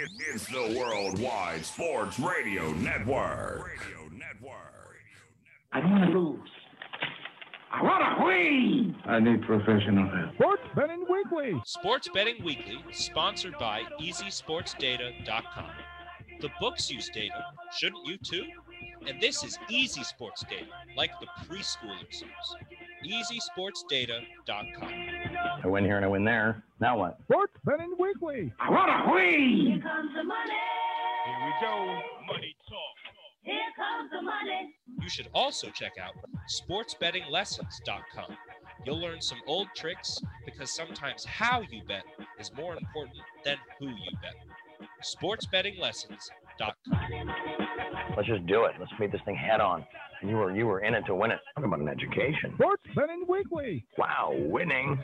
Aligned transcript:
It, 0.00 0.10
it's 0.32 0.46
the 0.46 0.78
Worldwide 0.78 1.64
Sports 1.64 2.20
Radio 2.20 2.70
Network. 2.74 3.66
Radio 3.66 4.08
Network. 4.12 4.96
I 5.72 5.80
don't 5.80 5.90
want 5.90 6.12
to 6.12 6.18
lose. 6.18 6.50
I 7.72 7.82
want 7.82 8.18
to 8.18 8.24
win. 8.24 8.94
I 9.06 9.18
need 9.18 9.42
professional 9.42 10.08
help. 10.08 10.34
Sports 10.34 10.62
Betting 10.76 11.04
Weekly. 11.10 11.60
Sports 11.64 12.08
Betting 12.14 12.44
Weekly, 12.44 12.78
sponsored 12.92 13.58
by 13.58 13.82
EasySportsData.com. 14.00 15.70
The 16.40 16.50
books 16.60 16.88
use 16.88 17.10
data, 17.12 17.46
shouldn't 17.76 18.06
you 18.06 18.18
too? 18.18 18.44
And 19.08 19.20
this 19.20 19.42
is 19.42 19.58
Easy 19.68 20.04
Sports 20.04 20.44
Data, 20.48 20.70
like 20.96 21.10
the 21.18 21.26
preschoolers 21.44 22.22
use. 22.22 22.56
EasySportsData.com. 23.04 24.92
I 25.64 25.66
win 25.66 25.84
here 25.84 25.96
and 25.96 26.04
I 26.04 26.08
win 26.08 26.24
there. 26.24 26.62
Now 26.80 26.98
what? 26.98 27.18
Sports 27.24 27.54
Betting 27.64 27.94
Weekly. 27.98 28.52
I 28.60 28.70
want 28.70 29.06
to 29.06 29.12
win. 29.12 29.66
Here 29.66 29.80
comes 29.82 30.12
the 30.14 30.22
money. 30.24 30.52
Here 31.26 31.38
we 31.44 31.52
go. 31.60 32.00
Money 32.26 32.54
talk. 32.68 32.96
Here 33.42 33.72
comes 33.76 34.10
the 34.10 34.22
money. 34.22 34.74
You 35.00 35.08
should 35.08 35.28
also 35.34 35.68
check 35.70 35.92
out 36.00 36.14
SportsBettingLessons.com. 36.48 38.36
You'll 38.84 39.00
learn 39.00 39.20
some 39.20 39.38
old 39.46 39.68
tricks 39.76 40.20
because 40.44 40.70
sometimes 40.74 41.24
how 41.24 41.62
you 41.70 41.82
bet 41.86 42.04
is 42.38 42.50
more 42.56 42.76
important 42.76 43.16
than 43.44 43.56
who 43.78 43.88
you 43.88 44.10
bet. 44.22 44.34
SportsBettingLessons.com. 45.02 47.34
Let's 48.16 48.28
just 48.28 48.46
do 48.46 48.64
it. 48.64 48.72
Let's 48.78 48.92
meet 48.98 49.12
this 49.12 49.20
thing 49.24 49.36
head 49.36 49.60
on. 49.60 49.84
You 50.22 50.36
were 50.36 50.54
you 50.54 50.66
were 50.66 50.80
in 50.80 50.94
it 50.94 51.06
to 51.06 51.14
win 51.14 51.30
it. 51.30 51.38
Talk 51.54 51.64
about 51.64 51.78
an 51.78 51.88
education. 51.88 52.52
Sports 52.54 52.82
Betting 52.94 53.24
Weekly. 53.28 53.84
Wow, 53.96 54.32
winning. 54.34 54.98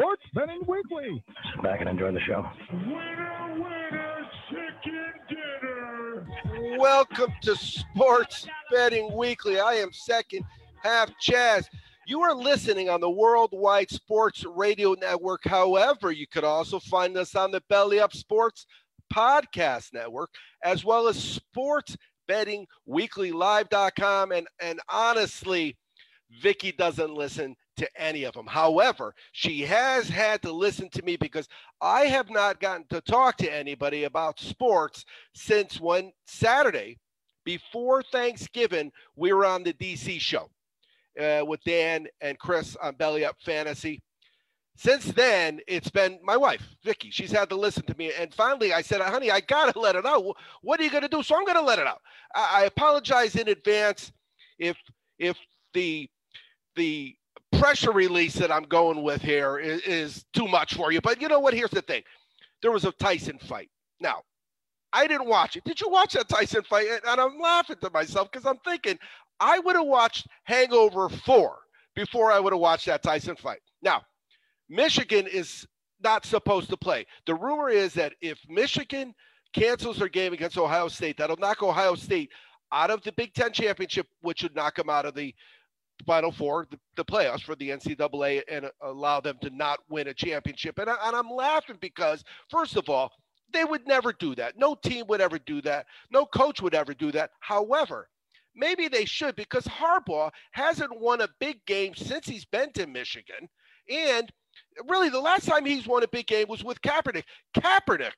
Sports 0.00 0.22
Betting 0.32 0.62
Weekly. 0.66 1.22
Sit 1.52 1.62
back 1.62 1.80
and 1.80 1.88
enjoy 1.90 2.10
the 2.10 2.20
show. 2.20 2.48
Winner, 2.72 3.52
winner, 3.52 4.30
chicken 4.48 5.12
dinner. 5.28 6.78
Welcome 6.78 7.30
to 7.42 7.54
Sports 7.54 8.48
Betting 8.72 9.14
Weekly. 9.14 9.60
I 9.60 9.74
am 9.74 9.92
second 9.92 10.44
half 10.82 11.10
Chaz. 11.20 11.66
You 12.06 12.22
are 12.22 12.34
listening 12.34 12.88
on 12.88 13.02
the 13.02 13.10
Worldwide 13.10 13.90
Sports 13.90 14.42
Radio 14.46 14.94
Network. 14.94 15.42
However, 15.44 16.10
you 16.10 16.26
could 16.26 16.44
also 16.44 16.78
find 16.78 17.18
us 17.18 17.34
on 17.34 17.50
the 17.50 17.62
Belly 17.68 18.00
Up 18.00 18.14
Sports 18.14 18.64
Podcast 19.12 19.92
Network, 19.92 20.30
as 20.64 20.82
well 20.82 21.08
as 21.08 21.22
Sports 21.22 21.94
Betting 22.26 22.66
Weekly 22.86 23.32
Live.com. 23.32 24.32
And, 24.32 24.48
and 24.62 24.80
honestly, 24.88 25.76
Vicky 26.40 26.72
doesn't 26.72 27.12
listen 27.12 27.54
to 27.80 27.88
any 27.96 28.24
of 28.24 28.34
them. 28.34 28.46
However, 28.46 29.14
she 29.32 29.62
has 29.62 30.06
had 30.06 30.42
to 30.42 30.52
listen 30.52 30.90
to 30.90 31.02
me 31.02 31.16
because 31.16 31.48
I 31.80 32.02
have 32.02 32.28
not 32.28 32.60
gotten 32.60 32.84
to 32.90 33.00
talk 33.00 33.38
to 33.38 33.52
anybody 33.52 34.04
about 34.04 34.38
sports 34.38 35.06
since 35.34 35.80
when 35.80 36.12
Saturday 36.26 36.98
before 37.44 38.02
Thanksgiving 38.02 38.92
we 39.16 39.32
were 39.32 39.46
on 39.46 39.62
the 39.62 39.72
DC 39.72 40.20
show 40.20 40.50
uh, 41.18 41.42
with 41.46 41.64
Dan 41.64 42.06
and 42.20 42.38
Chris 42.38 42.76
on 42.76 42.96
Belly 42.96 43.24
Up 43.24 43.36
Fantasy. 43.40 44.02
Since 44.76 45.06
then, 45.06 45.60
it's 45.66 45.90
been 45.90 46.18
my 46.22 46.36
wife, 46.36 46.62
Vicky. 46.84 47.10
She's 47.10 47.32
had 47.32 47.48
to 47.48 47.56
listen 47.56 47.84
to 47.84 47.96
me. 47.96 48.12
And 48.18 48.32
finally, 48.32 48.74
I 48.74 48.82
said, 48.82 49.00
honey, 49.00 49.30
I 49.30 49.40
got 49.40 49.72
to 49.72 49.80
let 49.80 49.96
it 49.96 50.04
out. 50.04 50.36
What 50.62 50.80
are 50.80 50.82
you 50.82 50.90
going 50.90 51.02
to 51.02 51.08
do? 51.08 51.22
So 51.22 51.34
I'm 51.34 51.44
going 51.44 51.56
to 51.56 51.62
let 51.62 51.78
it 51.78 51.86
out. 51.86 52.02
I, 52.34 52.62
I 52.62 52.64
apologize 52.64 53.36
in 53.36 53.48
advance 53.48 54.12
if 54.58 54.76
if 55.18 55.38
the 55.72 56.08
the 56.76 57.14
pressure 57.60 57.92
release 57.92 58.34
that 58.34 58.50
I'm 58.50 58.64
going 58.64 59.02
with 59.02 59.22
here 59.22 59.58
is, 59.58 59.82
is 59.82 60.24
too 60.32 60.48
much 60.48 60.74
for 60.74 60.92
you. 60.92 61.00
But 61.00 61.20
you 61.20 61.28
know 61.28 61.40
what? 61.40 61.54
Here's 61.54 61.70
the 61.70 61.82
thing 61.82 62.02
there 62.62 62.72
was 62.72 62.84
a 62.84 62.92
Tyson 62.92 63.38
fight. 63.38 63.68
Now, 64.00 64.22
I 64.92 65.06
didn't 65.06 65.28
watch 65.28 65.56
it. 65.56 65.64
Did 65.64 65.80
you 65.80 65.88
watch 65.88 66.14
that 66.14 66.28
Tyson 66.28 66.62
fight? 66.62 66.86
And 67.06 67.20
I'm 67.20 67.38
laughing 67.38 67.76
to 67.82 67.90
myself 67.90 68.30
because 68.30 68.46
I'm 68.46 68.58
thinking 68.64 68.98
I 69.38 69.58
would 69.58 69.76
have 69.76 69.86
watched 69.86 70.26
Hangover 70.44 71.08
4 71.08 71.58
before 71.94 72.32
I 72.32 72.40
would 72.40 72.52
have 72.52 72.60
watched 72.60 72.86
that 72.86 73.02
Tyson 73.02 73.36
fight. 73.36 73.60
Now, 73.82 74.02
Michigan 74.68 75.26
is 75.26 75.66
not 76.02 76.24
supposed 76.24 76.70
to 76.70 76.76
play. 76.76 77.06
The 77.26 77.34
rumor 77.34 77.68
is 77.68 77.92
that 77.94 78.14
if 78.20 78.38
Michigan 78.48 79.14
cancels 79.52 79.98
their 79.98 80.08
game 80.08 80.32
against 80.32 80.58
Ohio 80.58 80.88
State, 80.88 81.18
that'll 81.18 81.36
knock 81.36 81.62
Ohio 81.62 81.94
State 81.94 82.30
out 82.72 82.90
of 82.90 83.02
the 83.02 83.12
Big 83.12 83.34
Ten 83.34 83.52
championship, 83.52 84.06
which 84.22 84.42
would 84.42 84.54
knock 84.54 84.76
them 84.76 84.88
out 84.88 85.04
of 85.04 85.14
the 85.14 85.34
Final 86.06 86.32
Four, 86.32 86.66
the, 86.70 86.78
the 86.96 87.04
playoffs 87.04 87.42
for 87.42 87.54
the 87.56 87.70
NCAA, 87.70 88.42
and 88.50 88.70
allow 88.82 89.20
them 89.20 89.36
to 89.42 89.50
not 89.50 89.80
win 89.88 90.08
a 90.08 90.14
championship. 90.14 90.78
And, 90.78 90.90
I, 90.90 90.96
and 91.04 91.16
I'm 91.16 91.30
laughing 91.30 91.78
because, 91.80 92.24
first 92.50 92.76
of 92.76 92.88
all, 92.88 93.12
they 93.52 93.64
would 93.64 93.86
never 93.86 94.12
do 94.12 94.34
that. 94.36 94.56
No 94.56 94.74
team 94.74 95.06
would 95.08 95.20
ever 95.20 95.38
do 95.38 95.60
that. 95.62 95.86
No 96.10 96.24
coach 96.26 96.60
would 96.62 96.74
ever 96.74 96.94
do 96.94 97.10
that. 97.12 97.30
However, 97.40 98.08
maybe 98.54 98.88
they 98.88 99.04
should 99.04 99.36
because 99.36 99.64
Harbaugh 99.64 100.30
hasn't 100.52 101.00
won 101.00 101.20
a 101.20 101.28
big 101.38 101.64
game 101.66 101.94
since 101.94 102.26
he's 102.26 102.44
been 102.44 102.72
to 102.72 102.86
Michigan. 102.86 103.48
And 103.88 104.30
really, 104.88 105.08
the 105.08 105.20
last 105.20 105.46
time 105.46 105.64
he's 105.64 105.86
won 105.86 106.02
a 106.02 106.08
big 106.08 106.26
game 106.26 106.46
was 106.48 106.64
with 106.64 106.80
Kaepernick. 106.82 107.24
Kaepernick 107.56 108.12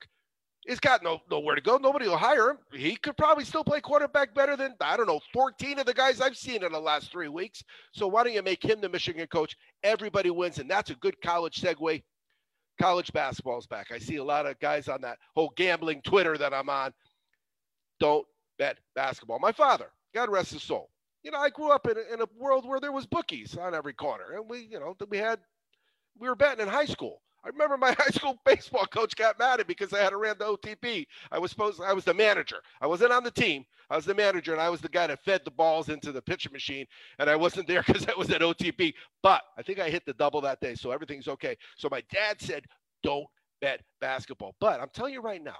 has 0.68 0.80
got 0.80 1.02
no 1.02 1.20
nowhere 1.30 1.54
to 1.54 1.60
go. 1.60 1.76
Nobody 1.76 2.06
will 2.08 2.16
hire 2.16 2.50
him. 2.50 2.58
He 2.72 2.96
could 2.96 3.16
probably 3.16 3.44
still 3.44 3.64
play 3.64 3.80
quarterback 3.80 4.34
better 4.34 4.56
than 4.56 4.74
I 4.80 4.96
don't 4.96 5.06
know 5.06 5.20
14 5.32 5.78
of 5.80 5.86
the 5.86 5.94
guys 5.94 6.20
I've 6.20 6.36
seen 6.36 6.62
in 6.62 6.72
the 6.72 6.80
last 6.80 7.10
three 7.10 7.28
weeks. 7.28 7.62
So 7.92 8.06
why 8.06 8.24
don't 8.24 8.32
you 8.32 8.42
make 8.42 8.64
him 8.64 8.80
the 8.80 8.88
Michigan 8.88 9.26
coach? 9.26 9.56
Everybody 9.82 10.30
wins, 10.30 10.58
and 10.58 10.70
that's 10.70 10.90
a 10.90 10.94
good 10.94 11.20
college 11.20 11.60
segue. 11.60 12.02
College 12.80 13.12
basketball's 13.12 13.66
back. 13.66 13.88
I 13.92 13.98
see 13.98 14.16
a 14.16 14.24
lot 14.24 14.46
of 14.46 14.58
guys 14.60 14.88
on 14.88 15.00
that 15.02 15.18
whole 15.34 15.52
gambling 15.56 16.00
Twitter 16.02 16.38
that 16.38 16.54
I'm 16.54 16.70
on. 16.70 16.92
Don't 18.00 18.26
bet 18.58 18.78
basketball. 18.94 19.38
My 19.38 19.52
father, 19.52 19.90
God 20.14 20.30
rest 20.30 20.52
his 20.52 20.62
soul. 20.62 20.90
You 21.22 21.30
know, 21.30 21.38
I 21.38 21.50
grew 21.50 21.70
up 21.70 21.86
in 21.86 21.96
a, 21.96 22.14
in 22.14 22.20
a 22.20 22.26
world 22.36 22.66
where 22.66 22.80
there 22.80 22.92
was 22.92 23.06
bookies 23.06 23.56
on 23.56 23.74
every 23.74 23.92
corner, 23.92 24.32
and 24.36 24.48
we, 24.48 24.66
you 24.70 24.80
know, 24.80 24.96
we 25.08 25.18
had 25.18 25.38
we 26.18 26.28
were 26.28 26.34
betting 26.34 26.62
in 26.62 26.68
high 26.68 26.86
school. 26.86 27.20
I 27.44 27.48
remember 27.48 27.76
my 27.76 27.92
high 27.98 28.10
school 28.10 28.38
baseball 28.44 28.86
coach 28.86 29.16
got 29.16 29.38
mad 29.38 29.60
at 29.60 29.68
me 29.68 29.74
because 29.76 29.92
I 29.92 30.02
had 30.02 30.14
ran 30.14 30.36
the 30.38 30.44
OTB. 30.44 31.06
I 31.30 31.38
was 31.38 31.50
supposed 31.50 31.80
I 31.80 31.92
was 31.92 32.04
the 32.04 32.14
manager. 32.14 32.62
I 32.80 32.86
wasn't 32.86 33.12
on 33.12 33.24
the 33.24 33.30
team. 33.30 33.64
I 33.90 33.96
was 33.96 34.04
the 34.04 34.14
manager, 34.14 34.52
and 34.52 34.60
I 34.60 34.70
was 34.70 34.80
the 34.80 34.88
guy 34.88 35.06
that 35.06 35.22
fed 35.22 35.42
the 35.44 35.50
balls 35.50 35.88
into 35.88 36.12
the 36.12 36.22
pitcher 36.22 36.50
machine. 36.50 36.86
And 37.18 37.28
I 37.28 37.36
wasn't 37.36 37.66
there 37.68 37.82
because 37.86 38.06
I 38.08 38.14
was 38.16 38.30
at 38.30 38.40
OTB. 38.40 38.94
But 39.22 39.42
I 39.58 39.62
think 39.62 39.78
I 39.78 39.90
hit 39.90 40.04
the 40.06 40.14
double 40.14 40.40
that 40.42 40.60
day, 40.60 40.74
so 40.74 40.90
everything's 40.90 41.28
okay. 41.28 41.56
So 41.76 41.88
my 41.90 42.02
dad 42.10 42.40
said, 42.40 42.64
"Don't 43.02 43.26
bet 43.60 43.80
basketball." 44.00 44.54
But 44.60 44.80
I'm 44.80 44.90
telling 44.94 45.12
you 45.12 45.20
right 45.20 45.42
now, 45.42 45.58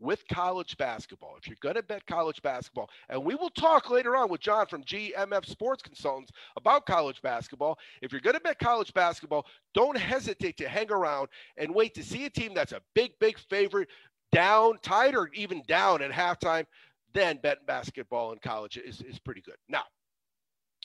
with 0.00 0.26
college 0.28 0.76
basketball, 0.78 1.36
if 1.36 1.46
you're 1.46 1.56
going 1.60 1.74
to 1.74 1.82
bet 1.82 2.06
college 2.06 2.40
basketball, 2.42 2.88
and 3.10 3.22
we 3.22 3.34
will 3.34 3.50
talk 3.50 3.90
later 3.90 4.16
on 4.16 4.30
with 4.30 4.40
John 4.40 4.66
from 4.66 4.82
GMF 4.82 5.46
Sports 5.46 5.82
Consultants 5.82 6.32
about 6.56 6.86
college 6.86 7.20
basketball. 7.22 7.78
If 8.00 8.10
you're 8.10 8.22
going 8.22 8.34
to 8.34 8.40
bet 8.40 8.58
college 8.58 8.92
basketball, 8.94 9.46
don't 9.74 9.98
hesitate 9.98 10.56
to 10.56 10.68
hang 10.68 10.90
around 10.90 11.28
and 11.58 11.74
wait 11.74 11.94
to 11.94 12.02
see 12.02 12.24
a 12.24 12.30
team 12.30 12.54
that's 12.54 12.72
a 12.72 12.80
big, 12.94 13.12
big 13.20 13.38
favorite 13.38 13.88
down, 14.32 14.78
tied, 14.82 15.14
or 15.14 15.28
even 15.34 15.62
down 15.68 16.02
at 16.02 16.10
halftime. 16.10 16.64
Then 17.12 17.38
betting 17.42 17.64
basketball 17.66 18.32
in 18.32 18.38
college 18.38 18.78
is, 18.78 19.02
is 19.02 19.18
pretty 19.18 19.42
good. 19.42 19.56
Now, 19.68 19.82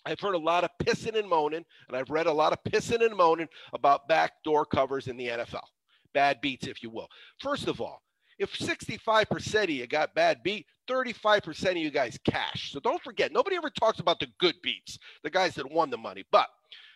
I've 0.06 0.20
heard 0.20 0.36
a 0.36 0.40
lot 0.40 0.64
of 0.64 0.72
pissing 0.84 1.18
and 1.18 1.28
moaning, 1.28 1.66
and 1.88 1.97
I've 1.97 2.09
read 2.09 2.28
a 2.28 2.34
lot 2.34 2.53
of 2.53 2.59
pissing 2.64 3.03
and 3.03 3.16
moaning 3.16 3.47
about 3.74 4.08
backdoor 4.08 4.66
covers 4.66 5.08
in 5.08 5.18
the 5.18 5.28
NFL. 5.28 5.64
Bad 6.14 6.42
beats, 6.42 6.68
if 6.68 6.84
you 6.84 6.90
will. 6.90 7.08
First 7.40 7.68
of 7.68 7.82
all, 7.82 8.02
if 8.38 8.53
65% 8.53 9.63
of 9.63 9.69
you 9.69 9.88
got 9.88 10.13
bad 10.16 10.44
beat, 10.44 10.66
35% 10.90 11.72
of 11.72 11.78
you 11.78 11.90
guys 11.90 12.19
cash. 12.25 12.72
So 12.72 12.79
don't 12.79 13.01
forget, 13.01 13.31
nobody 13.31 13.56
ever 13.56 13.69
talks 13.69 14.00
about 14.00 14.19
the 14.19 14.28
good 14.40 14.56
beats, 14.62 15.00
the 15.23 15.29
guys 15.29 15.56
that 15.56 15.72
won 15.72 15.90
the 15.90 15.97
money. 15.97 16.23
But 16.31 16.47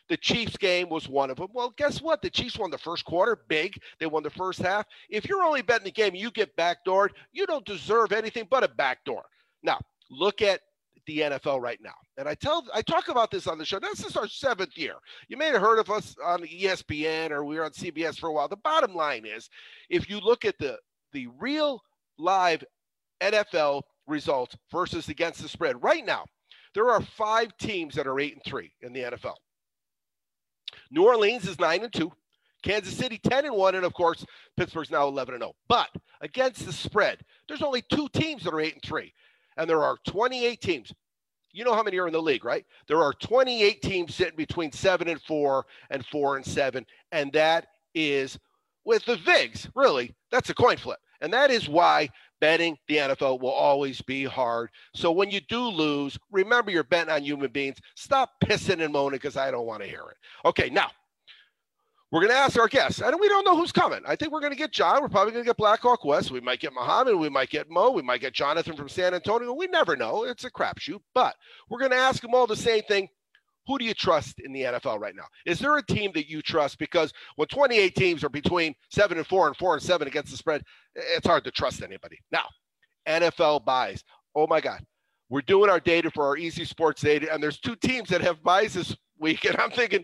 the 0.10 0.18
Chiefs 0.18 0.58
game 0.58 0.90
was 0.90 1.08
one 1.08 1.30
of 1.30 1.38
them. 1.38 1.50
Well, 1.54 1.74
guess 1.78 2.02
what? 2.02 2.22
The 2.22 2.30
Chiefs 2.30 2.58
won 2.58 2.72
the 2.72 2.78
first 2.78 3.06
quarter 3.06 3.40
big. 3.48 3.80
They 4.00 4.08
won 4.08 4.24
the 4.24 4.30
first 4.30 4.60
half. 4.60 4.86
If 5.10 5.28
you're 5.28 5.44
only 5.44 5.62
betting 5.62 5.86
the 5.86 5.92
game, 5.92 6.16
you 6.16 6.32
get 6.32 6.56
backdoored. 6.58 7.10
You 7.32 7.46
don't 7.46 7.66
deserve 7.66 8.12
anything 8.12 8.48
but 8.50 8.64
a 8.64 8.68
backdoor. 8.68 9.24
Now, 9.62 9.80
look 10.10 10.42
at 10.42 10.62
the 11.06 11.20
NFL 11.20 11.62
right 11.62 11.80
now. 11.82 11.94
And 12.18 12.28
I 12.28 12.36
tell 12.36 12.66
I 12.74 12.82
talk 12.82 13.10
about 13.10 13.32
this 13.32 13.48
on 13.48 13.58
the 13.58 13.66
show. 13.66 13.80
This 13.80 14.04
is 14.04 14.18
our 14.18 14.28
seventh 14.28 14.78
year. 14.78 14.96
You 15.28 15.38
may 15.38 15.48
have 15.48 15.62
heard 15.62 15.80
of 15.80 15.90
us 15.90 16.16
on 16.24 16.42
ESPN 16.42 17.32
or 17.32 17.44
we 17.44 17.56
were 17.56 17.66
on 17.66 17.72
CBS 17.72 18.20
for 18.20 18.30
a 18.30 18.34
while. 18.34 18.48
The 18.48 18.58
bottom 18.58 18.94
line 18.94 19.26
is 19.26 19.50
if 19.90 20.10
you 20.10 20.20
look 20.20 20.46
at 20.46 20.58
the 20.60 20.78
the 21.12 21.28
real 21.40 21.82
live 22.18 22.64
NFL 23.22 23.84
results 24.08 24.56
versus 24.72 25.10
against 25.10 25.42
the 25.42 25.50
spread. 25.50 25.82
Right 25.84 26.06
now, 26.06 26.26
there 26.74 26.90
are 26.90 27.02
five 27.02 27.56
teams 27.58 27.96
that 27.96 28.08
are 28.08 28.20
eight 28.20 28.34
and 28.34 28.44
three 28.44 28.74
in 28.82 28.94
the 28.94 29.02
NFL. 29.02 29.36
New 30.92 31.06
Orleans 31.06 31.48
is 31.48 31.60
nine 31.60 31.84
and 31.84 31.94
two, 31.94 32.12
Kansas 32.64 32.96
City 32.96 33.18
10 33.18 33.46
and 33.46 33.56
1, 33.56 33.76
and 33.76 33.86
of 33.86 33.94
course, 33.94 34.26
Pittsburgh's 34.58 34.92
now 34.92 35.08
11 35.08 35.36
and 35.36 35.44
0. 35.44 35.54
But 35.68 35.90
against 36.22 36.66
the 36.66 36.74
spread, 36.74 37.20
there's 37.48 37.62
only 37.62 37.84
two 37.94 38.10
teams 38.10 38.44
that 38.44 38.54
are 38.54 38.60
8 38.60 38.74
and 38.74 38.84
3, 38.84 39.14
and 39.58 39.70
there 39.70 39.84
are 39.84 39.98
28 40.08 40.62
teams. 40.62 40.94
You 41.52 41.64
know 41.64 41.74
how 41.74 41.84
many 41.84 41.98
are 41.98 42.08
in 42.08 42.14
the 42.14 42.22
league, 42.22 42.46
right? 42.46 42.66
There 42.88 43.02
are 43.02 43.14
28 43.14 43.82
teams 43.82 44.14
sitting 44.14 44.36
between 44.36 44.72
7 44.72 45.08
and 45.08 45.22
4 45.22 45.66
and 45.90 46.06
4 46.06 46.36
and 46.38 46.46
7, 46.46 46.86
and 47.12 47.32
that 47.34 47.68
is 47.96 48.38
with 48.90 49.06
the 49.06 49.18
VIGs, 49.18 49.70
really, 49.76 50.16
that's 50.32 50.50
a 50.50 50.56
coin 50.56 50.76
flip. 50.76 50.98
And 51.22 51.32
that 51.32 51.52
is 51.52 51.70
why 51.70 52.10
betting 52.42 52.76
the 52.88 52.98
NFL 52.98 53.40
will 53.40 53.52
always 53.52 54.02
be 54.02 54.24
hard. 54.24 54.72
So 54.96 55.12
when 55.12 55.30
you 55.30 55.42
do 55.42 55.62
lose, 55.62 56.18
remember 56.32 56.72
you're 56.72 56.84
betting 56.84 57.14
on 57.14 57.24
human 57.24 57.52
beings. 57.52 57.78
Stop 57.96 58.32
pissing 58.44 58.84
and 58.84 58.92
moaning 58.92 59.18
because 59.18 59.38
I 59.38 59.52
don't 59.52 59.68
want 59.68 59.84
to 59.84 59.88
hear 59.88 60.02
it. 60.10 60.18
Okay, 60.44 60.72
now 60.72 60.90
we're 62.12 62.22
going 62.22 62.32
to 62.32 62.38
ask 62.38 62.58
our 62.58 62.68
guests, 62.68 63.00
and 63.00 63.16
we 63.20 63.30
don't 63.30 63.46
know 63.46 63.56
who's 63.56 63.72
coming. 63.72 64.02
I 64.08 64.16
think 64.16 64.32
we're 64.32 64.40
going 64.40 64.54
to 64.54 64.58
get 64.58 64.72
John. 64.72 65.04
We're 65.04 65.10
probably 65.10 65.34
going 65.34 65.44
to 65.44 65.50
get 65.50 65.58
Blackhawk 65.58 66.04
West. 66.04 66.32
We 66.32 66.42
might 66.42 66.60
get 66.60 66.74
Muhammad. 66.74 67.14
We 67.14 67.30
might 67.30 67.52
get 67.52 67.70
Mo. 67.70 67.92
We 67.92 68.02
might 68.02 68.22
get 68.22 68.34
Jonathan 68.34 68.76
from 68.76 68.90
San 68.90 69.14
Antonio. 69.14 69.54
We 69.54 69.68
never 69.68 69.96
know. 69.96 70.24
It's 70.24 70.46
a 70.46 70.50
crapshoot. 70.50 71.02
But 71.14 71.36
we're 71.70 71.78
going 71.78 71.92
to 71.92 71.98
ask 71.98 72.24
them 72.24 72.34
all 72.34 72.48
the 72.48 72.56
same 72.56 72.82
thing. 72.88 73.08
Who 73.70 73.78
do 73.78 73.86
you 73.86 73.94
trust 73.94 74.40
in 74.40 74.52
the 74.52 74.64
NFL 74.64 75.00
right 75.00 75.16
now? 75.16 75.26
Is 75.46 75.60
there 75.60 75.78
a 75.78 75.86
team 75.86 76.10
that 76.16 76.28
you 76.28 76.42
trust? 76.42 76.80
Because 76.80 77.14
when 77.36 77.48
28 77.50 77.94
teams 77.94 78.24
are 78.24 78.30
between 78.30 78.74
seven 78.90 79.20
and 79.20 79.28
four 79.28 79.46
and 79.46 79.56
four 79.56 79.76
and 79.76 79.84
seven 79.84 80.08
against 80.08 80.32
the 80.32 80.38
spread, 80.38 80.64
it's 80.96 81.28
hard 81.28 81.44
to 81.44 81.52
trust 81.52 81.84
anybody. 81.84 82.18
Now, 82.32 82.46
NFL 83.08 83.66
byes. 83.66 84.04
Oh 84.36 84.48
my 84.48 84.60
God. 84.60 84.84
We're 85.30 85.42
doing 85.42 85.70
our 85.70 85.80
data 85.80 86.10
for 86.10 86.26
our 86.26 86.36
easy 86.36 86.66
sports 86.66 87.04
data, 87.04 87.32
and 87.32 87.44
there's 87.44 87.60
two 87.60 87.76
teams 87.76 88.10
that 88.10 88.22
have 88.22 88.42
buys 88.42 88.74
this 88.74 88.98
week. 89.20 89.46
And 89.46 89.56
I'm 89.60 89.70
thinking, 89.70 90.04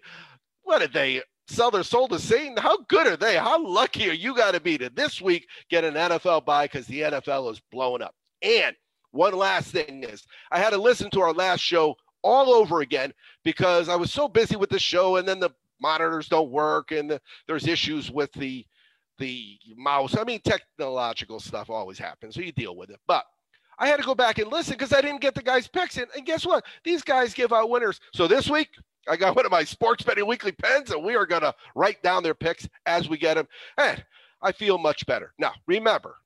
what 0.62 0.77
did 0.77 0.94
they 0.94 1.23
sell 1.47 1.71
their 1.71 1.81
soul 1.81 2.07
to 2.09 2.19
Satan? 2.19 2.57
How 2.57 2.77
good 2.88 3.07
are 3.07 3.17
they? 3.17 3.35
How 3.35 3.59
lucky 3.65 4.07
are 4.12 4.13
you 4.13 4.35
got 4.35 4.53
to 4.53 4.59
be 4.59 4.77
to 4.77 4.91
this 4.91 5.19
week 5.19 5.47
get 5.71 5.83
an 5.83 5.95
NFL 5.95 6.45
bye 6.45 6.65
because 6.65 6.85
the 6.85 7.01
NFL 7.01 7.51
is 7.51 7.62
blowing 7.71 8.03
up? 8.03 8.13
And 8.44 8.75
one 9.09 9.33
last 9.33 9.71
thing 9.71 10.03
is, 10.03 10.23
I 10.51 10.59
had 10.59 10.71
to 10.71 10.77
listen 10.77 11.09
to 11.12 11.21
our 11.21 11.33
last 11.33 11.62
show 11.62 11.95
all 12.25 12.50
over 12.54 12.81
again 12.81 13.13
because 13.44 13.88
I 13.88 13.95
was 13.95 14.12
so 14.12 14.27
busy 14.27 14.56
with 14.56 14.72
the 14.72 14.80
show, 14.80 15.18
and 15.18 15.27
then 15.27 15.39
the 15.39 15.51
monitors 15.80 16.27
don't 16.27 16.50
work, 16.50 16.92
and 16.92 17.10
the, 17.10 17.22
there's 17.48 17.68
issues 17.68 18.12
with 18.12 18.31
the 18.33 18.66
the 19.18 19.57
mouse. 19.77 20.18
I 20.18 20.25
mean, 20.25 20.42
technological 20.44 21.39
stuff 21.39 21.69
always 21.69 21.98
happens, 21.98 22.36
so 22.36 22.42
you 22.42 22.51
deal 22.51 22.75
with 22.75 22.89
it. 22.89 23.00
But 23.07 23.24
I 23.77 23.88
had 23.88 23.98
to 23.98 24.04
go 24.04 24.16
back 24.16 24.39
and 24.39 24.51
listen 24.51 24.74
because 24.74 24.92
I 24.92 25.01
didn't 25.01 25.22
get 25.22 25.36
the 25.36 25.44
guys' 25.44 25.68
picks 25.68 25.98
in. 25.98 26.06
And 26.16 26.25
guess 26.25 26.45
what? 26.45 26.66
These 26.83 27.04
guys 27.04 27.33
give 27.33 27.54
out 27.54 27.69
winners. 27.69 28.01
So 28.13 28.27
this 28.27 28.50
week, 28.50 28.69
I 29.07 29.16
got 29.16 29.36
one 29.36 29.45
of 29.45 29.51
my 29.51 29.63
sports 29.63 30.04
betting 30.04 30.27
weekly 30.27 30.51
pens, 30.51 30.92
and 30.92 31.04
we 31.04 31.16
are 31.16 31.25
going 31.25 31.44
to 31.44 31.54
write 31.75 32.01
down 32.01 32.24
their 32.24 32.33
picks 32.33 32.68
as 32.86 33.07
we 33.07 33.18
get 33.18 33.36
them. 33.36 33.48
And 33.77 34.04
I 34.42 34.51
feel 34.51 34.77
much 34.77 35.06
better. 35.06 35.33
Now, 35.38 35.54
remember, 35.68 36.18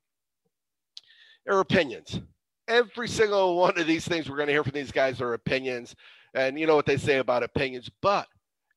their 1.46 1.60
opinions. 1.60 2.22
Every 2.70 3.08
single 3.08 3.58
one 3.58 3.78
of 3.78 3.88
these 3.88 4.08
things 4.08 4.30
we're 4.30 4.38
going 4.38 4.48
to 4.48 4.54
hear 4.54 4.64
from 4.64 4.74
these 4.74 4.92
guys 4.92 5.20
are 5.20 5.34
opinions. 5.34 5.96
And 6.34 6.60
you 6.60 6.68
know 6.68 6.76
what 6.76 6.86
they 6.86 6.98
say 6.98 7.18
about 7.18 7.44
opinions. 7.44 7.90
But 8.02 8.28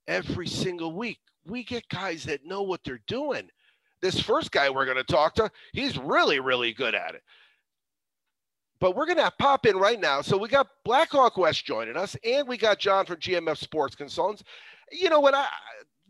every 0.09 0.49
single 0.49 0.93
week, 0.93 1.19
we 1.47 1.63
get 1.63 1.89
guys 1.89 2.25
that 2.25 2.45
know 2.45 2.63
what 2.63 2.81
they're 2.85 3.03
doing. 3.07 3.49
This 4.01 4.19
first 4.19 4.51
guy 4.51 4.69
we're 4.69 4.87
going 4.87 4.97
to 4.97 5.05
talk 5.05 5.35
to, 5.37 5.51
he's 5.73 5.97
really, 5.97 6.41
really 6.41 6.73
good 6.73 6.95
at 6.95 7.15
it. 7.15 7.23
But 8.81 8.97
we're 8.97 9.07
going 9.07 9.19
to 9.19 9.33
pop 9.39 9.67
in 9.67 9.77
right 9.77 10.01
now. 10.01 10.23
So 10.23 10.37
we 10.37 10.49
got 10.49 10.67
Blackhawk 10.85 11.37
West 11.37 11.65
joining 11.65 11.97
us, 11.97 12.17
and 12.25 12.49
we 12.49 12.57
got 12.57 12.81
John 12.81 13.07
from 13.07 13.19
GMF 13.19 13.59
Sports 13.59 13.95
Consultants. 13.95 14.43
You 14.91 15.09
know 15.09 15.21
what? 15.21 15.35
I 15.35 15.47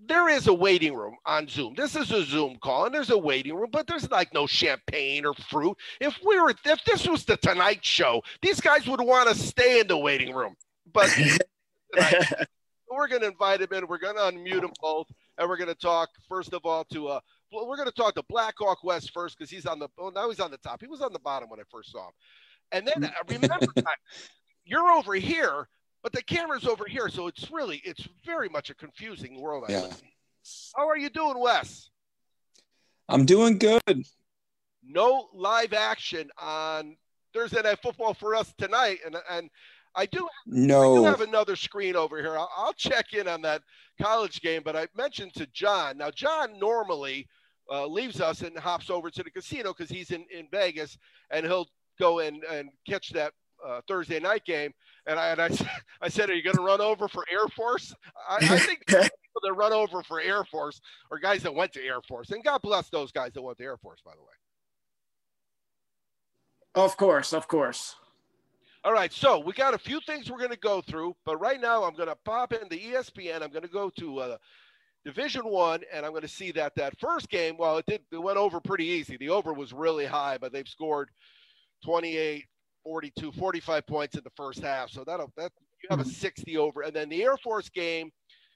there 0.07 0.29
is 0.29 0.47
a 0.47 0.55
waiting 0.55 0.95
room 0.95 1.17
on 1.27 1.49
Zoom. 1.49 1.75
This 1.77 1.95
is 1.97 2.11
a 2.11 2.25
Zoom 2.25 2.57
call, 2.63 2.87
and 2.87 2.95
there's 2.95 3.11
a 3.11 3.19
waiting 3.19 3.55
room, 3.55 3.71
but 3.71 3.87
there's 3.87 4.11
like 4.11 4.33
no 4.35 4.47
champagne 4.47 5.25
or 5.25 5.35
fruit. 5.35 5.77
If 6.01 6.19
we 6.25 6.41
were, 6.41 6.55
if 6.65 6.85
this 6.85 7.07
was 7.07 7.25
the 7.25 7.37
Tonight 7.37 7.85
Show, 7.85 8.23
these 8.41 8.61
guys 8.61 8.87
would 8.87 9.01
want 9.01 9.29
to 9.29 9.35
stay 9.35 9.81
in 9.81 9.87
the 9.87 9.99
waiting 9.99 10.35
room. 10.35 10.55
But 10.93 11.09
tonight, 11.95 12.25
we're 12.91 13.09
going 13.09 13.23
to 13.23 13.29
invite 13.29 13.61
them 13.61 13.73
in. 13.73 13.87
We're 13.87 13.99
going 13.99 14.17
to 14.17 14.23
unmute 14.23 14.63
them 14.63 14.73
both, 14.81 15.07
and 15.39 15.49
we're 15.49 15.57
going 15.57 15.69
to 15.69 15.75
talk 15.75 16.09
first 16.29 16.53
of 16.53 16.65
all 16.65 16.85
to 16.93 17.09
uh, 17.09 17.21
we're 17.53 17.77
going 17.77 17.89
to 17.89 17.95
talk 17.95 18.15
to 18.15 18.25
Blackhawk 18.29 18.83
West 18.83 19.13
first 19.13 19.39
because 19.39 19.51
he's 19.51 19.67
on 19.67 19.79
the 19.79 19.89
oh, 19.99 20.11
now 20.11 20.29
he's 20.29 20.41
on 20.41 20.51
the 20.51 20.59
top. 20.59 20.81
He 20.81 20.87
was 20.87 21.01
on 21.01 21.13
the 21.13 21.21
bottom 21.21 21.49
when 21.49 21.61
I 21.61 21.65
first 21.71 21.93
saw 21.93 22.07
him, 22.07 22.13
and 22.73 22.89
then 22.89 23.05
uh, 23.05 23.11
remember 23.29 23.67
you're 24.65 24.91
over 24.91 25.15
here, 25.15 25.69
but 26.03 26.13
the 26.13 26.23
camera's 26.23 26.67
over 26.67 26.85
here, 26.87 27.09
so 27.09 27.27
it's 27.27 27.51
really 27.51 27.81
it's 27.85 28.07
very 28.25 28.49
much 28.49 28.71
a 28.71 28.75
confusing 28.75 29.41
world. 29.41 29.65
I 29.69 29.73
Yeah. 29.73 29.81
live. 29.83 30.03
How 30.77 30.89
are 30.89 30.97
you 30.97 31.09
doing, 31.09 31.39
Wes? 31.39 31.91
I'm 33.09 33.25
doing 33.27 33.59
good. 33.59 34.05
No 34.83 35.29
live 35.33 35.73
action 35.73 36.31
on 36.39 36.97
Thursday 37.33 37.63
Night 37.63 37.79
Football 37.83 38.15
for 38.15 38.35
us 38.35 38.53
tonight, 38.59 38.99
and 39.05 39.17
and 39.31 39.51
I 39.95 40.07
do 40.07 40.27
I 40.27 40.29
do 40.49 40.63
No. 40.67 41.05
have 41.05 41.21
another 41.21 41.55
screen 41.55 41.95
over 41.97 42.19
here. 42.19 42.37
I'll, 42.37 42.51
I'll 42.57 42.73
check 42.73 43.13
in 43.13 43.29
on 43.29 43.43
that 43.43 43.63
college 44.01 44.41
game, 44.41 44.63
but 44.65 44.75
I 44.75 44.89
mentioned 44.97 45.35
to 45.35 45.47
John. 45.49 45.99
Now, 45.99 46.11
John 46.11 46.59
normally 46.59 47.29
uh, 47.71 47.87
leaves 47.87 48.21
us 48.21 48.43
and 48.43 48.59
hops 48.59 48.91
over 48.91 49.11
to 49.11 49.23
the 49.23 49.31
casino 49.31 49.73
because 49.73 49.91
he's 49.91 50.11
in, 50.11 50.27
in 50.33 50.49
Vegas, 50.51 50.99
and 51.31 51.47
he'll 51.47 51.69
go 52.01 52.19
and, 52.21 52.43
and 52.45 52.71
catch 52.89 53.11
that 53.11 53.35
uh, 53.65 53.83
Thursday 53.87 54.19
night 54.19 54.45
game. 54.45 54.73
And 55.07 55.19
I, 55.19 55.29
and 55.31 55.41
I, 55.41 55.51
I 56.01 56.09
said, 56.09 56.31
Are 56.31 56.35
you 56.35 56.43
going 56.43 56.57
to 56.57 56.63
run 56.63 56.81
over 56.81 57.09
for 57.09 57.25
Air 57.31 57.49
Force? 57.57 57.95
I, 58.29 58.37
I 58.37 58.59
think 58.59 58.87
people 58.87 59.09
that 59.43 59.53
run 59.55 59.73
over 59.73 60.03
for 60.03 60.21
Air 60.21 60.45
Force 60.45 60.81
are 61.11 61.19
guys 61.19 61.43
that 61.43 61.55
went 61.55 61.73
to 61.73 61.85
Air 61.85 62.01
Force. 62.07 62.31
And 62.31 62.45
God 62.45 62.63
bless 62.63 62.89
those 62.89 63.13
guys 63.13 63.33
that 63.35 63.43
went 63.43 63.59
to 63.59 63.65
Air 63.65 63.77
Force, 63.77 64.01
by 64.05 64.13
the 64.13 64.21
way. 64.21 64.27
Of 66.75 66.97
course, 66.97 67.33
of 67.33 67.49
course. 67.49 67.97
All 68.85 68.93
right, 68.93 69.13
so 69.13 69.39
we 69.39 69.53
got 69.53 69.75
a 69.75 69.79
few 69.79 70.01
things 70.01 70.29
we're 70.29 70.39
going 70.39 70.51
to 70.51 70.57
go 70.57 70.81
through, 70.81 71.15
but 71.25 71.37
right 71.37 71.61
now 71.61 71.85
I'm 71.85 71.95
going 71.95 72.09
to 72.09 72.17
pop 72.25 72.53
into 72.53 72.75
E 72.75 72.95
ESPN. 72.95 73.41
I'm 73.41 73.51
going 73.51 73.63
to 73.63 73.69
go 73.69 73.91
to 73.91 74.19
uh, 74.19 74.37
Division 75.05 75.43
One, 75.45 75.83
and 75.93 76.05
I'm 76.05 76.11
going 76.11 76.23
to 76.23 76.29
see 76.29 76.51
that 76.53 76.75
that 76.77 76.99
first 76.99 77.29
game. 77.29 77.57
Well, 77.57 77.79
it 77.79 77.87
did 77.87 78.01
it 78.11 78.21
went 78.21 78.39
over 78.39 78.61
pretty 78.61 78.87
easy. 78.87 79.17
The 79.17 79.29
over 79.29 79.53
was 79.53 79.73
really 79.73 80.07
high, 80.07 80.37
but 80.37 80.53
they've 80.53 80.67
scored 80.67 81.11
28, 81.85 82.45
42, 82.85 83.33
45 83.33 83.87
points 83.87 84.17
in 84.17 84.25
the 84.25 84.31
first 84.37 84.61
half. 84.61 84.91
So 84.91 85.05
that'll 85.05 85.33
that 85.37 85.53
you 85.83 85.89
have 85.91 86.01
a 86.01 86.05
60 86.05 86.57
over, 86.57 86.83
and 86.83 86.95
then 86.95 87.09
the 87.09 87.23
Air 87.23 87.37
Force 87.37 87.69
game 87.69 88.11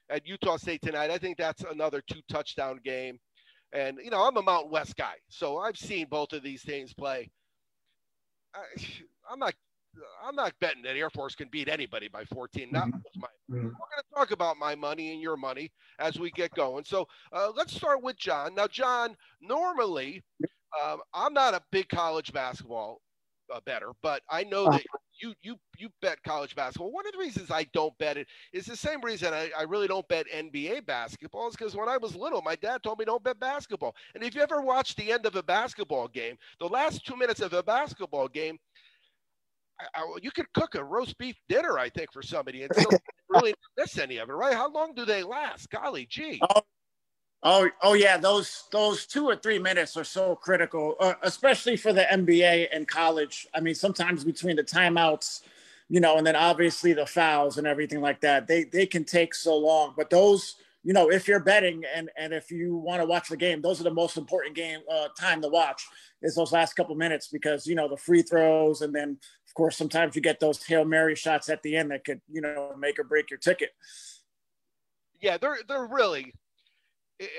at 0.09 0.25
Utah 0.25 0.57
State 0.57 0.81
tonight. 0.81 1.11
I 1.11 1.17
think 1.17 1.37
that's 1.37 1.63
another 1.63 2.01
two 2.09 2.21
touchdown 2.29 2.79
game. 2.83 3.19
And 3.73 3.99
you 4.01 4.09
know 4.09 4.25
I'm 4.25 4.37
a 4.37 4.41
Mountain 4.41 4.71
West 4.71 4.95
guy, 4.95 5.15
so 5.27 5.57
I've 5.57 5.77
seen 5.77 6.07
both 6.09 6.31
of 6.33 6.43
these 6.43 6.63
teams 6.63 6.93
play. 6.93 7.29
I, 8.55 8.61
I'm 9.29 9.39
not 9.39 9.53
I'm 10.23 10.35
not 10.35 10.53
betting 10.59 10.83
that 10.83 10.95
Air 10.95 11.09
Force 11.09 11.35
can 11.35 11.49
beat 11.49 11.67
anybody 11.67 12.07
by 12.07 12.23
14. 12.25 12.69
Not 12.71 12.85
with 12.87 13.03
my. 13.15 13.27
We're 13.49 13.61
going 13.61 13.71
to 13.71 14.15
talk 14.15 14.31
about 14.31 14.57
my 14.57 14.75
money 14.75 15.11
and 15.11 15.21
your 15.21 15.37
money 15.37 15.71
as 15.99 16.19
we 16.19 16.31
get 16.31 16.51
going. 16.53 16.83
So 16.83 17.07
uh, 17.31 17.51
let's 17.55 17.75
start 17.75 18.03
with 18.03 18.17
John. 18.17 18.53
Now, 18.55 18.67
John, 18.67 19.15
normally 19.41 20.23
um, 20.83 20.99
I'm 21.13 21.33
not 21.33 21.53
a 21.53 21.61
big 21.71 21.89
college 21.89 22.33
basketball 22.33 23.01
uh, 23.53 23.59
bettor, 23.65 23.91
but 24.01 24.21
I 24.29 24.43
know 24.43 24.69
that 24.71 24.83
you 25.21 25.33
you 25.41 25.55
you 25.77 25.89
bet 26.01 26.21
college 26.23 26.55
basketball. 26.55 26.91
One 26.91 27.05
of 27.07 27.13
the 27.13 27.19
reasons 27.19 27.51
I 27.51 27.65
don't 27.73 27.97
bet 27.97 28.17
it 28.17 28.27
is 28.53 28.65
the 28.65 28.75
same 28.75 29.01
reason 29.01 29.33
I, 29.33 29.49
I 29.57 29.63
really 29.63 29.87
don't 29.87 30.07
bet 30.07 30.25
NBA 30.33 30.85
basketball 30.85 31.47
is 31.47 31.55
because 31.55 31.75
when 31.75 31.89
I 31.89 31.97
was 31.97 32.15
little, 32.15 32.41
my 32.41 32.55
dad 32.55 32.83
told 32.83 32.99
me 32.99 33.05
don't 33.05 33.23
bet 33.23 33.39
basketball. 33.39 33.95
And 34.15 34.23
if 34.23 34.35
you 34.35 34.41
ever 34.41 34.61
watch 34.61 34.95
the 34.95 35.11
end 35.11 35.25
of 35.25 35.35
a 35.35 35.43
basketball 35.43 36.07
game, 36.07 36.37
the 36.59 36.67
last 36.67 37.05
two 37.05 37.15
minutes 37.15 37.41
of 37.41 37.53
a 37.53 37.63
basketball 37.63 38.27
game, 38.27 38.57
I, 39.79 39.85
I, 39.95 40.17
you 40.21 40.31
could 40.31 40.51
cook 40.53 40.75
a 40.75 40.83
roast 40.83 41.17
beef 41.17 41.35
dinner, 41.49 41.77
I 41.77 41.89
think, 41.89 42.11
for 42.11 42.21
somebody 42.21 42.63
and 42.63 42.71
still 42.75 42.91
really 43.29 43.53
miss 43.77 43.97
any 43.97 44.17
of 44.17 44.29
it, 44.29 44.33
right? 44.33 44.55
How 44.55 44.71
long 44.71 44.93
do 44.95 45.05
they 45.05 45.23
last? 45.23 45.69
Golly 45.69 46.05
gee. 46.09 46.39
Oh, 46.55 46.61
oh 47.43 47.69
oh 47.81 47.93
yeah, 47.93 48.17
those 48.17 48.65
those 48.71 49.05
two 49.05 49.25
or 49.25 49.35
three 49.35 49.59
minutes 49.59 49.97
are 49.97 50.03
so 50.03 50.35
critical, 50.35 50.95
uh, 50.99 51.13
especially 51.23 51.77
for 51.77 51.93
the 51.93 52.03
NBA 52.03 52.67
and 52.73 52.87
college. 52.87 53.47
I 53.53 53.59
mean, 53.59 53.75
sometimes 53.75 54.23
between 54.23 54.55
the 54.55 54.63
timeouts, 54.63 55.41
you 55.89 55.99
know, 55.99 56.17
and 56.17 56.25
then 56.25 56.35
obviously 56.35 56.93
the 56.93 57.05
fouls 57.05 57.57
and 57.57 57.67
everything 57.67 58.01
like 58.01 58.21
that, 58.21 58.47
they 58.47 58.63
they 58.65 58.85
can 58.85 59.03
take 59.03 59.33
so 59.33 59.55
long. 59.57 59.93
But 59.95 60.09
those, 60.09 60.55
you 60.83 60.93
know, 60.93 61.09
if 61.09 61.27
you're 61.27 61.39
betting 61.39 61.83
and 61.95 62.09
and 62.17 62.33
if 62.33 62.51
you 62.51 62.75
want 62.75 63.01
to 63.01 63.05
watch 63.05 63.29
the 63.29 63.37
game, 63.37 63.61
those 63.61 63.79
are 63.79 63.85
the 63.85 63.91
most 63.91 64.17
important 64.17 64.55
game 64.55 64.79
uh, 64.91 65.07
time 65.19 65.41
to 65.41 65.49
watch 65.49 65.83
is 66.21 66.35
those 66.35 66.51
last 66.51 66.73
couple 66.73 66.95
minutes 66.95 67.27
because 67.27 67.67
you 67.67 67.75
know 67.75 67.87
the 67.87 67.97
free 67.97 68.21
throws 68.21 68.81
and 68.81 68.93
then 68.93 69.17
of 69.47 69.53
course 69.53 69.77
sometimes 69.77 70.15
you 70.15 70.21
get 70.21 70.39
those 70.39 70.63
hail 70.65 70.83
mary 70.83 71.15
shots 71.15 71.47
at 71.49 71.61
the 71.61 71.75
end 71.75 71.91
that 71.91 72.03
could 72.03 72.19
you 72.31 72.41
know 72.41 72.73
make 72.77 72.97
or 72.97 73.03
break 73.03 73.29
your 73.29 73.39
ticket. 73.39 73.69
yeah, 75.21 75.37
they're 75.37 75.59
they're 75.67 75.87
really. 75.87 76.33
I- 77.21 77.29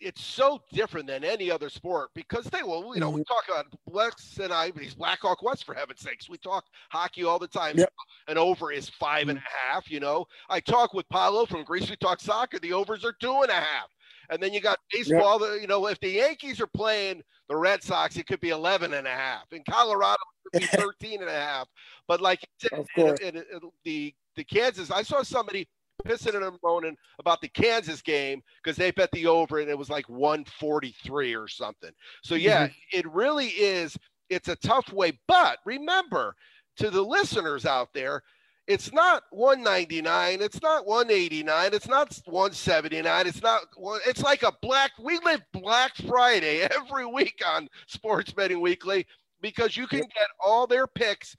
It's 0.00 0.22
so 0.22 0.60
different 0.72 1.06
than 1.06 1.24
any 1.24 1.50
other 1.50 1.70
sport 1.70 2.10
because 2.14 2.44
they 2.46 2.62
will, 2.62 2.94
you 2.94 3.00
know, 3.00 3.08
we 3.10 3.22
mm-hmm. 3.22 3.32
talk 3.52 3.58
on 3.58 3.64
Lex 3.86 4.38
and 4.38 4.52
I, 4.52 4.70
he's 4.78 4.94
Blackhawk 4.94 5.42
West 5.42 5.64
for 5.64 5.72
heaven's 5.74 6.00
sakes. 6.00 6.28
We 6.28 6.36
talk 6.38 6.64
hockey 6.90 7.24
all 7.24 7.38
the 7.38 7.48
time. 7.48 7.78
Yep. 7.78 7.92
An 8.28 8.36
over 8.36 8.70
is 8.72 8.88
five 8.90 9.28
and 9.28 9.38
a 9.38 9.40
mm-hmm. 9.40 9.72
half. 9.72 9.90
You 9.90 10.00
know, 10.00 10.26
I 10.50 10.60
talk 10.60 10.92
with 10.94 11.08
Paolo 11.08 11.46
from 11.46 11.64
Greece. 11.64 11.88
We 11.88 11.96
talk 11.96 12.20
soccer. 12.20 12.58
The 12.58 12.72
overs 12.72 13.04
are 13.04 13.14
two 13.20 13.42
and 13.42 13.50
a 13.50 13.54
half. 13.54 13.88
And 14.30 14.42
then 14.42 14.52
you 14.52 14.60
got 14.60 14.78
baseball. 14.92 15.38
The, 15.38 15.58
you 15.60 15.66
know, 15.68 15.86
if 15.86 16.00
the 16.00 16.08
Yankees 16.10 16.60
are 16.60 16.66
playing 16.66 17.22
the 17.48 17.56
Red 17.56 17.82
Sox, 17.82 18.16
it 18.16 18.26
could 18.26 18.40
be 18.40 18.50
11 18.50 18.94
and 18.94 19.06
a 19.06 19.10
half. 19.10 19.44
In 19.52 19.62
Colorado, 19.68 20.16
it 20.52 20.60
could 20.62 20.70
be 20.70 20.76
13 21.00 21.20
and 21.20 21.30
a 21.30 21.34
half. 21.34 21.68
But 22.08 22.20
like 22.20 22.40
you 22.42 22.68
said, 22.68 22.78
Of 22.78 22.88
course. 22.96 23.20
and- 23.20 23.36
and- 23.36 23.46
and 23.52 23.70
the 23.84 24.14
the 24.36 24.42
Kansas, 24.44 24.90
I 24.90 25.02
saw 25.04 25.22
somebody 25.22 25.68
pissing 26.04 26.34
and 26.34 26.58
moaning 26.62 26.96
about 27.18 27.40
the 27.40 27.48
Kansas 27.48 28.02
game 28.02 28.42
because 28.62 28.76
they 28.76 28.90
bet 28.90 29.10
the 29.12 29.26
over 29.26 29.60
and 29.60 29.70
it 29.70 29.78
was 29.78 29.90
like 29.90 30.08
143 30.08 31.34
or 31.34 31.48
something. 31.48 31.90
So 32.22 32.34
yeah, 32.34 32.66
mm-hmm. 32.66 32.98
it 32.98 33.10
really 33.10 33.48
is. 33.48 33.96
It's 34.30 34.48
a 34.48 34.56
tough 34.56 34.92
way, 34.92 35.18
but 35.28 35.58
remember 35.64 36.34
to 36.76 36.90
the 36.90 37.02
listeners 37.02 37.66
out 37.66 37.88
there, 37.92 38.22
it's 38.66 38.92
not 38.92 39.24
199, 39.30 40.40
it's 40.40 40.62
not 40.62 40.86
189, 40.86 41.74
it's 41.74 41.88
not 41.88 42.18
179, 42.24 43.26
it's 43.26 43.42
not. 43.42 43.62
It's 44.06 44.22
like 44.22 44.42
a 44.42 44.52
black. 44.62 44.92
We 44.98 45.18
live 45.24 45.42
Black 45.52 45.94
Friday 46.08 46.60
every 46.74 47.04
week 47.04 47.42
on 47.46 47.68
Sports 47.86 48.32
Betting 48.32 48.62
Weekly 48.62 49.06
because 49.40 49.76
you 49.76 49.86
can 49.86 50.00
get 50.00 50.28
all 50.40 50.66
their 50.66 50.86
picks 50.86 51.36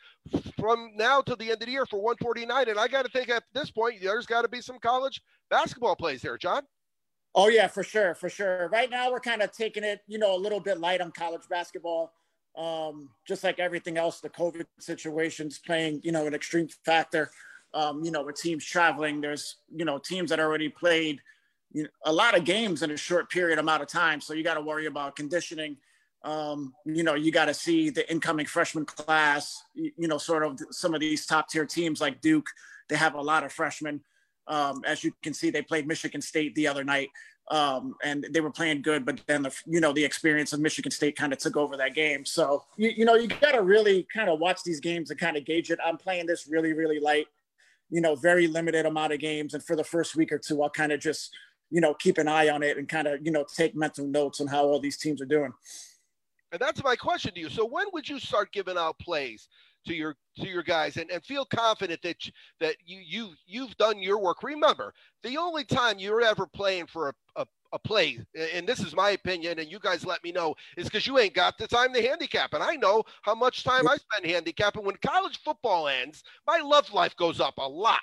from 0.59 0.91
now 0.95 1.21
to 1.21 1.35
the 1.35 1.45
end 1.45 1.61
of 1.61 1.65
the 1.65 1.71
year 1.71 1.85
for 1.85 1.97
149. 2.01 2.69
And 2.69 2.79
I 2.79 2.87
got 2.87 3.05
to 3.05 3.11
think 3.11 3.29
at 3.29 3.43
this 3.53 3.71
point, 3.71 3.95
there's 4.01 4.25
got 4.25 4.43
to 4.43 4.47
be 4.47 4.61
some 4.61 4.79
college 4.79 5.21
basketball 5.49 5.95
plays 5.95 6.21
there, 6.21 6.37
John. 6.37 6.63
Oh 7.33 7.49
yeah, 7.49 7.67
for 7.67 7.83
sure, 7.83 8.15
for 8.15 8.29
sure. 8.29 8.69
Right 8.69 8.89
now, 8.89 9.11
we're 9.11 9.19
kind 9.19 9.41
of 9.41 9.51
taking 9.51 9.83
it, 9.83 9.99
you 10.07 10.17
know, 10.17 10.35
a 10.35 10.39
little 10.39 10.61
bit 10.61 10.79
light 10.79 11.01
on 11.01 11.11
college 11.11 11.43
basketball. 11.49 12.13
Um, 12.57 13.09
just 13.27 13.43
like 13.43 13.59
everything 13.59 13.97
else, 13.97 14.21
the 14.21 14.29
COVID 14.29 14.65
situation's 14.79 15.59
playing, 15.59 15.99
you 16.03 16.13
know, 16.13 16.25
an 16.25 16.33
extreme 16.33 16.69
factor. 16.85 17.29
Um, 17.73 18.05
you 18.05 18.11
know, 18.11 18.23
with 18.23 18.37
teams 18.37 18.63
traveling, 18.63 19.19
there's, 19.19 19.57
you 19.69 19.83
know, 19.83 19.97
teams 19.97 20.29
that 20.29 20.39
already 20.39 20.69
played 20.69 21.19
you 21.73 21.83
know, 21.83 21.89
a 22.05 22.13
lot 22.13 22.37
of 22.37 22.45
games 22.45 22.83
in 22.83 22.91
a 22.91 22.97
short 22.97 23.29
period 23.29 23.59
amount 23.59 23.83
of 23.83 23.89
time. 23.89 24.21
So 24.21 24.33
you 24.33 24.43
got 24.43 24.53
to 24.53 24.61
worry 24.61 24.85
about 24.85 25.17
conditioning. 25.17 25.75
Um, 26.25 26.73
you 26.85 27.03
know, 27.03 27.13
you 27.13 27.31
got 27.31 27.45
to 27.45 27.53
see 27.53 27.89
the 27.89 28.09
incoming 28.11 28.47
freshman 28.47 28.85
class. 28.85 29.63
You, 29.73 30.07
know, 30.07 30.17
sort 30.17 30.43
of 30.43 30.59
some 30.71 30.93
of 30.93 30.99
these 30.99 31.25
top 31.25 31.49
tier 31.49 31.65
teams 31.65 32.01
like 32.01 32.19
Duke, 32.19 32.47
they 32.89 32.95
have 32.95 33.13
a 33.13 33.21
lot 33.21 33.43
of 33.43 33.53
freshmen. 33.53 34.01
Um, 34.47 34.83
as 34.85 35.03
you 35.03 35.13
can 35.23 35.33
see, 35.33 35.49
they 35.49 35.61
played 35.61 35.87
Michigan 35.87 36.21
State 36.21 36.55
the 36.55 36.67
other 36.67 36.83
night 36.83 37.09
um, 37.51 37.95
and 38.03 38.25
they 38.31 38.41
were 38.41 38.51
playing 38.51 38.81
good, 38.81 39.05
but 39.05 39.21
then 39.27 39.43
the 39.43 39.55
you 39.67 39.79
know 39.79 39.93
the 39.93 40.03
experience 40.03 40.51
of 40.53 40.59
Michigan 40.59 40.91
State 40.91 41.15
kind 41.15 41.31
of 41.31 41.37
took 41.39 41.55
over 41.55 41.77
that 41.77 41.93
game. 41.93 42.25
So 42.25 42.63
you, 42.75 42.89
you 42.97 43.05
know 43.05 43.15
you 43.15 43.27
got 43.27 43.51
to 43.51 43.61
really 43.61 44.07
kind 44.13 44.29
of 44.29 44.39
watch 44.39 44.63
these 44.63 44.79
games 44.79 45.11
and 45.11 45.19
kind 45.19 45.37
of 45.37 45.45
gauge 45.45 45.69
it. 45.69 45.79
I'm 45.85 45.97
playing 45.97 46.25
this 46.25 46.47
really 46.47 46.73
really 46.73 46.99
light, 46.99 47.27
you 47.89 48.01
know, 48.01 48.15
very 48.15 48.47
limited 48.47 48.85
amount 48.85 49.13
of 49.13 49.19
games, 49.19 49.53
and 49.53 49.63
for 49.63 49.75
the 49.75 49.83
first 49.83 50.15
week 50.15 50.31
or 50.31 50.39
two, 50.39 50.63
I'll 50.63 50.71
kind 50.71 50.91
of 50.91 50.99
just 50.99 51.35
you 51.69 51.81
know 51.81 51.93
keep 51.93 52.17
an 52.17 52.27
eye 52.27 52.49
on 52.49 52.63
it 52.63 52.77
and 52.77 52.89
kind 52.89 53.07
of 53.07 53.23
you 53.23 53.31
know 53.31 53.45
take 53.55 53.75
mental 53.75 54.07
notes 54.07 54.41
on 54.41 54.47
how 54.47 54.65
all 54.65 54.79
these 54.79 54.97
teams 54.97 55.21
are 55.21 55.25
doing. 55.25 55.53
And 56.51 56.59
that's 56.59 56.83
my 56.83 56.95
question 56.95 57.33
to 57.33 57.39
you. 57.39 57.49
So 57.49 57.65
when 57.65 57.85
would 57.93 58.07
you 58.07 58.19
start 58.19 58.51
giving 58.51 58.77
out 58.77 58.97
plays? 58.99 59.47
to 59.85 59.93
your 59.93 60.15
to 60.37 60.47
your 60.47 60.63
guys 60.63 60.97
and, 60.97 61.09
and 61.11 61.23
feel 61.23 61.45
confident 61.45 62.01
that 62.01 62.25
you, 62.25 62.31
that 62.59 62.75
you 62.85 62.99
you 63.05 63.33
you've 63.45 63.75
done 63.77 63.99
your 63.99 64.19
work. 64.19 64.43
Remember, 64.43 64.93
the 65.23 65.37
only 65.37 65.63
time 65.63 65.99
you're 65.99 66.21
ever 66.21 66.45
playing 66.45 66.87
for 66.87 67.09
a, 67.09 67.41
a, 67.41 67.45
a 67.73 67.79
play, 67.79 68.19
and 68.53 68.67
this 68.67 68.79
is 68.79 68.95
my 68.95 69.11
opinion, 69.11 69.59
and 69.59 69.71
you 69.71 69.79
guys 69.79 70.05
let 70.05 70.23
me 70.23 70.31
know, 70.31 70.55
is 70.77 70.85
because 70.85 71.07
you 71.07 71.17
ain't 71.19 71.33
got 71.33 71.57
the 71.57 71.67
time 71.67 71.93
to 71.93 72.01
handicap. 72.01 72.53
And 72.53 72.63
I 72.63 72.75
know 72.75 73.03
how 73.21 73.35
much 73.35 73.63
time 73.63 73.87
I 73.87 73.97
spend 73.97 74.31
handicapping. 74.31 74.83
When 74.83 74.97
college 74.97 75.39
football 75.43 75.87
ends, 75.87 76.23
my 76.47 76.59
love 76.59 76.91
life 76.93 77.15
goes 77.15 77.39
up 77.39 77.55
a 77.57 77.67
lot. 77.67 78.01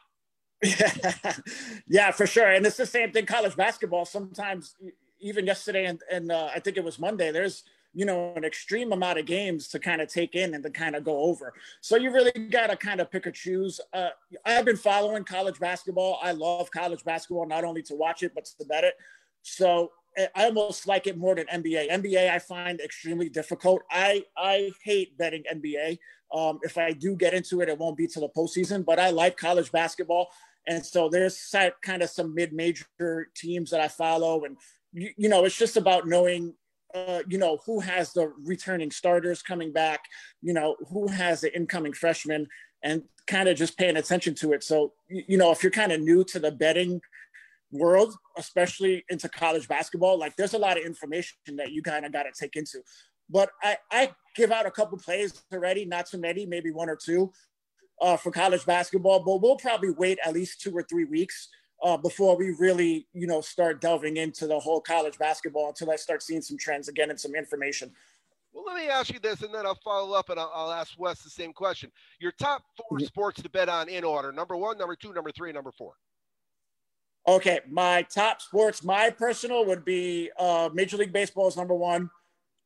yeah, 1.88 2.12
for 2.12 2.26
sure. 2.26 2.52
And 2.52 2.64
it's 2.64 2.76
the 2.76 2.86
same 2.86 3.10
thing 3.10 3.26
college 3.26 3.56
basketball. 3.56 4.04
Sometimes 4.04 4.76
even 5.18 5.44
yesterday 5.44 5.86
and, 5.86 6.00
and 6.10 6.30
uh, 6.30 6.50
I 6.54 6.60
think 6.60 6.76
it 6.76 6.84
was 6.84 7.00
Monday, 7.00 7.32
there's 7.32 7.64
you 7.94 8.06
know, 8.06 8.32
an 8.36 8.44
extreme 8.44 8.92
amount 8.92 9.18
of 9.18 9.26
games 9.26 9.68
to 9.68 9.78
kind 9.78 10.00
of 10.00 10.08
take 10.08 10.34
in 10.34 10.54
and 10.54 10.64
to 10.64 10.70
kind 10.70 10.96
of 10.96 11.04
go 11.04 11.18
over. 11.18 11.52
So 11.80 11.96
you 11.96 12.10
really 12.10 12.32
got 12.48 12.68
to 12.68 12.76
kind 12.76 13.00
of 13.00 13.10
pick 13.10 13.26
or 13.26 13.30
choose. 13.30 13.80
Uh, 13.92 14.10
I've 14.44 14.64
been 14.64 14.76
following 14.76 15.24
college 15.24 15.58
basketball. 15.58 16.18
I 16.22 16.32
love 16.32 16.70
college 16.70 17.04
basketball, 17.04 17.46
not 17.46 17.64
only 17.64 17.82
to 17.82 17.94
watch 17.94 18.22
it, 18.22 18.32
but 18.34 18.46
to 18.46 18.64
bet 18.66 18.84
it. 18.84 18.94
So 19.42 19.90
eh, 20.16 20.26
I 20.34 20.44
almost 20.46 20.86
like 20.86 21.06
it 21.06 21.18
more 21.18 21.34
than 21.34 21.46
NBA. 21.46 21.90
NBA 21.90 22.30
I 22.30 22.38
find 22.38 22.80
extremely 22.80 23.28
difficult. 23.28 23.82
I 23.90 24.24
I 24.36 24.72
hate 24.84 25.18
betting 25.18 25.44
NBA. 25.52 25.98
Um, 26.34 26.58
if 26.62 26.78
I 26.78 26.92
do 26.92 27.14
get 27.14 27.34
into 27.34 27.60
it, 27.60 27.68
it 27.68 27.78
won't 27.78 27.98
be 27.98 28.06
till 28.06 28.22
the 28.22 28.28
postseason. 28.30 28.86
But 28.86 28.98
I 28.98 29.10
like 29.10 29.36
college 29.36 29.70
basketball, 29.70 30.28
and 30.66 30.84
so 30.84 31.10
there's 31.10 31.54
kind 31.82 32.02
of 32.02 32.08
some 32.08 32.34
mid-major 32.34 33.28
teams 33.34 33.70
that 33.70 33.82
I 33.82 33.88
follow, 33.88 34.44
and 34.44 34.56
you, 34.92 35.10
you 35.16 35.28
know, 35.28 35.44
it's 35.44 35.58
just 35.58 35.76
about 35.76 36.06
knowing 36.06 36.54
uh, 36.94 37.22
you 37.28 37.38
know, 37.38 37.58
who 37.66 37.80
has 37.80 38.12
the 38.12 38.32
returning 38.44 38.90
starters 38.90 39.42
coming 39.42 39.72
back, 39.72 40.04
you 40.40 40.52
know, 40.52 40.76
who 40.90 41.08
has 41.08 41.40
the 41.40 41.54
incoming 41.54 41.92
freshmen, 41.92 42.46
and 42.82 43.02
kind 43.26 43.48
of 43.48 43.56
just 43.56 43.78
paying 43.78 43.96
attention 43.96 44.34
to 44.34 44.52
it. 44.52 44.64
So, 44.64 44.92
you 45.08 45.38
know, 45.38 45.52
if 45.52 45.62
you're 45.62 45.72
kind 45.72 45.92
of 45.92 46.00
new 46.00 46.24
to 46.24 46.38
the 46.38 46.50
betting 46.50 47.00
world, 47.70 48.14
especially 48.36 49.04
into 49.08 49.28
college 49.28 49.68
basketball, 49.68 50.18
like 50.18 50.36
there's 50.36 50.54
a 50.54 50.58
lot 50.58 50.76
of 50.76 50.84
information 50.84 51.36
that 51.56 51.72
you 51.72 51.82
kind 51.82 52.04
of 52.04 52.12
got 52.12 52.24
to 52.24 52.32
take 52.38 52.56
into. 52.56 52.82
But 53.30 53.50
I, 53.62 53.76
I 53.90 54.10
give 54.36 54.50
out 54.50 54.66
a 54.66 54.70
couple 54.70 54.98
plays 54.98 55.42
already, 55.52 55.84
not 55.84 56.06
too 56.06 56.18
many, 56.18 56.44
maybe 56.44 56.70
one 56.70 56.90
or 56.90 56.98
two 57.02 57.32
uh, 58.00 58.16
for 58.16 58.30
college 58.30 58.66
basketball, 58.66 59.20
but 59.20 59.40
we'll 59.40 59.56
probably 59.56 59.90
wait 59.90 60.18
at 60.24 60.34
least 60.34 60.60
two 60.60 60.72
or 60.72 60.82
three 60.82 61.04
weeks 61.04 61.48
uh, 61.82 61.96
before 61.96 62.36
we 62.36 62.50
really, 62.58 63.06
you 63.12 63.26
know, 63.26 63.40
start 63.40 63.80
delving 63.80 64.16
into 64.16 64.46
the 64.46 64.58
whole 64.58 64.80
college 64.80 65.18
basketball 65.18 65.68
until 65.68 65.90
I 65.90 65.96
start 65.96 66.22
seeing 66.22 66.42
some 66.42 66.56
trends 66.56 66.88
again 66.88 67.10
and 67.10 67.18
some 67.18 67.34
information. 67.34 67.90
Well, 68.52 68.64
let 68.66 68.76
me 68.76 68.88
ask 68.88 69.12
you 69.12 69.18
this, 69.18 69.42
and 69.42 69.52
then 69.52 69.66
I'll 69.66 69.78
follow 69.82 70.16
up, 70.16 70.28
and 70.28 70.38
I'll, 70.38 70.52
I'll 70.54 70.72
ask 70.72 70.92
Wes 70.98 71.22
the 71.22 71.30
same 71.30 71.52
question. 71.52 71.90
Your 72.20 72.32
top 72.32 72.62
4 72.88 72.98
mm-hmm. 72.98 73.06
sports 73.06 73.42
to 73.42 73.48
bet 73.48 73.68
on 73.68 73.88
in 73.88 74.04
order: 74.04 74.30
number 74.30 74.56
one, 74.56 74.78
number 74.78 74.94
two, 74.94 75.12
number 75.12 75.32
three, 75.32 75.52
number 75.52 75.72
four. 75.72 75.94
Okay, 77.26 77.60
my 77.70 78.02
top 78.02 78.42
sports, 78.42 78.84
my 78.84 79.08
personal 79.10 79.64
would 79.64 79.84
be 79.84 80.30
uh, 80.38 80.68
Major 80.74 80.96
League 80.96 81.12
Baseball 81.12 81.48
is 81.48 81.56
number 81.56 81.74
one, 81.74 82.10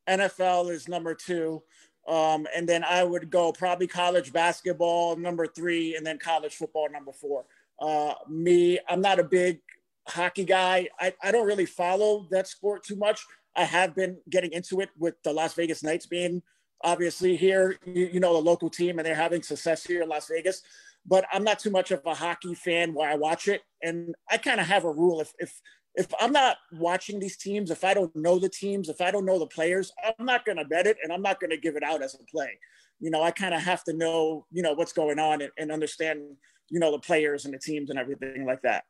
NFL 0.09 0.71
is 0.71 0.89
number 0.89 1.15
two, 1.15 1.63
um, 2.09 2.47
and 2.55 2.69
then 2.69 2.83
I 2.83 3.05
would 3.05 3.31
go 3.31 3.53
probably 3.53 3.87
college 3.87 4.33
basketball 4.33 5.17
number 5.17 5.47
three, 5.47 5.95
and 5.95 6.07
then 6.07 6.19
college 6.19 6.55
football 6.55 6.89
number 6.91 7.13
four. 7.13 7.45
Uh, 7.81 8.15
me, 8.29 8.79
I'm 8.89 9.01
not 9.01 9.19
a 9.19 9.25
big 9.25 9.61
hockey 10.09 10.45
guy. 10.45 10.89
I, 11.01 11.15
I 11.23 11.33
don't 11.33 11.47
really 11.47 11.67
follow 11.67 12.27
that 12.31 12.49
sport 12.49 12.85
too 12.85 12.97
much. 12.97 13.25
I 13.57 13.65
have 13.65 13.95
been 13.95 14.19
getting 14.31 14.53
into 14.53 14.81
it 14.81 14.91
with 14.99 15.15
the 15.25 15.33
Las 15.33 15.55
Vegas 15.55 15.83
Knights 15.83 16.07
being 16.07 16.43
obviously 16.83 17.37
here, 17.37 17.79
you, 17.85 18.11
you 18.13 18.21
know, 18.21 18.35
the 18.35 18.41
local 18.41 18.69
team, 18.69 18.99
and 18.99 19.07
they're 19.07 19.15
having 19.15 19.43
success 19.43 19.85
here 19.85 20.03
in 20.03 20.09
Las 20.09 20.29
Vegas. 20.29 20.63
But 21.07 21.25
I'm 21.33 21.45
not 21.45 21.59
too 21.59 21.71
much 21.71 21.91
of 21.91 22.03
a 22.05 22.15
hockey 22.15 22.55
fan 22.55 22.93
where 22.93 23.09
I 23.09 23.15
watch 23.15 23.49
it. 23.49 23.63
And 23.83 24.15
I 24.31 24.39
kind 24.39 24.61
of 24.61 24.67
have 24.67 24.85
a 24.85 24.93
rule 24.93 25.21
if, 25.21 25.33
if, 25.39 25.61
if 25.95 26.09
I'm 26.21 26.33
not 26.33 26.57
watching 26.73 27.19
these 27.19 27.37
teams, 27.37 27.71
if 27.71 27.85
I 27.85 27.95
don't 27.95 28.15
know 28.15 28.39
the 28.39 28.49
teams, 28.49 28.89
if 28.89 29.01
I 29.01 29.11
don't 29.11 29.25
know 29.25 29.39
the 29.39 29.47
players, 29.47 29.93
I'm 30.05 30.27
not 30.27 30.45
going 30.45 30.59
to 30.59 30.65
bet 30.65 30.87
it 30.87 30.99
and 31.03 31.13
I'm 31.13 31.23
not 31.23 31.41
going 31.41 31.51
to 31.51 31.57
give 31.57 31.77
it 31.77 31.83
out 31.83 32.03
as 32.03 32.15
a 32.15 32.25
play. 32.31 32.59
You 33.01 33.11
know, 33.11 33.23
I 33.23 33.31
kind 33.31 33.55
of 33.55 33.63
have 33.63 33.85
to 33.85 33.93
know, 33.93 34.47
you 34.51 34.63
know, 34.63 34.73
what's 34.73 34.93
going 34.93 35.19
on 35.19 35.43
and, 35.43 35.53
and 35.59 35.71
understand 35.71 36.23
you 36.69 36.81
know 36.81 36.91
the 36.91 36.99
players 36.99 37.45
and 37.45 37.55
the 37.55 37.59
teams 37.59 37.91
and 37.91 37.99
everything 37.99 38.45
like 38.47 38.63
that. 38.63 38.85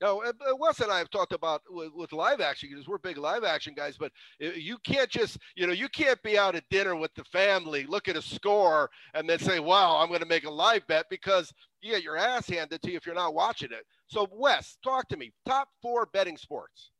No, 0.00 0.22
uh, 0.22 0.32
Wes 0.56 0.78
and 0.78 0.92
I 0.92 0.98
have 0.98 1.10
talked 1.10 1.32
about 1.32 1.62
with, 1.68 1.90
with, 1.92 2.12
live 2.12 2.40
action 2.40 2.68
because 2.70 2.86
we're 2.86 2.98
big 2.98 3.18
live 3.18 3.42
action 3.42 3.74
guys. 3.76 3.96
But 3.98 4.12
uh, 4.42 4.50
you 4.54 4.78
can't 4.84 5.10
just, 5.10 5.38
you 5.56 5.66
know, 5.66 5.72
you 5.72 5.88
can't 5.88 6.22
be 6.22 6.38
out 6.38 6.54
at 6.54 6.62
dinner 6.70 6.94
with 6.94 7.12
the 7.14 7.24
family, 7.24 7.84
look 7.84 8.06
at 8.06 8.16
a 8.16 8.22
score, 8.22 8.90
and 9.14 9.28
then 9.28 9.40
say, 9.40 9.58
"Wow, 9.58 9.96
I'm 9.96 10.08
going 10.08 10.20
to 10.20 10.26
make 10.26 10.44
a 10.44 10.50
live 10.50 10.86
bet," 10.86 11.06
because 11.10 11.52
you 11.80 11.92
get 11.92 12.04
your 12.04 12.16
ass 12.16 12.48
handed 12.48 12.80
to 12.82 12.90
you 12.90 12.96
if 12.96 13.06
you're 13.06 13.14
not 13.14 13.34
watching 13.34 13.72
it. 13.72 13.84
So, 14.06 14.28
Wes, 14.30 14.78
talk 14.84 15.08
to 15.08 15.16
me. 15.16 15.32
Top 15.46 15.68
four 15.82 16.06
betting 16.06 16.36
sports. 16.36 16.90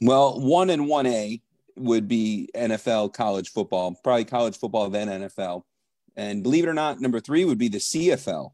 Well, 0.00 0.40
one 0.40 0.70
and 0.70 0.86
one 0.86 1.06
A 1.06 1.40
would 1.76 2.06
be 2.06 2.50
NFL, 2.54 3.14
college 3.14 3.50
football, 3.50 3.98
probably 4.04 4.24
college 4.24 4.56
football, 4.58 4.90
then 4.90 5.08
NFL. 5.08 5.62
And 6.18 6.42
believe 6.42 6.64
it 6.64 6.68
or 6.68 6.74
not, 6.74 7.00
number 7.00 7.20
three 7.20 7.44
would 7.44 7.58
be 7.58 7.68
the 7.68 7.78
CFL. 7.78 8.50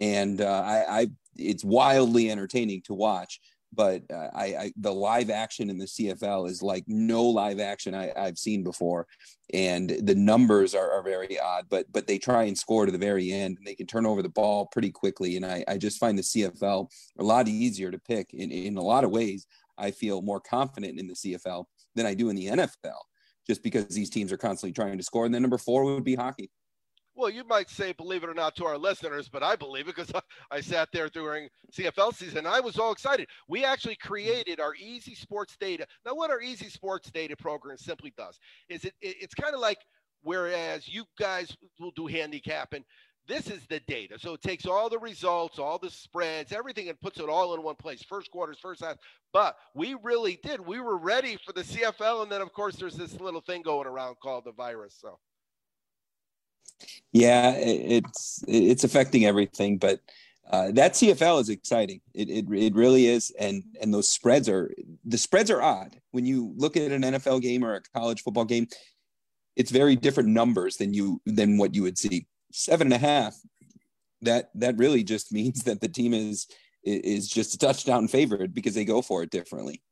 And 0.00 0.40
uh, 0.40 0.62
I, 0.64 1.00
I, 1.00 1.06
it's 1.36 1.62
wildly 1.62 2.30
entertaining 2.30 2.80
to 2.86 2.94
watch. 2.94 3.40
But 3.70 4.04
uh, 4.10 4.30
I, 4.34 4.44
I, 4.44 4.72
the 4.76 4.94
live 4.94 5.28
action 5.28 5.68
in 5.68 5.76
the 5.76 5.84
CFL 5.84 6.48
is 6.48 6.62
like 6.62 6.84
no 6.86 7.24
live 7.24 7.60
action 7.60 7.94
I, 7.94 8.10
have 8.16 8.38
seen 8.38 8.64
before, 8.64 9.06
and 9.52 9.90
the 9.90 10.14
numbers 10.14 10.74
are, 10.74 10.90
are 10.90 11.02
very 11.02 11.38
odd. 11.38 11.66
But 11.68 11.84
but 11.92 12.06
they 12.06 12.16
try 12.16 12.44
and 12.44 12.56
score 12.56 12.86
to 12.86 12.92
the 12.92 12.96
very 12.96 13.30
end, 13.30 13.58
and 13.58 13.66
they 13.66 13.74
can 13.74 13.86
turn 13.86 14.06
over 14.06 14.22
the 14.22 14.30
ball 14.30 14.64
pretty 14.72 14.90
quickly. 14.90 15.36
And 15.36 15.44
I, 15.44 15.64
I 15.68 15.76
just 15.76 15.98
find 15.98 16.16
the 16.16 16.22
CFL 16.22 16.90
a 17.18 17.22
lot 17.22 17.46
easier 17.46 17.90
to 17.90 17.98
pick 17.98 18.32
in 18.32 18.50
in 18.50 18.78
a 18.78 18.82
lot 18.82 19.04
of 19.04 19.10
ways. 19.10 19.46
I 19.76 19.90
feel 19.90 20.22
more 20.22 20.40
confident 20.40 20.98
in 20.98 21.06
the 21.06 21.14
CFL 21.14 21.66
than 21.94 22.06
I 22.06 22.14
do 22.14 22.30
in 22.30 22.36
the 22.36 22.46
NFL, 22.46 23.02
just 23.46 23.62
because 23.62 23.88
these 23.88 24.08
teams 24.08 24.32
are 24.32 24.38
constantly 24.38 24.72
trying 24.72 24.96
to 24.96 25.04
score. 25.04 25.26
And 25.26 25.34
then 25.34 25.42
number 25.42 25.58
four 25.58 25.84
would 25.84 26.04
be 26.04 26.14
hockey. 26.14 26.50
Well, 27.18 27.30
you 27.30 27.42
might 27.42 27.68
say, 27.68 27.92
believe 27.92 28.22
it 28.22 28.30
or 28.30 28.34
not, 28.34 28.54
to 28.56 28.64
our 28.64 28.78
listeners, 28.78 29.28
but 29.28 29.42
I 29.42 29.56
believe 29.56 29.88
it 29.88 29.96
because 29.96 30.12
I 30.52 30.60
sat 30.60 30.88
there 30.92 31.08
during 31.08 31.48
CFL 31.72 32.14
season. 32.14 32.46
I 32.46 32.60
was 32.60 32.78
all 32.78 32.92
excited. 32.92 33.28
We 33.48 33.64
actually 33.64 33.96
created 33.96 34.60
our 34.60 34.76
Easy 34.76 35.16
Sports 35.16 35.56
Data. 35.58 35.84
Now, 36.06 36.14
what 36.14 36.30
our 36.30 36.40
Easy 36.40 36.68
Sports 36.68 37.10
Data 37.10 37.36
program 37.36 37.76
simply 37.76 38.14
does 38.16 38.38
is 38.68 38.84
it, 38.84 38.94
it 39.00 39.16
it's 39.20 39.34
kind 39.34 39.52
of 39.52 39.60
like 39.60 39.78
whereas 40.22 40.86
you 40.86 41.04
guys 41.18 41.56
will 41.80 41.90
do 41.96 42.06
handicapping, 42.06 42.84
This 43.26 43.50
is 43.50 43.66
the 43.66 43.80
data. 43.88 44.16
So 44.16 44.34
it 44.34 44.42
takes 44.42 44.64
all 44.64 44.88
the 44.88 44.98
results, 45.00 45.58
all 45.58 45.78
the 45.78 45.90
spreads, 45.90 46.52
everything, 46.52 46.88
and 46.88 47.00
puts 47.00 47.18
it 47.18 47.28
all 47.28 47.52
in 47.54 47.64
one 47.64 47.74
place. 47.74 48.00
First 48.08 48.30
quarters, 48.30 48.58
first 48.62 48.84
half. 48.84 48.96
But 49.32 49.56
we 49.74 49.96
really 50.04 50.38
did. 50.44 50.60
We 50.64 50.78
were 50.80 50.98
ready 50.98 51.36
for 51.44 51.52
the 51.52 51.62
CFL, 51.62 52.22
and 52.22 52.30
then 52.30 52.42
of 52.42 52.52
course 52.52 52.76
there's 52.76 52.96
this 52.96 53.20
little 53.20 53.40
thing 53.40 53.62
going 53.62 53.88
around 53.88 54.16
called 54.22 54.44
the 54.44 54.52
virus. 54.52 54.96
So 55.00 55.18
Yeah, 57.12 57.52
it's 57.56 58.44
it's 58.46 58.84
affecting 58.84 59.24
everything, 59.24 59.78
but 59.78 60.00
uh, 60.50 60.70
that 60.72 60.92
CFL 60.92 61.40
is 61.40 61.48
exciting. 61.48 62.00
It, 62.14 62.30
it 62.30 62.46
it 62.50 62.74
really 62.74 63.06
is, 63.06 63.30
and 63.38 63.62
and 63.80 63.92
those 63.92 64.08
spreads 64.08 64.48
are 64.48 64.72
the 65.04 65.18
spreads 65.18 65.50
are 65.50 65.62
odd 65.62 66.00
when 66.12 66.24
you 66.24 66.54
look 66.56 66.76
at 66.76 66.90
an 66.90 67.02
NFL 67.02 67.42
game 67.42 67.64
or 67.64 67.74
a 67.74 67.82
college 67.94 68.22
football 68.22 68.44
game. 68.44 68.66
It's 69.56 69.70
very 69.70 69.96
different 69.96 70.30
numbers 70.30 70.76
than 70.76 70.94
you 70.94 71.20
than 71.26 71.58
what 71.58 71.74
you 71.74 71.82
would 71.82 71.98
see. 71.98 72.26
Seven 72.52 72.86
and 72.86 72.94
a 72.94 73.06
half. 73.06 73.36
That 74.22 74.50
that 74.54 74.78
really 74.78 75.04
just 75.04 75.32
means 75.38 75.64
that 75.64 75.80
the 75.80 75.88
team 75.88 76.14
is 76.14 76.46
is 76.82 77.28
just 77.28 77.54
a 77.54 77.58
touchdown 77.58 78.08
favored 78.08 78.54
because 78.54 78.74
they 78.74 78.84
go 78.84 79.02
for 79.02 79.22
it 79.22 79.30
differently. 79.30 79.82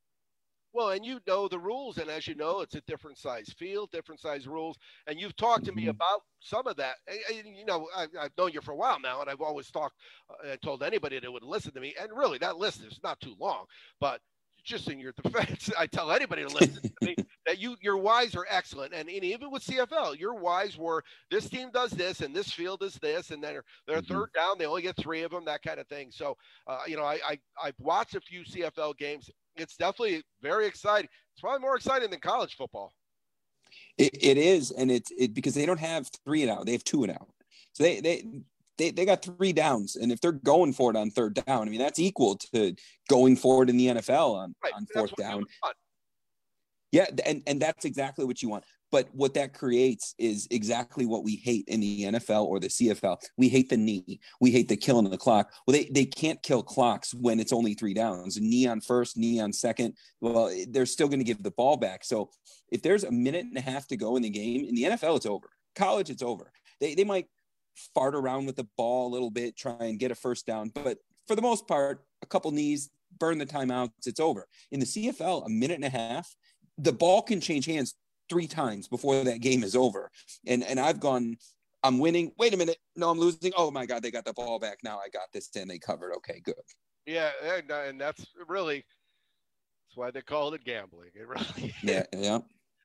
Well, 0.77 0.91
and 0.91 1.07
you 1.07 1.21
know 1.27 1.49
the 1.49 1.59
rules, 1.59 1.97
and 1.97 2.11
as 2.11 2.27
you 2.27 2.35
know, 2.35 2.61
it's 2.61 2.75
a 2.75 2.83
different 2.83 3.17
size 3.17 3.49
field, 3.49 3.91
different 3.93 4.21
size 4.21 4.47
rules, 4.47 4.77
and 5.07 5.19
you've 5.19 5.35
talked 5.35 5.65
to 5.65 5.73
me 5.73 5.87
Mhm. 5.87 5.89
about 5.89 6.21
some 6.41 6.67
of 6.67 6.77
that. 6.77 6.99
And, 7.07 7.47
and, 7.47 7.57
you 7.57 7.65
know, 7.65 7.89
I, 7.97 8.09
I've 8.21 8.37
known 8.37 8.53
you 8.53 8.61
for 8.61 8.73
a 8.73 8.77
while 8.77 9.01
now, 9.01 9.23
and 9.23 9.31
I've 9.31 9.41
always 9.41 9.71
talked 9.71 9.97
uh, 10.29 10.49
and 10.49 10.61
told 10.61 10.83
anybody 10.83 11.19
that 11.19 11.33
would 11.33 11.43
listen 11.43 11.73
to 11.73 11.81
me. 11.81 11.95
And 11.99 12.13
really, 12.15 12.37
that 12.39 12.59
list 12.59 12.83
is 12.85 13.01
not 13.03 13.21
too 13.21 13.35
long, 13.41 13.65
but 14.01 14.21
just 14.65 14.91
in 14.91 14.99
your 14.99 15.13
defense, 15.23 15.71
I 15.79 15.87
tell 15.87 16.13
anybody 16.13 16.43
to 16.43 16.51
listen 16.51 16.83
to 16.83 17.09
me 17.09 17.17
that 17.47 17.59
you 17.59 17.77
your 17.81 17.97
whys 17.97 18.35
are 18.37 18.47
excellent, 18.51 18.93
and, 18.93 19.09
and 19.09 19.25
even 19.25 19.51
with 19.51 19.63
CFL, 19.63 20.15
your 20.15 20.35
whys 20.35 20.77
were 20.77 21.03
this 21.31 21.49
team 21.49 21.71
does 21.71 21.93
this, 21.93 22.21
and 22.21 22.37
this 22.37 22.53
field 22.53 22.83
is 22.83 22.97
this, 22.97 23.31
and 23.31 23.43
then 23.43 23.61
they're 23.87 24.01
Mhm. 24.01 24.03
third 24.03 24.29
down, 24.35 24.59
they 24.59 24.67
only 24.67 24.83
get 24.83 24.97
three 24.97 25.23
of 25.23 25.31
them, 25.31 25.47
that 25.47 25.63
kind 25.63 25.81
of 25.81 25.89
thing. 25.89 26.11
So, 26.11 26.37
uh, 26.67 26.83
you 26.87 26.97
know, 26.97 27.05
I, 27.05 27.21
I 27.25 27.41
I've 27.63 27.79
watched 27.81 28.15
a 28.15 28.21
few 28.21 28.45
CFL 28.45 28.93
games 28.93 29.31
it's 29.57 29.77
definitely 29.77 30.23
very 30.43 30.67
exciting. 30.67 31.09
It's 31.33 31.41
probably 31.41 31.61
more 31.61 31.77
exciting 31.77 32.11
than 32.11 32.21
college 32.21 32.57
football. 32.57 32.93
It, 33.99 34.17
it 34.21 34.39
is, 34.39 34.71
and 34.71 34.91
it's 34.91 35.11
it 35.19 35.35
because 35.35 35.55
they 35.55 35.67
don't 35.67 35.81
have 35.81 36.09
three 36.25 36.43
and 36.43 36.51
out; 36.51 36.67
they 36.67 36.73
have 36.73 36.85
two 36.85 37.03
and 37.03 37.13
out. 37.13 37.29
So 37.73 37.83
they 37.83 38.01
they 38.01 38.25
they 38.79 38.91
they 38.91 39.05
got 39.05 39.23
three 39.23 39.53
downs, 39.53 39.97
and 39.97 40.13
if 40.13 40.21
they're 40.21 40.33
going 40.33 40.73
for 40.73 40.91
it 40.91 40.97
on 40.97 41.11
third 41.11 41.35
down, 41.35 41.67
I 41.67 41.71
mean 41.71 41.81
that's 41.81 41.99
equal 41.99 42.37
to 42.55 42.75
going 43.09 43.37
for 43.37 43.63
it 43.63 43.71
in 43.71 43.77
the 43.77 43.89
NFL 43.89 44.35
on 44.35 44.55
Right. 44.63 44.73
on 44.75 44.87
fourth 44.93 45.15
down. 45.17 45.45
Yeah, 46.93 47.07
and 47.25 47.43
and 47.47 47.61
that's 47.61 47.85
exactly 47.85 48.25
what 48.25 48.43
you 48.43 48.49
want. 48.49 48.65
But 48.97 49.11
what 49.13 49.35
that 49.35 49.53
creates 49.53 50.15
is 50.17 50.49
exactly 50.51 51.05
what 51.05 51.23
we 51.23 51.37
hate 51.37 51.69
in 51.69 51.81
the 51.81 52.05
NFL 52.05 52.47
or 52.47 52.59
the 52.59 52.69
CFL. 52.69 53.19
We 53.37 53.51
hate 53.51 53.69
the 53.69 53.77
knee. 53.77 54.21
We 54.41 54.51
hate 54.51 54.71
the 54.71 54.77
killing 54.79 55.11
the 55.11 55.19
clock. 55.19 55.53
Well, 55.67 55.77
they, 55.77 55.91
they 55.93 56.07
can't 56.07 56.43
kill 56.43 56.63
clocks 56.63 57.13
when 57.13 57.39
it's 57.39 57.53
only 57.53 57.75
three 57.75 57.93
downs. 57.93 58.41
Knee 58.41 58.67
on 58.67 58.81
first, 58.81 59.19
knee 59.19 59.39
on 59.39 59.53
second. 59.53 59.99
Well, 60.23 60.51
they're 60.71 60.87
still 60.87 61.09
going 61.09 61.19
to 61.19 61.27
give 61.27 61.43
the 61.43 61.51
ball 61.51 61.77
back. 61.77 62.05
So 62.05 62.31
if 62.73 62.81
there's 62.81 63.05
a 63.05 63.11
minute 63.11 63.45
and 63.45 63.59
a 63.59 63.61
half 63.61 63.87
to 63.89 63.99
go 63.99 64.17
in 64.17 64.23
the 64.23 64.31
game, 64.31 64.65
in 64.65 64.75
the 64.75 64.85
NFL, 64.85 65.19
it's 65.19 65.27
over. 65.27 65.51
College, 65.75 66.09
it's 66.09 66.23
over. 66.23 66.51
They, 66.81 66.95
they 66.95 67.05
might 67.05 67.27
fart 67.95 68.15
around 68.15 68.47
with 68.47 68.57
the 68.57 68.67
ball 68.79 69.09
a 69.09 69.13
little 69.13 69.31
bit, 69.31 69.59
try 69.59 69.77
and 69.81 69.99
get 69.99 70.11
a 70.11 70.15
first 70.15 70.47
down. 70.47 70.71
But 70.71 70.97
for 71.29 71.37
the 71.37 71.43
most 71.43 71.69
part, 71.69 72.03
a 72.23 72.27
couple 72.27 72.51
knees, 72.51 72.89
burn 73.19 73.37
the 73.37 73.45
timeouts, 73.45 74.07
it's 74.07 74.21
over. 74.21 74.49
In 74.73 74.81
the 74.81 74.87
CFL, 74.87 75.45
a 75.45 75.51
minute 75.51 75.75
and 75.75 75.85
a 75.85 75.91
half, 75.91 76.35
the 76.79 76.95
ball 76.95 77.21
can 77.21 77.43
change 77.43 77.67
hands 77.67 77.95
three 78.29 78.47
times 78.47 78.89
before 78.89 79.23
that 79.25 79.41
game 79.41 79.63
is 79.63 79.77
over. 79.77 80.11
And 80.47 80.63
and 80.65 80.79
I've 80.81 81.01
gone, 81.01 81.37
I'm 81.83 81.99
winning. 81.99 82.33
Wait 82.39 82.55
a 82.55 82.57
minute. 82.57 82.79
No, 82.97 83.11
I'm 83.11 83.19
losing. 83.19 83.53
Oh 83.57 83.71
my 83.71 83.87
God, 83.87 84.03
they 84.03 84.11
got 84.11 84.25
the 84.25 84.33
ball 84.33 84.59
back. 84.59 84.79
Now 84.83 84.99
I 84.99 85.09
got 85.09 85.33
this 85.33 85.51
and 85.57 85.71
they 85.71 85.79
covered. 85.79 86.15
Okay, 86.17 86.41
good. 86.45 86.55
Yeah, 87.07 87.31
and, 87.45 87.71
uh, 87.71 87.83
and 87.87 88.01
that's 88.01 88.27
really 88.49 88.85
that's 89.89 89.97
why 89.97 90.11
they 90.11 90.23
call 90.23 90.53
it 90.55 90.65
gambling. 90.65 91.11
It 91.15 91.27
really 91.27 91.75
Yeah, 91.83 92.05
yeah. 92.13 92.39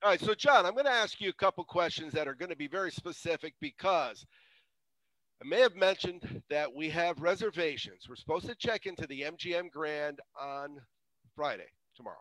All 0.04 0.10
right, 0.10 0.20
so 0.20 0.34
John, 0.34 0.66
I'm 0.66 0.74
going 0.74 0.86
to 0.86 0.92
ask 0.92 1.22
you 1.22 1.30
a 1.30 1.34
couple 1.34 1.64
questions 1.64 2.12
that 2.14 2.28
are 2.28 2.34
going 2.34 2.50
to 2.50 2.56
be 2.56 2.68
very 2.68 2.92
specific 2.92 3.54
because 3.62 4.26
I 5.44 5.48
may 5.48 5.60
have 5.60 5.76
mentioned 5.76 6.42
that 6.50 6.74
we 6.74 6.90
have 6.90 7.22
reservations. 7.22 8.08
We're 8.10 8.16
supposed 8.16 8.48
to 8.48 8.56
check 8.56 8.88
into 8.88 9.06
the 9.06 9.22
MGM 9.22 9.70
Grand 9.70 10.20
on 10.40 10.78
Friday, 11.36 11.68
tomorrow. 11.96 12.18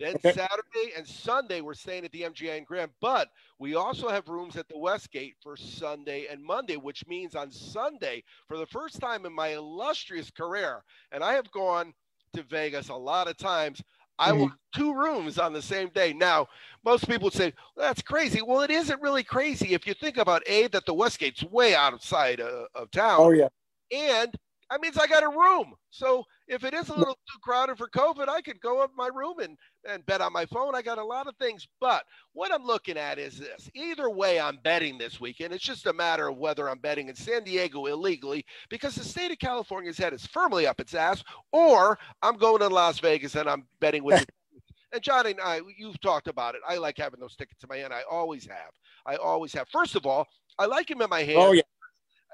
Then. 0.00 0.18
Saturday 0.22 0.92
and 0.96 1.06
Sunday, 1.06 1.60
we're 1.60 1.74
staying 1.74 2.04
at 2.04 2.12
the 2.12 2.22
MGM 2.22 2.64
Grand, 2.64 2.90
but 3.00 3.28
we 3.58 3.74
also 3.74 4.08
have 4.08 4.28
rooms 4.28 4.56
at 4.56 4.66
the 4.68 4.78
Westgate 4.78 5.36
for 5.42 5.56
Sunday 5.56 6.26
and 6.30 6.42
Monday, 6.42 6.76
which 6.76 7.06
means 7.06 7.34
on 7.34 7.50
Sunday, 7.50 8.24
for 8.48 8.56
the 8.56 8.66
first 8.66 8.98
time 8.98 9.26
in 9.26 9.32
my 9.32 9.48
illustrious 9.48 10.30
career, 10.30 10.82
and 11.12 11.22
I 11.22 11.34
have 11.34 11.50
gone 11.52 11.92
to 12.32 12.42
Vegas 12.42 12.88
a 12.88 12.94
lot 12.94 13.28
of 13.28 13.36
times, 13.36 13.82
I 14.18 14.32
will 14.32 14.46
mm-hmm. 14.48 14.80
two 14.80 14.94
rooms 14.94 15.38
on 15.38 15.52
the 15.52 15.62
same 15.62 15.88
day. 15.94 16.12
Now, 16.12 16.46
most 16.84 17.08
people 17.08 17.24
would 17.24 17.32
say 17.32 17.54
well, 17.74 17.88
that's 17.88 18.02
crazy. 18.02 18.42
Well, 18.42 18.60
it 18.60 18.70
isn't 18.70 19.00
really 19.00 19.24
crazy 19.24 19.72
if 19.72 19.86
you 19.86 19.94
think 19.94 20.18
about 20.18 20.42
a 20.46 20.68
that 20.68 20.84
the 20.84 20.94
Westgate's 20.94 21.42
way 21.44 21.74
outside 21.74 22.40
of, 22.40 22.66
of 22.74 22.90
town, 22.90 23.16
Oh 23.18 23.30
yeah. 23.30 23.48
and 23.90 24.34
that 24.70 24.80
means 24.80 24.96
I 24.96 25.06
got 25.06 25.24
a 25.24 25.28
room. 25.28 25.74
So 25.90 26.24
if 26.46 26.62
it 26.62 26.74
is 26.74 26.88
a 26.88 26.94
little 26.94 27.14
too 27.14 27.38
crowded 27.42 27.76
for 27.76 27.88
COVID, 27.88 28.28
I 28.28 28.40
could 28.40 28.60
go 28.60 28.80
up 28.82 28.90
my 28.96 29.08
room 29.12 29.40
and 29.40 29.56
and 29.88 30.04
bet 30.06 30.20
on 30.20 30.32
my 30.32 30.46
phone. 30.46 30.74
I 30.74 30.82
got 30.82 30.98
a 30.98 31.04
lot 31.04 31.26
of 31.26 31.34
things, 31.36 31.66
but 31.80 32.04
what 32.32 32.52
I'm 32.52 32.64
looking 32.64 32.96
at 32.96 33.18
is 33.18 33.38
this. 33.38 33.68
Either 33.74 34.10
way, 34.10 34.38
I'm 34.38 34.58
betting 34.62 34.98
this 34.98 35.20
weekend. 35.20 35.52
It's 35.52 35.64
just 35.64 35.86
a 35.86 35.92
matter 35.92 36.28
of 36.28 36.36
whether 36.36 36.68
I'm 36.68 36.78
betting 36.78 37.08
in 37.08 37.16
San 37.16 37.42
Diego 37.42 37.86
illegally 37.86 38.44
because 38.68 38.94
the 38.94 39.04
state 39.04 39.32
of 39.32 39.38
California's 39.38 39.98
head 39.98 40.12
is 40.12 40.26
firmly 40.26 40.66
up 40.66 40.80
its 40.80 40.94
ass, 40.94 41.24
or 41.52 41.98
I'm 42.22 42.36
going 42.36 42.60
to 42.60 42.68
Las 42.68 43.00
Vegas 43.00 43.34
and 43.34 43.48
I'm 43.48 43.66
betting 43.80 44.04
with. 44.04 44.24
and 44.92 45.02
Johnny 45.02 45.32
and 45.32 45.40
I, 45.40 45.60
you've 45.76 46.00
talked 46.00 46.28
about 46.28 46.54
it. 46.54 46.60
I 46.68 46.76
like 46.76 46.98
having 46.98 47.20
those 47.20 47.36
tickets 47.36 47.62
in 47.62 47.68
my 47.68 47.76
hand. 47.76 47.92
I 47.92 48.02
always 48.10 48.46
have. 48.46 48.70
I 49.06 49.16
always 49.16 49.52
have. 49.54 49.68
First 49.68 49.96
of 49.96 50.06
all, 50.06 50.26
I 50.58 50.66
like 50.66 50.88
them 50.88 51.00
in 51.00 51.10
my 51.10 51.22
hand. 51.22 51.38
Oh 51.38 51.52
yeah. 51.52 51.62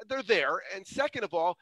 They're 0.08 0.22
there. 0.22 0.60
And 0.74 0.86
second 0.86 1.24
of 1.24 1.32
all, 1.32 1.56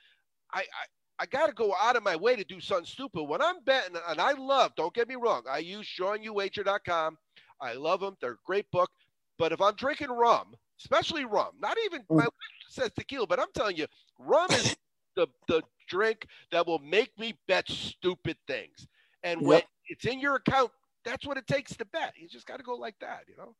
I, 0.54 0.60
I 0.60 0.86
I 1.20 1.26
got 1.26 1.46
to 1.46 1.52
go 1.52 1.74
out 1.80 1.96
of 1.96 2.02
my 2.02 2.16
way 2.16 2.34
to 2.34 2.44
do 2.44 2.60
something 2.60 2.86
stupid. 2.86 3.22
When 3.24 3.40
I'm 3.40 3.62
betting, 3.64 3.96
and 4.08 4.20
I 4.20 4.32
love, 4.32 4.72
don't 4.76 4.92
get 4.94 5.08
me 5.08 5.14
wrong, 5.14 5.42
I 5.48 5.58
use 5.58 5.88
joinyouwager.com. 6.00 7.16
I 7.60 7.74
love 7.74 8.00
them. 8.00 8.16
They're 8.20 8.32
a 8.32 8.36
great 8.44 8.68
book. 8.72 8.90
But 9.38 9.52
if 9.52 9.60
I'm 9.60 9.76
drinking 9.76 10.10
rum, 10.10 10.54
especially 10.80 11.24
rum, 11.24 11.52
not 11.60 11.76
even 11.84 12.02
Mm. 12.10 12.16
my 12.16 12.24
wife 12.24 12.32
says 12.68 12.90
tequila, 12.98 13.26
but 13.28 13.38
I'm 13.38 13.52
telling 13.54 13.76
you, 13.76 13.86
rum 14.18 14.54
is 14.54 14.74
the, 15.16 15.28
the 15.48 15.62
drink 15.88 16.26
that 16.50 16.66
will 16.66 16.80
make 16.80 17.16
me 17.18 17.38
bet 17.46 17.68
stupid 17.68 18.36
things. 18.48 18.86
And 19.22 19.44
when 19.46 19.62
Yep. 19.62 19.68
it's 19.88 20.04
in 20.06 20.20
your 20.20 20.36
account, 20.36 20.72
that's 21.04 21.26
what 21.26 21.36
it 21.36 21.46
takes 21.46 21.76
to 21.76 21.84
bet. 21.86 22.14
You 22.16 22.28
just 22.28 22.46
got 22.46 22.56
to 22.56 22.64
go 22.64 22.74
like 22.74 22.96
that, 23.00 23.20
you 23.28 23.36
know? 23.36 23.54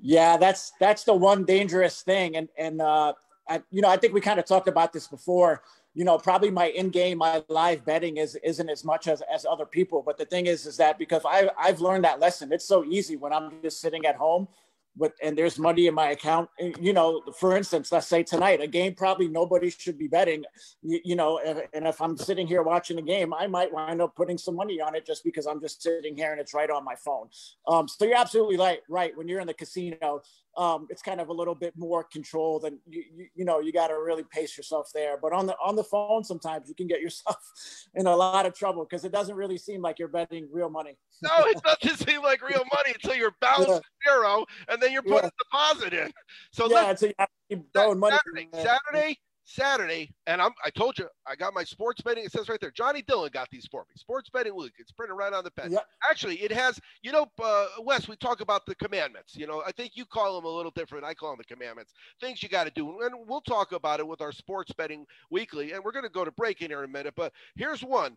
Yeah, 0.00 0.36
that's 0.36 0.72
that's 0.78 1.04
the 1.04 1.14
one 1.14 1.44
dangerous 1.44 2.02
thing, 2.02 2.36
and 2.36 2.48
and 2.58 2.80
uh, 2.82 3.14
I, 3.48 3.62
you 3.70 3.82
know, 3.82 3.88
I 3.88 3.96
think 3.96 4.12
we 4.14 4.20
kind 4.20 4.38
of 4.38 4.44
talked 4.44 4.68
about 4.68 4.92
this 4.92 5.06
before. 5.06 5.62
You 5.94 6.04
know, 6.04 6.18
probably 6.18 6.50
my 6.50 6.66
in-game, 6.66 7.18
my 7.18 7.42
live 7.48 7.84
betting 7.84 8.18
is 8.18 8.36
isn't 8.44 8.68
as 8.68 8.84
much 8.84 9.08
as 9.08 9.22
as 9.32 9.46
other 9.46 9.66
people. 9.66 10.02
But 10.04 10.18
the 10.18 10.26
thing 10.26 10.46
is, 10.46 10.66
is 10.66 10.76
that 10.76 10.98
because 10.98 11.22
I 11.24 11.50
I've 11.58 11.80
learned 11.80 12.04
that 12.04 12.20
lesson. 12.20 12.52
It's 12.52 12.66
so 12.66 12.84
easy 12.84 13.16
when 13.16 13.32
I'm 13.32 13.62
just 13.62 13.80
sitting 13.80 14.04
at 14.04 14.16
home, 14.16 14.48
with 14.96 15.12
and 15.22 15.36
there's 15.36 15.58
money 15.58 15.86
in 15.86 15.94
my 15.94 16.10
account. 16.10 16.48
You 16.80 16.92
know, 16.92 17.22
for 17.38 17.56
instance, 17.56 17.92
let's 17.92 18.06
say 18.06 18.22
tonight 18.22 18.60
a 18.60 18.66
game 18.66 18.94
probably 18.94 19.28
nobody 19.28 19.70
should 19.70 19.98
be 19.98 20.08
betting. 20.08 20.44
You, 20.82 21.00
you 21.04 21.16
know, 21.16 21.38
and, 21.38 21.62
and 21.72 21.86
if 21.86 22.00
I'm 22.00 22.16
sitting 22.16 22.46
here 22.46 22.62
watching 22.62 22.98
a 22.98 23.02
game, 23.02 23.34
I 23.34 23.46
might 23.46 23.72
wind 23.72 24.00
up 24.00 24.14
putting 24.16 24.38
some 24.38 24.56
money 24.56 24.80
on 24.80 24.94
it 24.94 25.06
just 25.06 25.24
because 25.24 25.46
I'm 25.46 25.60
just 25.60 25.82
sitting 25.82 26.16
here 26.16 26.32
and 26.32 26.40
it's 26.40 26.54
right 26.54 26.70
on 26.70 26.84
my 26.84 26.94
phone. 26.96 27.28
Um, 27.68 27.88
so 27.88 28.04
you're 28.04 28.16
absolutely 28.16 28.56
right. 28.56 28.80
Right 28.88 29.16
when 29.16 29.28
you're 29.28 29.40
in 29.40 29.46
the 29.46 29.54
casino, 29.54 30.22
um, 30.56 30.86
it's 30.90 31.02
kind 31.02 31.20
of 31.20 31.28
a 31.28 31.32
little 31.32 31.54
bit 31.54 31.74
more 31.76 32.04
controlled, 32.04 32.64
and 32.64 32.78
you, 32.88 33.04
you, 33.14 33.26
you 33.34 33.44
know 33.44 33.60
you 33.60 33.72
got 33.72 33.88
to 33.88 33.94
really 33.94 34.24
pace 34.30 34.56
yourself 34.56 34.90
there. 34.94 35.18
But 35.20 35.32
on 35.32 35.46
the 35.46 35.54
on 35.62 35.76
the 35.76 35.84
phone, 35.84 36.24
sometimes 36.24 36.68
you 36.68 36.74
can 36.74 36.86
get 36.86 37.00
yourself 37.00 37.36
in 37.94 38.06
a 38.06 38.16
lot 38.16 38.46
of 38.46 38.54
trouble 38.54 38.84
because 38.88 39.04
it 39.04 39.12
doesn't 39.12 39.36
really 39.36 39.58
seem 39.58 39.82
like 39.82 39.98
you're 39.98 40.08
betting 40.08 40.48
real 40.50 40.70
money. 40.70 40.96
No, 41.22 41.30
it 41.46 41.58
doesn't 41.62 42.08
seem 42.08 42.22
like 42.22 42.42
real 42.42 42.64
money 42.74 42.92
until 42.94 43.14
you're 43.14 43.34
bounced 43.40 43.68
Yeah. 44.06 44.12
zero 44.12 44.46
and 44.68 44.82
then 44.82 44.92
you're 44.92 45.02
putting 45.02 45.24
Yeah. 45.24 45.28
a 45.28 45.44
deposit 45.44 45.92
in. 45.92 46.12
So 46.52 46.68
yeah, 46.70 46.82
let's 46.82 47.00
so 47.00 47.06
you 47.06 47.14
have 47.18 47.28
to 47.28 47.56
keep 47.56 47.72
throwing 47.72 47.98
money. 47.98 48.16
Saturday, 48.16 48.48
Saturday, 48.52 49.18
Saturday, 49.48 50.12
and 50.26 50.42
I'm 50.42 50.50
I 50.64 50.70
told 50.70 50.98
you 50.98 51.08
I 51.26 51.36
got 51.36 51.54
my 51.54 51.62
sports 51.62 52.02
betting. 52.02 52.24
It 52.24 52.32
says 52.32 52.48
right 52.48 52.60
there, 52.60 52.72
Johnny 52.72 53.00
Dillon 53.00 53.30
got 53.32 53.48
these 53.50 53.66
for 53.70 53.82
me. 53.82 53.94
Sports 53.96 54.28
betting 54.28 54.56
week. 54.56 54.72
It's 54.78 54.90
printed 54.90 55.16
right 55.16 55.32
on 55.32 55.44
the 55.44 55.52
pen. 55.52 55.70
Yeah. 55.70 55.78
Actually, 56.08 56.42
it 56.42 56.50
has. 56.50 56.80
You 57.02 57.12
know, 57.12 57.26
uh, 57.42 57.66
Wes, 57.80 58.08
we 58.08 58.16
talk 58.16 58.40
about 58.40 58.66
the 58.66 58.74
commandments. 58.74 59.36
You 59.36 59.46
know, 59.46 59.62
I 59.64 59.70
think 59.70 59.92
you 59.94 60.04
call 60.04 60.34
them 60.34 60.44
a 60.44 60.54
little 60.54 60.72
different. 60.72 61.04
I 61.04 61.14
call 61.14 61.30
them 61.30 61.38
the 61.38 61.54
commandments. 61.54 61.92
Things 62.20 62.42
you 62.42 62.48
got 62.48 62.64
to 62.64 62.72
do, 62.72 63.02
and 63.02 63.14
we'll 63.26 63.40
talk 63.40 63.70
about 63.70 64.00
it 64.00 64.06
with 64.06 64.20
our 64.20 64.32
sports 64.32 64.72
betting 64.76 65.06
weekly. 65.30 65.72
And 65.72 65.84
we're 65.84 65.92
going 65.92 66.04
to 66.04 66.10
go 66.10 66.24
to 66.24 66.32
break 66.32 66.60
in 66.60 66.70
here 66.70 66.80
in 66.80 66.90
a 66.90 66.92
minute. 66.92 67.14
But 67.16 67.32
here's 67.54 67.82
one. 67.82 68.16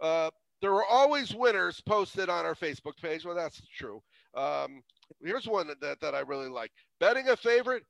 Uh, 0.00 0.30
there 0.62 0.74
are 0.74 0.84
always 0.84 1.34
winners 1.34 1.80
posted 1.80 2.28
on 2.28 2.44
our 2.44 2.54
Facebook 2.54 2.96
page. 3.02 3.24
Well, 3.24 3.34
that's 3.34 3.60
true. 3.76 4.00
Um, 4.36 4.82
here's 5.24 5.46
one 5.48 5.68
that, 5.80 6.00
that 6.00 6.14
I 6.14 6.20
really 6.20 6.48
like. 6.48 6.70
Betting 7.00 7.28
a 7.28 7.36
favorite, 7.36 7.84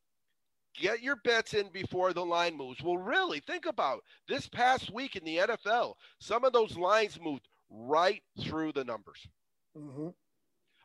get 0.78 1.02
your 1.02 1.16
bets 1.16 1.54
in 1.54 1.68
before 1.72 2.12
the 2.12 2.24
line 2.24 2.56
moves. 2.56 2.82
Well, 2.82 2.96
really, 2.96 3.40
think 3.40 3.66
about 3.66 4.02
this 4.28 4.48
past 4.48 4.92
week 4.92 5.16
in 5.16 5.24
the 5.24 5.38
NFL. 5.38 5.94
Some 6.20 6.44
of 6.44 6.52
those 6.52 6.76
lines 6.76 7.18
moved 7.20 7.48
right 7.70 8.22
through 8.40 8.72
the 8.72 8.84
numbers. 8.84 9.26
Mhm. 9.76 10.14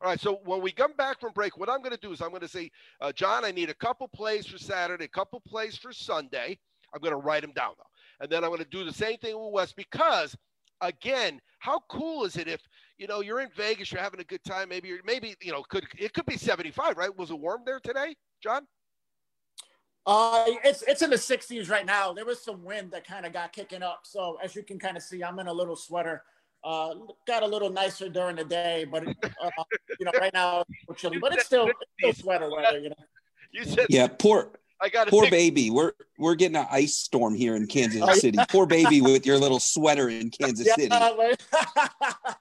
All 0.02 0.10
right, 0.10 0.20
so 0.20 0.36
when 0.44 0.62
we 0.62 0.72
come 0.74 0.94
back 0.94 1.20
from 1.22 1.32
break, 1.32 1.58
what 1.58 1.70
I'm 1.70 1.80
going 1.80 1.96
to 1.96 1.98
do 1.98 2.12
is 2.12 2.22
I'm 2.22 2.30
going 2.30 2.42
to 2.42 2.48
say, 2.48 2.70
uh, 3.00 3.14
John, 3.14 3.46
I 3.46 3.52
need 3.52 3.70
a 3.70 3.74
couple 3.74 4.08
plays 4.10 4.46
for 4.46 4.58
Saturday, 4.58 5.06
a 5.06 5.10
couple 5.10 5.40
plays 5.40 5.78
for 5.78 5.94
Sunday. 5.94 6.60
I'm 6.94 7.00
going 7.00 7.14
to 7.14 7.18
write 7.18 7.42
them 7.42 7.54
down 7.54 7.76
though, 7.78 7.84
and 8.20 8.30
then 8.30 8.44
I'm 8.44 8.50
going 8.50 8.62
to 8.64 8.70
do 8.70 8.84
the 8.84 8.94
same 8.94 9.18
thing 9.18 9.34
with 9.40 9.54
Wes 9.54 9.72
because, 9.72 10.36
again, 10.82 11.40
how 11.60 11.80
cool 11.90 12.26
is 12.26 12.36
it 12.36 12.50
if 12.50 12.62
you 12.98 13.08
know 13.08 13.22
you're 13.22 13.40
in 13.40 13.50
Vegas, 13.56 13.92
you're 13.92 14.02
having 14.02 14.20
a 14.20 14.26
good 14.26 14.44
time, 14.44 14.68
maybe 14.70 14.90
you're 14.90 15.00
maybe 15.06 15.36
you 15.42 15.54
know 15.54 15.64
could 15.64 15.88
it 15.98 16.14
could 16.14 16.26
be 16.26 16.38
75, 16.38 16.98
right? 16.98 17.18
Was 17.18 17.32
it 17.32 17.40
warm 17.40 17.62
there 17.66 17.80
today, 17.80 18.16
John? 18.42 18.68
Uh, 20.06 20.46
it's 20.66 20.82
it's 20.84 21.02
in 21.02 21.10
the 21.10 21.16
60s 21.16 21.70
right 21.70 21.86
now. 21.86 22.14
There 22.14 22.26
was 22.26 22.44
some 22.44 22.64
wind 22.64 22.92
that 22.92 23.08
kind 23.08 23.26
of 23.26 23.32
got 23.32 23.54
kicking 23.54 23.84
up. 23.84 24.02
So 24.04 24.38
as 24.44 24.56
you 24.56 24.64
can 24.64 24.78
kind 24.80 24.98
of 24.98 25.04
see, 25.04 25.24
I'm 25.24 25.40
in 25.40 25.48
a 25.48 25.54
little 25.54 25.76
sweater. 25.76 26.24
Uh, 26.64 26.96
got 27.28 27.44
a 27.44 27.48
little 27.48 27.70
nicer 27.70 28.08
during 28.10 28.38
the 28.38 28.46
day, 28.46 28.86
but 28.90 29.06
uh, 29.08 29.50
you 30.00 30.06
know, 30.06 30.12
right 30.20 30.34
now 30.34 30.64
it's 30.90 31.02
chilly, 31.02 31.18
but 31.20 31.34
it's 31.34 31.46
still, 31.46 31.68
it's 31.68 31.92
still 32.00 32.14
sweater 32.14 32.50
weather. 32.50 32.80
You 32.80 32.90
know. 32.90 32.96
You 33.52 33.66
said 33.66 33.88
Yeah, 33.90 34.08
poor 34.08 34.52
I 34.84 34.90
got 34.90 35.08
poor 35.08 35.30
baby. 35.30 35.70
We're 35.70 35.94
we're 36.18 36.36
getting 36.36 36.58
an 36.58 36.68
ice 36.70 36.98
storm 36.98 37.36
here 37.36 37.56
in 37.56 37.68
Kansas. 37.68 38.20
City. 38.20 38.38
Poor 38.50 38.66
baby 38.66 39.00
with 39.02 39.26
your 39.26 39.38
little 39.38 39.60
sweater 39.62 40.10
in 40.10 40.30
Kansas 40.30 40.68
City. 40.76 40.90
Yeah, 40.92 41.12
but- 41.50 42.38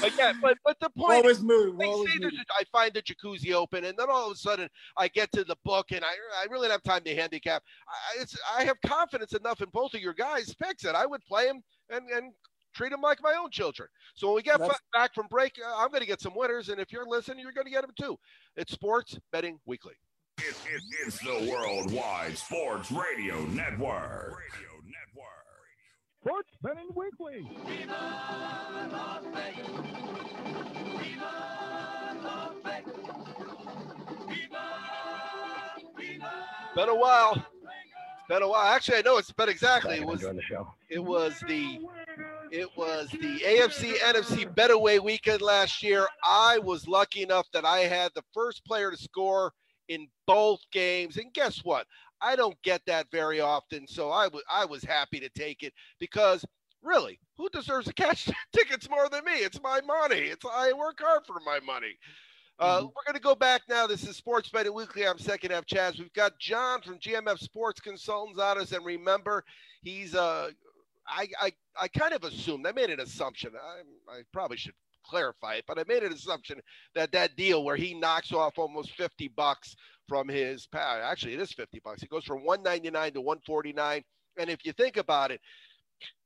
But 0.00 0.12
yeah, 0.18 0.32
but 0.40 0.56
but 0.64 0.76
the 0.80 0.90
point 0.90 1.24
Woe 1.24 1.30
is, 1.30 1.38
is 1.38 1.42
mood. 1.42 1.76
I, 1.80 1.86
say 2.06 2.18
there's 2.20 2.34
a- 2.34 2.52
I 2.60 2.62
find 2.70 2.92
the 2.92 3.02
jacuzzi 3.02 3.52
open, 3.52 3.84
and 3.84 3.96
then 3.98 4.08
all 4.10 4.26
of 4.26 4.32
a 4.32 4.36
sudden 4.36 4.68
I 4.96 5.08
get 5.08 5.32
to 5.32 5.44
the 5.44 5.56
book, 5.64 5.86
and 5.92 6.04
I 6.04 6.12
I 6.40 6.46
really 6.50 6.68
don't 6.68 6.72
have 6.72 6.82
time 6.82 7.02
to 7.04 7.14
handicap. 7.14 7.62
I, 7.88 8.20
it's 8.22 8.38
I 8.56 8.64
have 8.64 8.76
confidence 8.84 9.32
enough 9.32 9.60
in 9.62 9.68
both 9.72 9.94
of 9.94 10.00
your 10.00 10.12
guys' 10.14 10.54
picks 10.54 10.82
that 10.84 10.94
I 10.94 11.06
would 11.06 11.24
play 11.24 11.46
them 11.46 11.62
and 11.90 12.08
and 12.10 12.32
treat 12.74 12.90
them 12.90 13.00
like 13.00 13.18
my 13.22 13.34
own 13.40 13.50
children. 13.50 13.88
So 14.14 14.28
when 14.28 14.36
we 14.36 14.42
get 14.42 14.58
That's- 14.58 14.78
back 14.92 15.14
from 15.14 15.26
break, 15.30 15.58
uh, 15.58 15.74
I'm 15.76 15.88
going 15.88 16.02
to 16.02 16.06
get 16.06 16.20
some 16.20 16.34
winners, 16.36 16.68
and 16.68 16.78
if 16.80 16.92
you're 16.92 17.06
listening, 17.06 17.40
you're 17.40 17.52
going 17.52 17.64
to 17.66 17.72
get 17.72 17.80
them 17.82 17.92
too. 17.98 18.16
It's 18.56 18.72
Sports 18.72 19.18
Betting 19.32 19.58
Weekly. 19.64 19.94
It, 20.38 20.54
it, 20.72 20.82
it's 21.04 21.18
the 21.18 21.50
Worldwide 21.50 22.38
Sports 22.38 22.92
Radio 22.92 23.44
Network. 23.46 24.38
Radio 24.38 24.70
Network. 24.84 25.38
Sports 26.22 26.50
Betting 26.62 26.88
Weekly. 26.94 27.48
Been 36.76 36.88
a 36.88 36.94
while. 36.94 37.44
Been 38.28 38.42
a 38.42 38.48
while. 38.48 38.66
Actually, 38.66 38.98
I 38.98 39.02
know 39.02 39.16
it's 39.16 39.32
been 39.32 39.48
exactly. 39.48 39.96
It 39.96 40.06
was 40.06 40.22
enjoy 40.22 40.34
the 40.34 40.42
show. 40.42 40.68
it 40.90 41.02
was 41.02 41.42
the 41.48 41.80
it 42.52 42.68
was 42.76 43.08
the 43.10 43.40
AFC 43.40 43.94
NFC 43.98 44.54
Betaway 44.54 45.02
weekend 45.02 45.42
last 45.42 45.82
year. 45.82 46.06
I 46.22 46.58
was 46.58 46.86
lucky 46.86 47.22
enough 47.22 47.48
that 47.52 47.64
I 47.64 47.80
had 47.80 48.12
the 48.14 48.22
first 48.32 48.64
player 48.64 48.90
to 48.90 48.96
score 48.96 49.52
in 49.88 50.08
both 50.26 50.60
games, 50.72 51.16
and 51.16 51.32
guess 51.32 51.64
what? 51.64 51.86
I 52.20 52.36
don't 52.36 52.60
get 52.62 52.82
that 52.86 53.06
very 53.12 53.40
often, 53.40 53.86
so 53.86 54.10
I 54.10 54.64
was 54.64 54.84
happy 54.84 55.20
to 55.20 55.28
take 55.30 55.62
it 55.62 55.72
because 56.00 56.44
really, 56.82 57.18
who 57.36 57.48
deserves 57.50 57.86
to 57.86 57.92
catch 57.92 58.28
tickets 58.52 58.88
more 58.90 59.08
than 59.08 59.24
me? 59.24 59.32
It's 59.32 59.60
my 59.62 59.80
money. 59.80 60.20
It's 60.20 60.44
I 60.44 60.72
work 60.72 60.98
hard 61.00 61.24
for 61.26 61.40
my 61.44 61.60
money. 61.60 61.96
Uh, 62.60 62.82
We're 62.82 63.12
going 63.12 63.14
to 63.14 63.20
go 63.20 63.36
back 63.36 63.62
now. 63.68 63.86
This 63.86 64.02
is 64.02 64.16
Sports 64.16 64.48
Betting 64.48 64.74
Weekly. 64.74 65.06
I'm 65.06 65.18
second 65.18 65.52
half 65.52 65.64
Chaz. 65.64 65.98
We've 65.98 66.12
got 66.12 66.36
John 66.40 66.82
from 66.82 66.98
GMF 66.98 67.38
Sports 67.38 67.80
Consultants 67.80 68.40
on 68.40 68.58
us, 68.58 68.72
and 68.72 68.84
remember, 68.84 69.44
he's 69.82 70.16
uh, 70.16 70.50
I, 71.08 71.28
I, 71.40 71.52
I 71.80 71.88
kind 71.88 72.12
of 72.12 72.24
assumed, 72.24 72.66
I 72.66 72.72
made 72.72 72.90
an 72.90 73.00
assumption. 73.00 73.52
I, 73.54 74.12
I 74.12 74.22
probably 74.32 74.56
should 74.56 74.74
clarify 75.08 75.54
it, 75.54 75.64
but 75.66 75.78
I 75.78 75.84
made 75.86 76.02
an 76.02 76.12
assumption 76.12 76.60
that 76.94 77.12
that 77.12 77.36
deal 77.36 77.64
where 77.64 77.76
he 77.76 77.94
knocks 77.94 78.32
off 78.32 78.58
almost 78.58 78.92
50 78.92 79.28
bucks 79.28 79.76
from 80.08 80.28
his 80.28 80.66
pal, 80.66 81.02
actually 81.02 81.34
it 81.34 81.40
is 81.40 81.52
50 81.52 81.80
bucks. 81.84 82.02
It 82.02 82.10
goes 82.10 82.24
from 82.24 82.44
199 82.44 83.12
to 83.12 83.20
149. 83.20 84.02
And 84.38 84.50
if 84.50 84.64
you 84.64 84.72
think 84.72 84.96
about 84.96 85.30
it, 85.30 85.40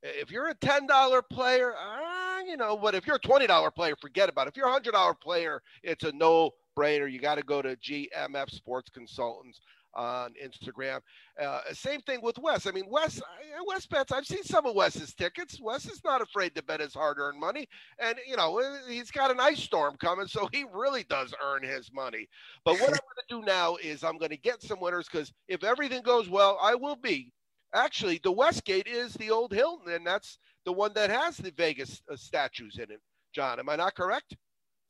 if 0.02 0.30
you're 0.30 0.48
a 0.48 0.54
$10 0.56 1.22
player, 1.30 1.74
uh, 1.74 2.40
you 2.46 2.56
know, 2.56 2.76
but 2.76 2.94
if 2.94 3.06
you're 3.06 3.16
a 3.16 3.20
$20 3.20 3.74
player, 3.74 3.94
forget 4.00 4.28
about 4.28 4.46
it. 4.46 4.50
If 4.50 4.56
you're 4.56 4.68
a 4.68 4.80
$100 4.80 5.20
player, 5.20 5.62
it's 5.82 6.04
a 6.04 6.12
no 6.12 6.50
brainer. 6.78 7.10
You 7.10 7.20
got 7.20 7.36
to 7.36 7.42
go 7.42 7.62
to 7.62 7.76
GMF 7.76 8.50
Sports 8.50 8.90
Consultants 8.90 9.60
on 9.94 10.32
Instagram. 10.42 11.00
Uh, 11.40 11.60
same 11.72 12.00
thing 12.02 12.20
with 12.22 12.38
Wes. 12.38 12.66
I 12.66 12.70
mean, 12.70 12.86
Wes, 12.88 13.20
Wes 13.66 13.86
bets. 13.86 14.12
I've 14.12 14.26
seen 14.26 14.42
some 14.42 14.66
of 14.66 14.74
Wes's 14.74 15.14
tickets. 15.14 15.60
Wes 15.60 15.86
is 15.86 16.02
not 16.04 16.20
afraid 16.20 16.54
to 16.54 16.62
bet 16.62 16.80
his 16.80 16.94
hard-earned 16.94 17.38
money, 17.38 17.66
and 17.98 18.16
you 18.26 18.36
know 18.36 18.60
he's 18.88 19.10
got 19.10 19.30
an 19.30 19.40
ice 19.40 19.60
storm 19.60 19.96
coming, 20.00 20.26
so 20.26 20.48
he 20.52 20.64
really 20.72 21.04
does 21.04 21.34
earn 21.44 21.62
his 21.62 21.90
money. 21.92 22.28
But 22.64 22.74
what 22.74 22.90
I'm 22.90 22.90
going 22.90 22.98
to 23.28 23.40
do 23.40 23.42
now 23.42 23.76
is 23.76 24.04
I'm 24.04 24.18
going 24.18 24.30
to 24.30 24.36
get 24.36 24.62
some 24.62 24.80
winners 24.80 25.08
because 25.10 25.32
if 25.48 25.64
everything 25.64 26.02
goes 26.02 26.28
well, 26.28 26.58
I 26.62 26.74
will 26.74 26.96
be. 26.96 27.32
Actually, 27.74 28.20
the 28.22 28.32
Westgate 28.32 28.86
is 28.86 29.14
the 29.14 29.30
old 29.30 29.52
Hilton, 29.52 29.92
and 29.92 30.06
that's 30.06 30.38
the 30.66 30.72
one 30.72 30.92
that 30.94 31.10
has 31.10 31.36
the 31.38 31.50
Vegas 31.52 32.02
uh, 32.10 32.16
statues 32.16 32.76
in 32.76 32.90
it. 32.90 33.00
John, 33.34 33.58
am 33.58 33.68
I 33.68 33.76
not 33.76 33.94
correct? 33.94 34.36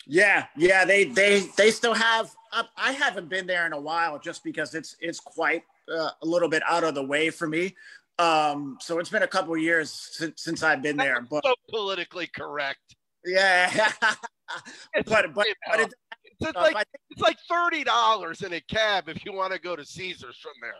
Yeah, 0.06 0.46
yeah, 0.56 0.84
they 0.84 1.04
they 1.04 1.46
they 1.56 1.70
still 1.70 1.94
have. 1.94 2.34
I, 2.52 2.64
I 2.76 2.92
haven't 2.92 3.28
been 3.28 3.46
there 3.46 3.66
in 3.66 3.72
a 3.72 3.80
while, 3.80 4.18
just 4.18 4.42
because 4.44 4.74
it's 4.74 4.96
it's 5.00 5.20
quite 5.20 5.62
uh, 5.92 6.10
a 6.20 6.26
little 6.26 6.48
bit 6.48 6.62
out 6.68 6.84
of 6.84 6.94
the 6.94 7.04
way 7.04 7.30
for 7.30 7.46
me. 7.46 7.74
Um, 8.18 8.78
so 8.80 8.98
it's 8.98 9.10
been 9.10 9.22
a 9.22 9.28
couple 9.28 9.54
of 9.54 9.60
years 9.60 9.90
since, 9.90 10.42
since 10.42 10.62
I've 10.62 10.82
been 10.82 10.96
there, 10.96 11.20
but 11.20 11.44
So 11.44 11.54
politically 11.70 12.28
correct. 12.28 12.96
yeah, 13.24 13.92
but 14.00 15.34
but, 15.34 15.46
but 15.70 15.80
it, 15.80 15.94
it's 16.40 16.56
uh, 16.56 16.70
like 16.72 16.86
it's 17.10 17.22
like 17.22 17.38
thirty 17.48 17.84
dollars 17.84 18.42
in 18.42 18.52
a 18.52 18.60
cab 18.60 19.08
if 19.08 19.24
you 19.24 19.32
want 19.32 19.52
to 19.52 19.58
go 19.58 19.76
to 19.76 19.84
Caesars 19.84 20.38
from 20.42 20.52
there. 20.60 20.72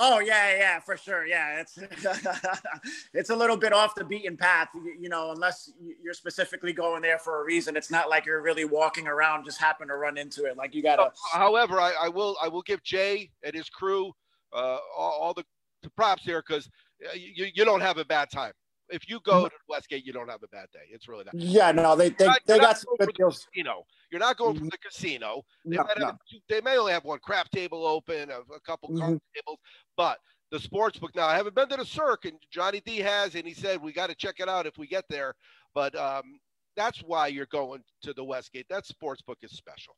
Oh 0.00 0.18
yeah, 0.18 0.56
yeah, 0.56 0.80
for 0.80 0.96
sure, 0.96 1.26
yeah, 1.26 1.60
it's 1.60 1.78
it's 3.14 3.30
a 3.30 3.36
little 3.36 3.56
bit 3.56 3.72
off 3.72 3.94
the 3.94 4.04
beaten 4.04 4.36
path, 4.36 4.68
you, 4.98 5.08
know, 5.08 5.30
unless 5.30 5.70
you're 6.02 6.14
specifically 6.14 6.72
going 6.72 7.02
there 7.02 7.18
for 7.18 7.42
a 7.42 7.44
reason. 7.44 7.76
It's 7.76 7.90
not 7.90 8.08
like 8.08 8.26
you're 8.26 8.42
really 8.42 8.64
walking 8.64 9.06
around 9.06 9.44
just 9.44 9.60
happen 9.60 9.86
to 9.88 9.96
run 9.96 10.18
into 10.18 10.46
it. 10.46 10.56
Like 10.56 10.74
you 10.74 10.82
gotta. 10.82 11.12
However, 11.32 11.78
I, 11.78 11.92
I 12.02 12.08
will 12.08 12.36
I 12.42 12.48
will 12.48 12.62
give 12.62 12.82
Jay 12.82 13.30
and 13.44 13.54
his 13.54 13.68
crew 13.68 14.12
uh, 14.52 14.78
all, 14.96 15.18
all 15.20 15.34
the, 15.34 15.44
the 15.82 15.90
props 15.90 16.24
here 16.24 16.42
because 16.46 16.68
you, 17.14 17.46
you 17.54 17.64
don't 17.64 17.80
have 17.80 17.98
a 17.98 18.04
bad 18.04 18.30
time. 18.30 18.52
If 18.90 19.08
you 19.08 19.20
go 19.24 19.48
to 19.48 19.54
Westgate, 19.68 20.04
you 20.04 20.12
don't 20.12 20.28
have 20.28 20.42
a 20.42 20.48
bad 20.48 20.66
day. 20.72 20.80
It's 20.90 21.08
really 21.08 21.24
not. 21.24 21.34
Yeah, 21.34 21.72
no, 21.72 21.94
they 21.96 22.10
they, 22.10 22.26
not- 22.26 22.40
they 22.46 22.58
got 22.58 22.78
some 22.78 22.94
good 22.98 23.14
deals. 23.14 23.46
casino. 23.52 23.84
You're 24.10 24.20
not 24.20 24.36
going 24.36 24.58
for 24.58 24.64
the 24.64 24.78
casino. 24.78 25.42
They, 25.64 25.76
No, 25.76 25.84
might 25.84 25.98
no. 25.98 26.06
have, 26.06 26.16
they 26.48 26.60
may 26.60 26.76
only 26.78 26.92
have 26.92 27.04
one 27.04 27.20
crap 27.20 27.48
table 27.50 27.86
open, 27.86 28.30
a, 28.30 28.38
a 28.52 28.60
couple 28.66 28.88
card 28.98 29.14
Mhm. 29.14 29.20
tables, 29.36 29.58
but 29.96 30.18
the 30.50 30.58
sports 30.58 30.98
book. 30.98 31.14
Now, 31.14 31.26
I 31.26 31.36
haven't 31.36 31.54
been 31.54 31.68
to 31.68 31.76
the 31.76 31.84
Circa, 31.84 32.28
and 32.28 32.38
Johnny 32.50 32.80
D 32.84 32.98
has, 32.98 33.34
and 33.36 33.46
he 33.46 33.54
said 33.54 33.80
we 33.80 33.92
got 33.92 34.08
to 34.08 34.16
check 34.16 34.36
it 34.40 34.48
out 34.48 34.66
if 34.66 34.76
we 34.78 34.86
get 34.88 35.04
there. 35.08 35.34
But 35.74 35.94
um, 35.94 36.40
that's 36.76 36.98
why 37.00 37.28
you're 37.28 37.46
going 37.46 37.82
to 38.02 38.12
the 38.12 38.24
Westgate. 38.24 38.66
That 38.68 38.86
sports 38.86 39.22
book 39.22 39.38
is 39.42 39.52
special. 39.52 39.94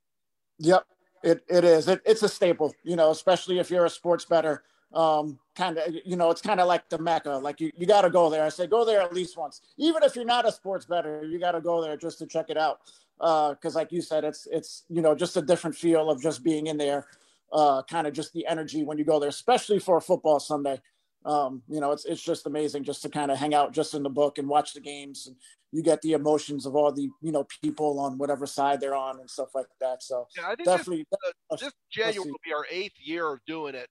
Yep, 0.58 0.84
it, 1.24 1.42
it 1.48 1.64
is. 1.64 1.88
It, 1.88 2.02
it's 2.04 2.22
a 2.22 2.28
staple, 2.28 2.74
you 2.84 2.96
know, 2.96 3.10
especially 3.10 3.58
if 3.58 3.70
you're 3.70 3.86
a 3.86 3.90
sports 3.90 4.26
bettor. 4.26 4.64
Um, 4.94 5.38
kind 5.56 5.78
of, 5.78 5.94
you 6.04 6.16
know, 6.16 6.30
it's 6.30 6.42
kind 6.42 6.60
of 6.60 6.68
like 6.68 6.88
the 6.88 6.98
mecca. 6.98 7.30
Like 7.30 7.60
you, 7.60 7.70
you 7.76 7.86
got 7.86 8.02
to 8.02 8.10
go 8.10 8.28
there. 8.28 8.44
I 8.44 8.50
say 8.50 8.66
go 8.66 8.84
there 8.84 9.00
at 9.00 9.14
least 9.14 9.36
once, 9.36 9.62
even 9.78 10.02
if 10.02 10.14
you're 10.14 10.24
not 10.24 10.46
a 10.46 10.52
sports 10.52 10.84
bettor, 10.86 11.24
you 11.24 11.38
got 11.38 11.52
to 11.52 11.60
go 11.60 11.82
there 11.82 11.96
just 11.96 12.18
to 12.18 12.26
check 12.26 12.50
it 12.50 12.58
out. 12.58 12.80
Uh, 13.20 13.50
Because, 13.54 13.74
like 13.74 13.92
you 13.92 14.02
said, 14.02 14.24
it's 14.24 14.46
it's 14.50 14.84
you 14.88 15.00
know 15.00 15.14
just 15.14 15.36
a 15.36 15.42
different 15.42 15.76
feel 15.76 16.10
of 16.10 16.20
just 16.20 16.42
being 16.42 16.66
in 16.66 16.76
there. 16.76 17.06
Uh, 17.52 17.82
kind 17.82 18.06
of 18.06 18.14
just 18.14 18.32
the 18.32 18.46
energy 18.46 18.82
when 18.82 18.96
you 18.96 19.04
go 19.04 19.20
there, 19.20 19.28
especially 19.28 19.78
for 19.78 19.98
a 19.98 20.00
football 20.00 20.40
Sunday. 20.40 20.80
Um, 21.24 21.62
you 21.68 21.80
know, 21.80 21.92
it's 21.92 22.04
it's 22.04 22.22
just 22.22 22.46
amazing 22.46 22.84
just 22.84 23.02
to 23.02 23.08
kind 23.08 23.30
of 23.30 23.38
hang 23.38 23.54
out 23.54 23.72
just 23.72 23.94
in 23.94 24.02
the 24.02 24.10
book 24.10 24.38
and 24.38 24.48
watch 24.48 24.74
the 24.74 24.80
games. 24.80 25.26
And 25.26 25.36
you 25.70 25.82
get 25.82 26.02
the 26.02 26.12
emotions 26.14 26.66
of 26.66 26.74
all 26.74 26.92
the 26.92 27.08
you 27.20 27.32
know 27.32 27.46
people 27.62 28.00
on 28.00 28.18
whatever 28.18 28.46
side 28.46 28.80
they're 28.80 28.94
on 28.94 29.20
and 29.20 29.30
stuff 29.30 29.54
like 29.54 29.66
that. 29.80 30.02
So 30.02 30.26
Yeah, 30.36 30.48
I 30.48 30.54
think 30.56 30.66
definitely, 30.66 31.06
this, 31.50 31.60
this 31.60 31.72
January 31.90 32.30
will 32.30 32.40
be 32.44 32.52
our 32.52 32.66
eighth 32.70 32.96
year 32.98 33.32
of 33.32 33.40
doing 33.46 33.74
it, 33.74 33.88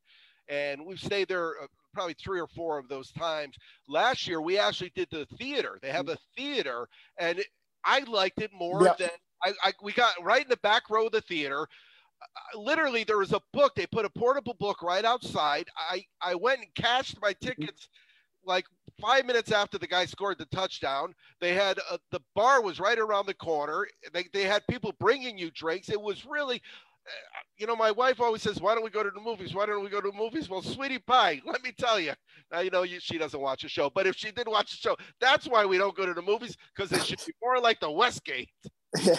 and 0.52 0.86
we've 0.86 1.00
stayed 1.00 1.30
there 1.30 1.54
uh, 1.64 1.68
probably 1.94 2.14
three 2.14 2.40
or 2.40 2.48
four 2.48 2.78
of 2.78 2.88
those 2.90 3.12
times. 3.14 3.56
Last 3.88 4.28
year, 4.28 4.42
we 4.42 4.60
actually 4.60 4.92
did 4.96 5.08
the 5.10 5.26
theater. 5.38 5.80
They 5.82 5.90
have 5.92 6.10
a 6.10 6.18
theater, 6.38 6.88
and 7.18 7.40
it, 7.40 7.48
I 7.86 8.02
liked 8.02 8.42
it 8.42 8.52
more 8.54 8.84
Yeah. 8.84 8.94
than 9.00 9.10
I, 9.44 9.54
I. 9.64 9.72
We 9.82 9.94
got 9.94 10.14
right 10.22 10.44
in 10.44 10.50
the 10.50 10.58
back 10.58 10.90
row 10.90 11.08
of 11.08 11.14
the 11.14 11.22
theater. 11.22 11.62
Uh, 12.22 12.60
literally, 12.60 13.04
there 13.04 13.18
was 13.18 13.32
a 13.34 13.42
book. 13.54 13.74
They 13.76 13.88
put 13.88 14.06
a 14.06 14.10
portable 14.10 14.56
book 14.60 14.84
right 14.84 15.06
outside. 15.06 15.68
I 15.78 16.06
I 16.22 16.36
went 16.36 16.60
and 16.60 16.76
cashed 16.76 17.18
my 17.22 17.34
tickets. 17.42 17.90
Like 18.44 18.66
five 19.00 19.26
minutes 19.28 19.52
after 19.52 19.78
the 19.78 19.86
guy 19.88 20.06
scored 20.06 20.40
the 20.40 20.46
touchdown, 20.48 21.14
they 21.40 21.54
had 21.54 21.80
uh, 21.92 21.98
the 22.12 22.22
bar 22.36 22.62
was 22.62 22.80
right 22.80 22.98
around 22.98 23.28
the 23.28 23.36
corner. 23.36 23.88
They, 24.14 24.26
they 24.34 24.44
had 24.46 24.66
people 24.68 24.94
bringing 25.00 25.38
you 25.38 25.52
drinks. 25.52 25.90
It 25.90 26.02
was 26.02 26.26
really 26.26 26.60
you 27.58 27.68
know, 27.68 27.76
my 27.76 27.92
wife 27.92 28.20
always 28.20 28.42
says, 28.42 28.60
"Why 28.60 28.74
don't 28.74 28.84
we 28.84 28.90
go 28.90 29.04
to 29.04 29.12
the 29.12 29.20
movies? 29.20 29.54
Why 29.54 29.66
don't 29.66 29.84
we 29.84 29.90
go 29.90 30.02
to 30.02 30.10
the 30.10 30.18
movies?" 30.18 30.50
Well, 30.50 30.62
sweetie 30.62 31.00
pie, 31.00 31.42
let 31.46 31.64
me 31.64 31.72
tell 31.72 32.00
you. 32.00 32.14
Now 32.52 32.60
you 32.62 32.70
know 32.70 32.84
you, 32.84 33.00
she 33.00 33.18
doesn't 33.18 33.40
watch 33.40 33.62
the 33.62 33.70
show, 33.70 33.90
but 33.90 34.08
if 34.08 34.16
she 34.16 34.32
did 34.32 34.48
watch 34.48 34.72
the 34.72 34.78
show, 34.78 34.98
that's 35.20 35.48
why 35.48 35.66
we 35.66 35.78
don't 35.78 35.96
go 35.96 36.06
to 36.06 36.14
the 36.14 36.22
movies 36.22 36.58
because 36.76 36.92
it 36.92 37.06
should 37.06 37.20
be 37.26 37.34
more 37.42 37.60
like 37.60 37.80
the 37.80 37.92
Westgate. 37.92 38.50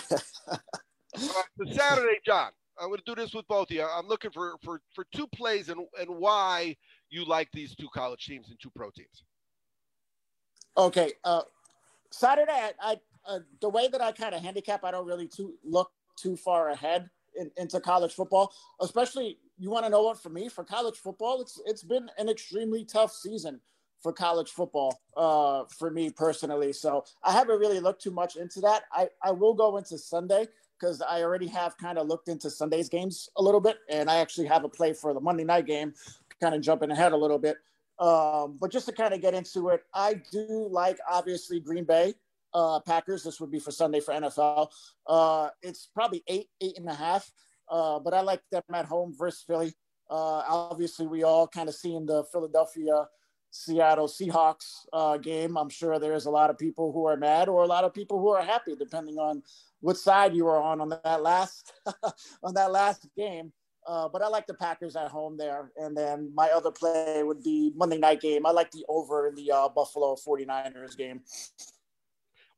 Right, 1.15 1.45
so 1.59 1.73
Saturday, 1.75 2.19
John. 2.25 2.53
I'm 2.81 2.89
going 2.89 3.01
to 3.01 3.05
do 3.05 3.15
this 3.15 3.35
with 3.35 3.47
both 3.47 3.71
of 3.71 3.77
you. 3.77 3.85
I'm 3.85 4.09
looking 4.09 4.31
for 4.31 4.57
for 4.65 4.81
for 4.95 5.05
two 5.15 5.27
plays 5.27 5.69
and 5.69 5.83
and 6.01 6.09
why 6.09 6.75
you 7.11 7.27
like 7.27 7.51
these 7.53 7.77
two 7.77 7.89
college 7.93 8.25
teams 8.25 8.49
and 8.49 8.59
two 8.59 8.71
pro 8.75 8.91
teams. 8.91 9.23
Okay, 10.79 11.13
uh, 11.25 11.43
Saturday, 12.11 12.51
I, 12.51 12.73
I 12.81 12.97
uh, 13.27 13.41
the 13.61 13.69
way 13.69 13.89
that 13.89 14.01
I 14.01 14.13
kind 14.13 14.35
of 14.35 14.41
handicap, 14.41 14.85
I 14.85 14.91
don't 14.91 15.07
really 15.07 15.29
too 15.29 15.53
look 15.63 15.93
too 16.17 16.35
far 16.35 16.71
ahead 16.71 17.11
in, 17.37 17.51
into 17.57 17.81
college 17.81 18.15
football. 18.15 18.53
Especially, 18.81 19.39
you 19.59 19.71
want 19.71 19.85
to 19.85 19.91
know 19.91 20.03
what 20.03 20.23
for 20.23 20.29
me 20.29 20.49
for 20.49 20.65
college 20.65 20.97
football, 20.97 21.41
it's 21.41 21.61
it's 21.67 21.83
been 21.83 22.09
an 22.19 22.29
extremely 22.29 22.85
tough 22.85 23.13
season 23.13 23.61
for 24.03 24.13
college 24.13 24.51
football 24.51 25.01
uh, 25.17 25.65
for 25.79 25.91
me 25.91 26.11
personally. 26.11 26.73
So 26.73 27.05
I 27.23 27.33
haven't 27.33 27.59
really 27.59 27.81
looked 27.81 28.03
too 28.03 28.11
much 28.11 28.37
into 28.37 28.61
that. 28.61 28.85
I 28.93 29.09
I 29.23 29.31
will 29.31 29.55
go 29.55 29.77
into 29.77 29.99
Sunday 29.99 30.47
because 30.79 31.01
I 31.01 31.23
already 31.23 31.47
have 31.47 31.77
kind 31.79 31.97
of 31.99 32.09
looked 32.09 32.29
into 32.29 32.51
Sunday's 32.51 32.89
games 32.89 33.29
a 33.37 33.43
little 33.43 33.61
bit, 33.61 33.79
and 33.89 34.11
I 34.11 34.17
actually 34.17 34.49
have 34.49 34.65
a 34.65 34.69
play 34.69 34.93
for 34.93 35.15
the 35.15 35.21
Monday 35.21 35.45
night 35.45 35.67
game, 35.67 35.95
kind 36.41 36.55
of 36.55 36.61
jumping 36.61 36.91
ahead 36.91 37.13
a 37.13 37.17
little 37.17 37.39
bit. 37.39 37.57
Um, 37.99 38.59
but 38.61 38.73
just 38.73 38.87
to 38.87 38.93
kind 38.93 39.15
of 39.15 39.21
get 39.21 39.33
into 39.33 39.69
it, 39.69 39.85
I 39.95 40.15
do 40.33 40.67
like 40.69 40.99
obviously 41.09 41.61
Green 41.61 41.85
Bay 41.85 42.15
uh, 42.55 42.81
Packers. 42.81 43.23
This 43.23 43.41
would 43.41 43.51
be 43.51 43.59
for 43.59 43.71
Sunday 43.71 44.01
for 44.01 44.15
NFL. 44.15 44.69
Uh, 45.07 45.49
it's 45.63 45.89
probably 45.95 46.23
eight, 46.29 46.49
eight 46.61 46.79
and 46.79 46.89
a 46.89 46.95
half. 46.95 47.31
Uh, 47.69 47.99
but 47.99 48.15
I 48.15 48.21
like 48.21 48.43
them 48.51 48.63
at 48.75 48.85
home 48.85 49.15
versus 49.17 49.45
Philly. 49.47 49.73
Uh, 50.11 50.43
obviously, 50.49 51.07
we 51.07 51.23
all 51.23 51.47
kind 51.47 51.69
of 51.69 51.75
seen 51.75 52.05
the 52.07 52.25
Philadelphia 52.25 53.07
Seattle 53.51 54.09
Seahawks 54.09 54.87
uh, 54.93 55.17
game. 55.19 55.57
I'm 55.57 55.69
sure 55.69 55.99
there's 55.99 56.27
a 56.27 56.31
lot 56.31 56.51
of 56.51 56.59
people 56.59 56.93
who 56.93 57.07
are 57.07 57.17
mad 57.17 57.49
or 57.49 57.63
a 57.63 57.67
lot 57.67 57.85
of 57.85 57.95
people 57.95 58.19
who 58.19 58.31
are 58.31 58.43
happy, 58.43 58.75
depending 58.77 59.19
on 59.19 59.43
what 59.81 59.97
side 59.97 60.35
you 60.35 60.45
were 60.45 60.61
on 60.61 60.81
on 60.81 60.89
that 60.91 61.23
last 61.23 61.73
on 62.43 62.55
that 62.55 62.73
last 62.73 63.09
game. 63.17 63.53
Uh, 63.87 64.09
but 64.09 64.23
I 64.23 64.29
like 64.29 64.47
the 64.47 64.55
Packers 64.55 64.97
at 64.97 65.11
home 65.11 65.37
there. 65.37 65.73
And 65.77 65.97
then 65.97 66.31
my 66.35 66.49
other 66.51 66.71
play 66.71 67.23
would 67.23 67.43
be 67.43 67.73
Monday 67.75 67.99
night 67.99 68.21
game. 68.21 68.47
I 68.47 68.51
like 68.51 68.71
the 68.71 68.85
over 68.89 69.27
in 69.27 69.35
the 69.35 69.51
uh, 69.51 69.69
Buffalo 69.69 70.15
49ers 70.15 70.97
game. 70.97 71.21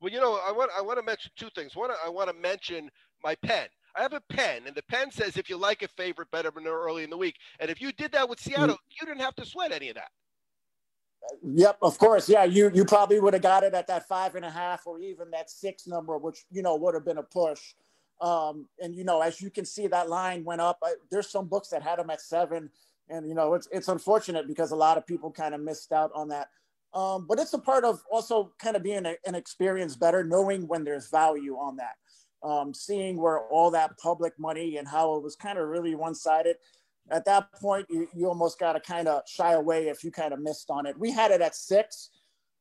Well, 0.05 0.13
you 0.13 0.21
know, 0.21 0.39
I 0.47 0.51
want 0.51 0.69
I 0.77 0.83
want 0.83 0.99
to 0.99 1.03
mention 1.03 1.31
two 1.35 1.49
things. 1.55 1.75
One, 1.75 1.89
I 1.89 2.09
want 2.09 2.29
to 2.29 2.35
mention 2.35 2.91
my 3.23 3.33
pen. 3.33 3.65
I 3.95 4.03
have 4.03 4.13
a 4.13 4.21
pen, 4.29 4.61
and 4.67 4.75
the 4.75 4.83
pen 4.83 5.09
says 5.09 5.35
if 5.35 5.49
you 5.49 5.57
like 5.57 5.81
a 5.81 5.87
favorite, 5.87 6.29
better 6.29 6.51
than 6.51 6.67
early 6.67 7.03
in 7.03 7.09
the 7.09 7.17
week. 7.17 7.37
And 7.59 7.71
if 7.71 7.81
you 7.81 7.91
did 7.91 8.11
that 8.11 8.29
with 8.29 8.39
Seattle, 8.39 8.75
mm-hmm. 8.75 9.01
you 9.01 9.07
didn't 9.07 9.21
have 9.21 9.33
to 9.37 9.45
sweat 9.47 9.71
any 9.71 9.89
of 9.89 9.95
that. 9.95 10.09
Yep, 11.41 11.79
of 11.81 11.97
course. 11.97 12.29
Yeah, 12.29 12.43
you 12.43 12.69
you 12.71 12.85
probably 12.85 13.19
would 13.19 13.33
have 13.33 13.41
got 13.41 13.63
it 13.63 13.73
at 13.73 13.87
that 13.87 14.07
five 14.07 14.35
and 14.35 14.45
a 14.45 14.49
half 14.51 14.85
or 14.85 14.99
even 14.99 15.31
that 15.31 15.49
six 15.49 15.87
number, 15.87 16.19
which 16.19 16.45
you 16.51 16.61
know 16.61 16.75
would 16.75 16.93
have 16.93 17.03
been 17.03 17.17
a 17.17 17.23
push. 17.23 17.73
Um, 18.21 18.67
and 18.79 18.93
you 18.93 19.05
know, 19.05 19.21
as 19.21 19.41
you 19.41 19.49
can 19.49 19.65
see, 19.65 19.87
that 19.87 20.07
line 20.07 20.43
went 20.43 20.61
up. 20.61 20.77
I, 20.83 20.93
there's 21.09 21.31
some 21.31 21.47
books 21.47 21.69
that 21.69 21.81
had 21.81 21.97
them 21.97 22.11
at 22.11 22.21
seven, 22.21 22.69
and 23.09 23.27
you 23.27 23.33
know, 23.33 23.55
it's 23.55 23.67
it's 23.71 23.87
unfortunate 23.87 24.45
because 24.45 24.69
a 24.69 24.75
lot 24.75 24.99
of 24.99 25.07
people 25.07 25.31
kind 25.31 25.55
of 25.55 25.61
missed 25.61 25.91
out 25.91 26.11
on 26.13 26.27
that. 26.27 26.49
Um, 26.95 27.27
but 27.27 27.39
it's 27.39 27.53
a 27.53 27.59
part 27.59 27.83
of 27.83 28.01
also 28.09 28.53
kind 28.57 28.75
of 28.75 28.81
being 28.81 29.05
a, 29.05 29.15
an 29.27 29.35
experience 29.35 29.95
bettor, 29.95 30.23
knowing 30.23 30.67
when 30.67 30.83
there's 30.83 31.09
value 31.09 31.55
on 31.55 31.75
that. 31.75 31.95
Um, 32.41 32.73
seeing 32.73 33.17
where 33.17 33.41
all 33.41 33.71
that 33.71 33.97
public 33.97 34.33
money 34.39 34.77
and 34.77 34.87
how 34.87 35.15
it 35.15 35.23
was 35.23 35.35
kind 35.35 35.57
of 35.57 35.67
really 35.67 35.95
one 35.95 36.13
sided 36.13 36.57
at 37.11 37.25
that 37.25 37.51
point, 37.53 37.85
you, 37.89 38.07
you 38.15 38.27
almost 38.27 38.59
got 38.59 38.73
to 38.73 38.79
kind 38.79 39.07
of 39.07 39.21
shy 39.27 39.53
away 39.53 39.87
if 39.87 40.03
you 40.03 40.11
kind 40.11 40.33
of 40.33 40.39
missed 40.39 40.69
on 40.69 40.85
it. 40.85 40.97
We 40.97 41.11
had 41.11 41.31
it 41.31 41.41
at 41.41 41.55
six. 41.55 42.09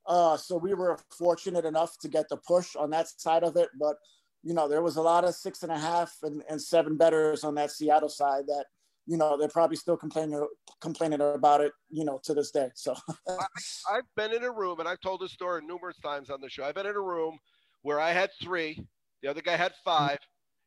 Uh, 0.07 0.37
so 0.37 0.57
we 0.57 0.75
were 0.75 0.99
fortunate 1.17 1.65
enough 1.65 1.99
to 1.99 2.09
get 2.09 2.29
the 2.29 2.37
push 2.37 2.77
on 2.77 2.91
that 2.91 3.09
side 3.09 3.43
of 3.43 3.57
it. 3.57 3.71
But, 3.79 3.97
you 4.43 4.53
know, 4.53 4.69
there 4.69 4.83
was 4.83 4.97
a 4.97 5.03
lot 5.03 5.25
of 5.25 5.35
six 5.35 5.63
and 5.63 5.73
a 5.73 5.79
half 5.79 6.15
and, 6.23 6.43
and 6.51 6.61
seven 6.61 6.97
bettors 6.97 7.43
on 7.43 7.55
that 7.55 7.71
Seattle 7.71 8.11
side 8.11 8.47
that, 8.49 8.67
you 9.07 9.17
know, 9.19 9.37
they're 9.37 9.49
probably 9.49 9.77
still 9.77 9.97
complaining 9.97 10.47
complaining 10.81 11.21
about 11.21 11.61
it, 11.61 11.73
you 11.91 12.05
know, 12.05 12.21
to 12.25 12.35
this 12.35 12.51
day. 12.51 12.71
So 12.75 12.95
I, 13.29 13.47
I've 13.93 14.15
been 14.17 14.33
in 14.33 14.45
a 14.45 14.51
room, 14.51 14.81
and 14.81 14.89
I've 14.89 15.01
told 15.01 15.21
this 15.21 15.33
story 15.33 15.63
numerous 15.65 15.99
times 15.99 16.31
on 16.31 16.41
the 16.41 16.49
show. 16.49 16.65
I've 16.65 16.75
been 16.75 16.87
in 16.87 16.97
a 16.97 17.01
room 17.01 17.39
where 17.83 18.01
I 18.01 18.13
had 18.13 18.31
three, 18.43 18.85
the 19.23 19.29
other 19.29 19.43
guy 19.43 19.57
had 19.57 19.73
five. 19.85 20.19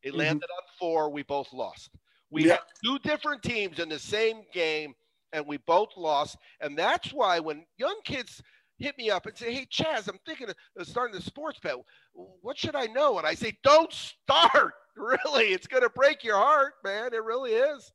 It 0.04 0.10
mm-hmm. 0.10 0.20
landed 0.20 0.46
on 0.46 0.64
four. 0.80 1.12
We 1.12 1.24
both 1.24 1.52
lost. 1.52 1.90
We 2.30 2.46
yeah. 2.46 2.54
had 2.54 2.60
two 2.84 3.00
different 3.00 3.42
teams 3.42 3.80
in 3.80 3.90
the 3.90 4.00
same 4.00 4.42
game, 4.54 4.94
and 5.34 5.46
we 5.48 5.58
both 5.58 5.90
lost. 5.98 6.38
And 6.62 6.78
that's 6.78 7.12
why 7.12 7.40
when 7.40 7.66
young 7.78 8.00
kids 8.04 8.42
hit 8.78 8.98
me 8.98 9.10
up 9.10 9.26
and 9.26 9.36
say, 9.36 9.54
"Hey, 9.54 9.66
Chaz, 9.72 10.08
I'm 10.08 10.20
thinking 10.26 10.50
of 10.50 10.88
starting 10.88 11.18
a 11.18 11.22
sports 11.22 11.60
bet. 11.62 11.76
What 12.14 12.58
should 12.58 12.76
I 12.76 12.86
know?" 12.86 13.18
And 13.18 13.26
I 13.26 13.34
say, 13.34 13.58
"Don't 13.64 13.92
start. 13.92 14.74
Really, 14.98 15.54
it's 15.54 15.68
going 15.68 15.84
to 15.84 15.92
break 15.92 16.24
your 16.24 16.38
heart, 16.38 16.74
man. 16.84 17.14
It 17.14 17.24
really 17.24 17.52
is." 17.52 17.94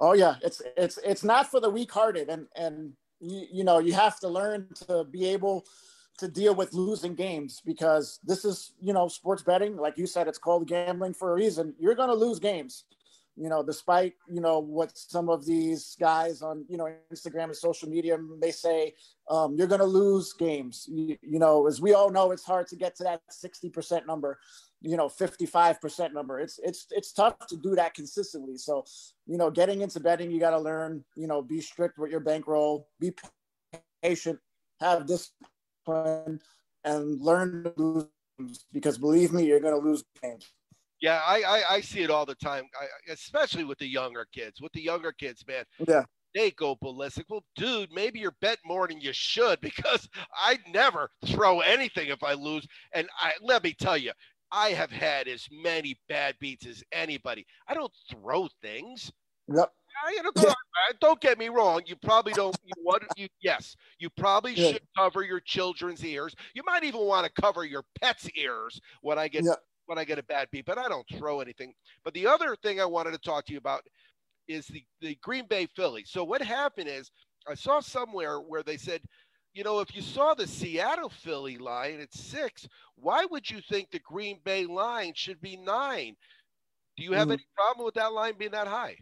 Oh 0.00 0.14
yeah, 0.14 0.36
it's 0.42 0.62
it's 0.76 0.98
it's 1.04 1.24
not 1.24 1.50
for 1.50 1.60
the 1.60 1.70
weak-hearted, 1.70 2.28
and 2.28 2.46
and 2.56 2.92
you, 3.20 3.46
you 3.52 3.64
know 3.64 3.78
you 3.78 3.92
have 3.92 4.18
to 4.20 4.28
learn 4.28 4.68
to 4.86 5.04
be 5.04 5.26
able 5.26 5.66
to 6.18 6.28
deal 6.28 6.54
with 6.54 6.74
losing 6.74 7.14
games 7.14 7.62
because 7.64 8.18
this 8.24 8.44
is 8.44 8.72
you 8.80 8.92
know 8.92 9.08
sports 9.08 9.42
betting. 9.42 9.76
Like 9.76 9.98
you 9.98 10.06
said, 10.06 10.26
it's 10.26 10.38
called 10.38 10.66
gambling 10.66 11.14
for 11.14 11.32
a 11.32 11.34
reason. 11.34 11.74
You're 11.78 11.94
going 11.94 12.08
to 12.08 12.14
lose 12.14 12.38
games 12.38 12.84
you 13.40 13.48
know, 13.48 13.62
despite, 13.62 14.14
you 14.28 14.40
know, 14.42 14.58
what 14.58 14.96
some 14.96 15.30
of 15.30 15.46
these 15.46 15.96
guys 15.98 16.42
on, 16.42 16.64
you 16.68 16.76
know, 16.76 16.92
Instagram 17.10 17.44
and 17.44 17.56
social 17.56 17.88
media 17.88 18.18
may 18.18 18.50
say, 18.50 18.94
um, 19.30 19.54
you're 19.56 19.66
going 19.66 19.80
to 19.80 19.86
lose 19.86 20.34
games. 20.34 20.86
You, 20.90 21.16
you, 21.22 21.38
know, 21.38 21.66
as 21.66 21.80
we 21.80 21.94
all 21.94 22.10
know, 22.10 22.32
it's 22.32 22.44
hard 22.44 22.66
to 22.68 22.76
get 22.76 22.96
to 22.96 23.04
that 23.04 23.22
60% 23.30 24.06
number, 24.06 24.38
you 24.82 24.96
know, 24.96 25.08
55% 25.08 26.12
number. 26.12 26.40
It's, 26.40 26.58
it's, 26.62 26.86
it's 26.90 27.12
tough 27.12 27.46
to 27.48 27.56
do 27.56 27.74
that 27.74 27.94
consistently. 27.94 28.56
So, 28.56 28.84
you 29.26 29.36
know, 29.36 29.50
getting 29.50 29.82
into 29.82 30.00
betting, 30.00 30.30
you 30.30 30.40
got 30.40 30.50
to 30.50 30.58
learn, 30.58 31.04
you 31.16 31.26
know, 31.26 31.42
be 31.42 31.60
strict 31.60 31.98
with 31.98 32.10
your 32.10 32.20
bankroll, 32.20 32.88
be 32.98 33.12
patient, 34.02 34.38
have 34.80 35.06
discipline 35.06 36.40
and 36.84 37.20
learn 37.20 37.64
to 37.64 37.72
lose 37.76 38.06
because 38.72 38.98
believe 38.98 39.32
me, 39.32 39.44
you're 39.44 39.60
going 39.60 39.78
to 39.78 39.86
lose 39.86 40.04
games. 40.22 40.46
Yeah, 41.00 41.20
I, 41.26 41.42
I, 41.42 41.74
I 41.74 41.80
see 41.80 42.02
it 42.02 42.10
all 42.10 42.26
the 42.26 42.34
time, 42.34 42.64
I, 42.78 43.12
especially 43.12 43.64
with 43.64 43.78
the 43.78 43.86
younger 43.86 44.26
kids. 44.32 44.60
With 44.60 44.72
the 44.72 44.82
younger 44.82 45.12
kids, 45.12 45.44
man. 45.46 45.64
Yeah. 45.86 46.04
They 46.34 46.52
go 46.52 46.76
ballistic. 46.80 47.26
Well, 47.28 47.42
dude, 47.56 47.90
maybe 47.92 48.20
you're 48.20 48.36
bet 48.40 48.58
more 48.64 48.86
than 48.86 49.00
you 49.00 49.12
should 49.12 49.60
because 49.62 50.08
I 50.34 50.58
never 50.72 51.10
throw 51.26 51.60
anything 51.60 52.08
if 52.08 52.22
I 52.22 52.34
lose. 52.34 52.66
And 52.92 53.08
I 53.18 53.32
let 53.40 53.64
me 53.64 53.74
tell 53.78 53.96
you, 53.96 54.12
I 54.52 54.70
have 54.70 54.90
had 54.90 55.28
as 55.28 55.48
many 55.50 55.98
bad 56.08 56.36
beats 56.40 56.66
as 56.66 56.82
anybody. 56.92 57.46
I 57.68 57.74
don't 57.74 57.92
throw 58.10 58.48
things. 58.62 59.12
Yep. 59.48 59.72
I, 60.06 60.22
don't, 60.22 60.56
don't 61.00 61.20
get 61.20 61.38
me 61.38 61.48
wrong. 61.48 61.82
You 61.86 61.96
probably 61.96 62.32
don't. 62.32 62.56
You 62.64 62.72
what? 62.82 63.02
You 63.16 63.28
yes. 63.42 63.76
You 63.98 64.08
probably 64.10 64.54
yeah. 64.54 64.72
should 64.72 64.82
cover 64.96 65.22
your 65.22 65.40
children's 65.40 66.04
ears. 66.04 66.34
You 66.54 66.62
might 66.64 66.84
even 66.84 67.00
want 67.00 67.26
to 67.26 67.42
cover 67.42 67.64
your 67.64 67.84
pet's 68.00 68.28
ears 68.36 68.80
when 69.02 69.18
I 69.18 69.28
get 69.28 69.44
when 69.86 69.98
I 69.98 70.04
get 70.04 70.18
a 70.18 70.22
bad 70.22 70.48
beat, 70.52 70.66
but 70.66 70.78
I 70.78 70.88
don't 70.88 71.06
throw 71.18 71.40
anything. 71.40 71.74
But 72.04 72.14
the 72.14 72.26
other 72.26 72.56
thing 72.56 72.80
I 72.80 72.84
wanted 72.84 73.10
to 73.10 73.18
talk 73.18 73.44
to 73.46 73.52
you 73.52 73.58
about 73.58 73.82
is 74.46 74.66
the, 74.66 74.84
the 75.00 75.16
Green 75.16 75.46
Bay 75.46 75.66
Phillies. 75.66 76.10
So 76.10 76.22
what 76.22 76.40
happened 76.40 76.88
is 76.88 77.10
I 77.48 77.54
saw 77.54 77.80
somewhere 77.80 78.38
where 78.38 78.62
they 78.62 78.76
said, 78.76 79.02
you 79.52 79.64
know, 79.64 79.80
if 79.80 79.94
you 79.94 80.02
saw 80.02 80.34
the 80.34 80.46
Seattle 80.46 81.08
Philly 81.08 81.58
line 81.58 82.00
at 82.00 82.12
six, 82.14 82.68
why 82.96 83.24
would 83.30 83.50
you 83.50 83.60
think 83.60 83.90
the 83.90 83.98
Green 83.98 84.38
Bay 84.44 84.66
line 84.66 85.12
should 85.14 85.40
be 85.40 85.56
nine? 85.56 86.16
Do 86.96 87.04
you 87.04 87.12
have 87.12 87.28
mm. 87.28 87.32
any 87.34 87.46
problem 87.56 87.84
with 87.84 87.94
that 87.94 88.12
line 88.12 88.34
being 88.38 88.52
that 88.52 88.68
high? 88.68 88.96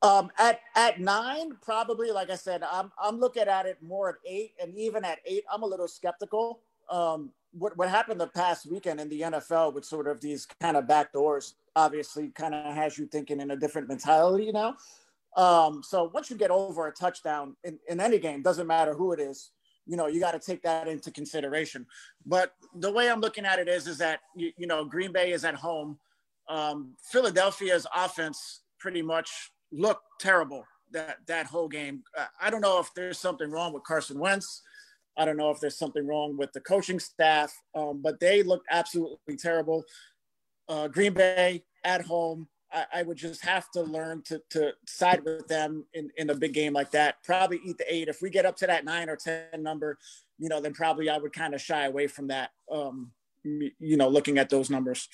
Um, 0.00 0.30
at 0.38 0.60
at 0.76 1.00
nine, 1.00 1.56
probably 1.60 2.12
like 2.12 2.30
I 2.30 2.36
said, 2.36 2.62
I'm 2.62 2.92
I'm 3.02 3.18
looking 3.18 3.48
at 3.48 3.66
it 3.66 3.82
more 3.82 4.10
at 4.10 4.14
eight, 4.24 4.52
and 4.62 4.74
even 4.76 5.04
at 5.04 5.18
eight, 5.26 5.44
I'm 5.52 5.62
a 5.62 5.66
little 5.66 5.88
skeptical. 5.88 6.60
Um, 6.88 7.32
what 7.52 7.76
what 7.76 7.88
happened 7.88 8.20
the 8.20 8.28
past 8.28 8.70
weekend 8.70 9.00
in 9.00 9.08
the 9.08 9.22
NFL 9.22 9.74
with 9.74 9.84
sort 9.84 10.06
of 10.06 10.20
these 10.20 10.46
kind 10.60 10.76
of 10.76 10.86
back 10.86 11.12
doors 11.12 11.54
obviously 11.74 12.28
kind 12.28 12.54
of 12.54 12.74
has 12.74 12.96
you 12.96 13.06
thinking 13.06 13.40
in 13.40 13.50
a 13.50 13.56
different 13.56 13.88
mentality 13.88 14.52
now. 14.52 14.76
Um, 15.36 15.82
so 15.82 16.10
once 16.12 16.30
you 16.30 16.36
get 16.36 16.50
over 16.50 16.86
a 16.86 16.92
touchdown 16.92 17.56
in, 17.64 17.78
in 17.88 18.00
any 18.00 18.18
game, 18.18 18.42
doesn't 18.42 18.66
matter 18.66 18.94
who 18.94 19.12
it 19.12 19.20
is, 19.20 19.50
you 19.86 19.96
know, 19.96 20.06
you 20.06 20.20
got 20.20 20.32
to 20.32 20.38
take 20.38 20.62
that 20.62 20.86
into 20.86 21.10
consideration. 21.10 21.86
But 22.26 22.52
the 22.74 22.92
way 22.92 23.10
I'm 23.10 23.20
looking 23.20 23.46
at 23.46 23.58
it 23.58 23.68
is, 23.68 23.86
is 23.86 23.98
that 23.98 24.20
you, 24.36 24.52
you 24.56 24.66
know 24.66 24.84
Green 24.84 25.12
Bay 25.12 25.32
is 25.32 25.44
at 25.44 25.54
home. 25.54 25.98
Um, 26.48 26.94
Philadelphia's 27.10 27.86
offense 27.94 28.62
pretty 28.78 29.02
much 29.02 29.50
looked 29.72 30.04
terrible 30.20 30.64
that 30.92 31.18
that 31.26 31.46
whole 31.46 31.68
game. 31.68 32.02
I 32.40 32.50
don't 32.50 32.60
know 32.60 32.78
if 32.80 32.92
there's 32.94 33.18
something 33.18 33.50
wrong 33.50 33.72
with 33.72 33.84
Carson 33.84 34.18
Wentz. 34.18 34.62
I 35.16 35.24
don't 35.24 35.36
know 35.36 35.50
if 35.50 35.58
there's 35.58 35.76
something 35.76 36.06
wrong 36.06 36.36
with 36.36 36.52
the 36.52 36.60
coaching 36.60 37.00
staff, 37.00 37.52
um, 37.74 38.00
but 38.02 38.20
they 38.20 38.42
looked 38.42 38.66
absolutely 38.70 39.36
terrible. 39.36 39.84
Uh, 40.68 40.86
Green 40.86 41.12
Bay 41.12 41.64
at 41.82 42.02
home. 42.02 42.46
I, 42.72 42.84
I 42.94 43.02
would 43.02 43.16
just 43.16 43.44
have 43.44 43.70
to 43.72 43.82
learn 43.82 44.22
to 44.26 44.42
to 44.50 44.72
side 44.86 45.24
with 45.24 45.48
them 45.48 45.84
in 45.94 46.10
in 46.16 46.30
a 46.30 46.34
big 46.34 46.54
game 46.54 46.72
like 46.72 46.90
that. 46.92 47.22
Probably 47.24 47.60
eat 47.64 47.78
the 47.78 47.92
eight. 47.92 48.08
If 48.08 48.20
we 48.22 48.30
get 48.30 48.46
up 48.46 48.56
to 48.56 48.66
that 48.66 48.84
nine 48.84 49.08
or 49.08 49.16
ten 49.16 49.62
number, 49.62 49.98
you 50.38 50.48
know, 50.48 50.60
then 50.60 50.74
probably 50.74 51.08
I 51.08 51.18
would 51.18 51.32
kind 51.32 51.54
of 51.54 51.60
shy 51.60 51.86
away 51.86 52.06
from 52.06 52.28
that. 52.28 52.50
Um, 52.70 53.12
you 53.44 53.96
know, 53.96 54.08
looking 54.08 54.38
at 54.38 54.50
those 54.50 54.68
numbers. 54.68 55.08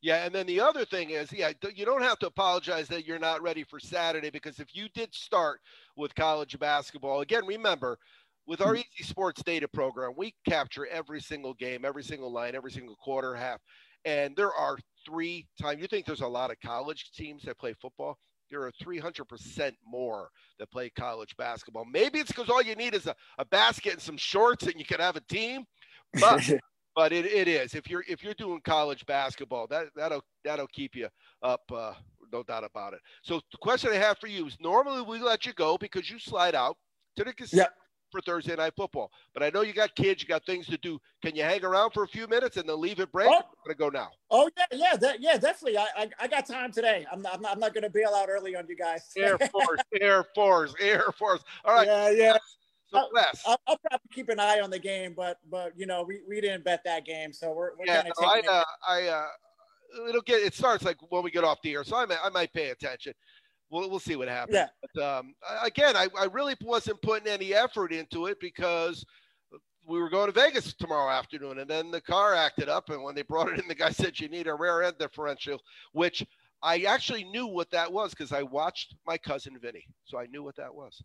Yeah, 0.00 0.26
and 0.26 0.34
then 0.34 0.46
the 0.46 0.60
other 0.60 0.84
thing 0.84 1.10
is, 1.10 1.32
yeah, 1.32 1.52
you 1.74 1.86
don't 1.86 2.02
have 2.02 2.18
to 2.18 2.26
apologize 2.26 2.88
that 2.88 3.06
you're 3.06 3.18
not 3.18 3.40
ready 3.40 3.64
for 3.64 3.80
Saturday 3.80 4.28
because 4.28 4.60
if 4.60 4.74
you 4.74 4.88
did 4.94 5.14
start 5.14 5.60
with 5.96 6.14
college 6.14 6.58
basketball, 6.58 7.22
again, 7.22 7.46
remember, 7.46 7.98
with 8.46 8.60
our 8.60 8.76
Easy 8.76 9.02
Sports 9.02 9.42
Data 9.42 9.66
program, 9.66 10.12
we 10.14 10.34
capture 10.46 10.86
every 10.86 11.20
single 11.20 11.54
game, 11.54 11.86
every 11.86 12.02
single 12.02 12.30
line, 12.30 12.54
every 12.54 12.70
single 12.70 12.96
quarter, 12.96 13.34
half, 13.34 13.60
and 14.04 14.36
there 14.36 14.52
are 14.52 14.78
three 15.04 15.46
times. 15.60 15.80
You 15.80 15.86
think 15.86 16.06
there's 16.06 16.20
a 16.20 16.26
lot 16.26 16.50
of 16.50 16.56
college 16.60 17.10
teams 17.12 17.42
that 17.44 17.58
play 17.58 17.74
football? 17.80 18.18
There 18.50 18.62
are 18.62 18.72
300% 18.82 19.72
more 19.86 20.28
that 20.58 20.70
play 20.70 20.90
college 20.90 21.36
basketball. 21.36 21.84
Maybe 21.84 22.18
it's 22.18 22.30
because 22.30 22.50
all 22.50 22.62
you 22.62 22.76
need 22.76 22.94
is 22.94 23.06
a, 23.06 23.14
a 23.38 23.44
basket 23.44 23.94
and 23.94 24.02
some 24.02 24.16
shorts 24.16 24.66
and 24.66 24.74
you 24.76 24.84
can 24.84 25.00
have 25.00 25.16
a 25.16 25.20
team. 25.20 25.64
But 26.20 26.42
but 26.94 27.12
it, 27.12 27.26
it 27.26 27.48
is 27.48 27.74
if 27.74 27.90
you're 27.90 28.04
if 28.08 28.22
you're 28.22 28.34
doing 28.34 28.60
college 28.64 29.04
basketball 29.06 29.66
that 29.66 29.86
that'll 29.96 30.22
that'll 30.44 30.68
keep 30.68 30.94
you 30.94 31.08
up 31.42 31.62
uh, 31.72 31.92
no 32.32 32.42
doubt 32.42 32.64
about 32.64 32.94
it 32.94 33.00
so 33.22 33.40
the 33.52 33.58
question 33.58 33.90
i 33.92 33.96
have 33.96 34.18
for 34.18 34.26
you 34.26 34.46
is 34.46 34.56
normally 34.60 35.02
we 35.02 35.18
let 35.18 35.44
you 35.44 35.52
go 35.54 35.76
because 35.76 36.10
you 36.10 36.18
slide 36.18 36.54
out 36.54 36.76
to 37.16 37.24
the 37.24 37.32
casino 37.32 37.62
yep. 37.62 37.74
For 38.14 38.20
thursday 38.20 38.54
night 38.54 38.72
football. 38.76 39.10
But 39.32 39.42
i 39.42 39.50
know 39.50 39.62
you 39.62 39.72
got 39.72 39.94
kids 39.96 40.22
you 40.22 40.28
got 40.28 40.46
things 40.46 40.66
to 40.66 40.78
do. 40.78 41.00
Can 41.22 41.34
you 41.34 41.42
hang 41.42 41.64
around 41.64 41.90
for 41.90 42.04
a 42.04 42.08
few 42.08 42.28
minutes 42.28 42.56
and 42.56 42.68
then 42.68 42.80
leave 42.80 43.00
it 43.00 43.10
break? 43.10 43.28
Oh. 43.28 43.36
i'm 43.36 43.42
gonna 43.66 43.74
go 43.74 43.88
now. 43.88 44.10
Oh 44.30 44.48
yeah 44.56 44.64
yeah 44.72 44.96
that, 44.96 45.20
yeah 45.20 45.36
definitely. 45.36 45.78
I, 45.78 45.86
I, 45.96 46.10
I 46.20 46.28
got 46.28 46.46
time 46.46 46.70
today. 46.70 47.04
I'm 47.10 47.20
not 47.20 47.34
i'm 47.34 47.42
not, 47.42 47.52
I'm 47.52 47.58
not 47.58 47.74
gonna 47.74 47.90
bail 47.90 48.14
out 48.14 48.28
early 48.28 48.54
on 48.54 48.66
you 48.68 48.76
guys. 48.76 49.10
Air 49.16 49.36
force 49.52 49.80
air 50.00 50.24
force 50.34 50.74
air 50.80 51.06
force. 51.18 51.42
All 51.64 51.74
right. 51.74 51.86
Yeah 51.86 52.10
yeah. 52.10 52.36
So 52.86 52.98
I'll, 52.98 53.56
I'll, 53.66 53.78
probably 53.78 54.08
keep 54.12 54.28
an 54.28 54.38
eye 54.38 54.60
on 54.60 54.70
the 54.70 54.78
game, 54.78 55.14
but 55.16 55.38
but 55.50 55.72
you 55.76 55.86
know 55.86 56.04
we, 56.04 56.20
we 56.28 56.40
didn't 56.40 56.64
bet 56.64 56.82
that 56.84 57.04
game, 57.04 57.32
so 57.32 57.52
we're, 57.52 57.70
we're 57.76 57.86
yeah. 57.86 58.02
no, 58.20 58.26
I 58.26 58.42
uh, 58.48 58.64
I 58.86 59.02
uh, 59.08 59.26
it'll 60.08 60.22
get 60.22 60.42
it 60.42 60.54
starts 60.54 60.84
like 60.84 60.98
when 61.10 61.22
we 61.24 61.30
get 61.30 61.44
off 61.44 61.60
the 61.62 61.72
air, 61.72 61.82
so 61.82 61.96
I 61.96 62.06
might 62.06 62.18
I 62.22 62.28
might 62.28 62.52
pay 62.52 62.70
attention. 62.70 63.14
We'll 63.74 63.90
we'll 63.90 63.98
see 63.98 64.14
what 64.14 64.28
happens. 64.28 64.54
Yeah. 64.54 64.68
But 64.94 65.02
um, 65.02 65.34
again, 65.60 65.96
I 65.96 66.06
I 66.16 66.26
really 66.26 66.54
wasn't 66.62 67.02
putting 67.02 67.26
any 67.26 67.54
effort 67.54 67.92
into 67.92 68.26
it 68.26 68.38
because 68.38 69.04
we 69.84 69.98
were 69.98 70.08
going 70.08 70.26
to 70.26 70.32
Vegas 70.32 70.74
tomorrow 70.74 71.10
afternoon, 71.10 71.58
and 71.58 71.68
then 71.68 71.90
the 71.90 72.00
car 72.00 72.34
acted 72.34 72.68
up, 72.68 72.90
and 72.90 73.02
when 73.02 73.16
they 73.16 73.22
brought 73.22 73.52
it 73.52 73.58
in, 73.58 73.66
the 73.66 73.74
guy 73.74 73.90
said 73.90 74.20
you 74.20 74.28
need 74.28 74.46
a 74.46 74.54
rear 74.54 74.82
end 74.82 74.94
differential, 75.00 75.60
which 75.90 76.24
I 76.62 76.82
actually 76.82 77.24
knew 77.24 77.48
what 77.48 77.68
that 77.72 77.92
was 77.92 78.10
because 78.10 78.30
I 78.30 78.44
watched 78.44 78.94
my 79.08 79.18
cousin 79.18 79.58
Vinny, 79.60 79.84
so 80.04 80.18
I 80.18 80.26
knew 80.26 80.44
what 80.44 80.54
that 80.54 80.72
was. 80.72 81.02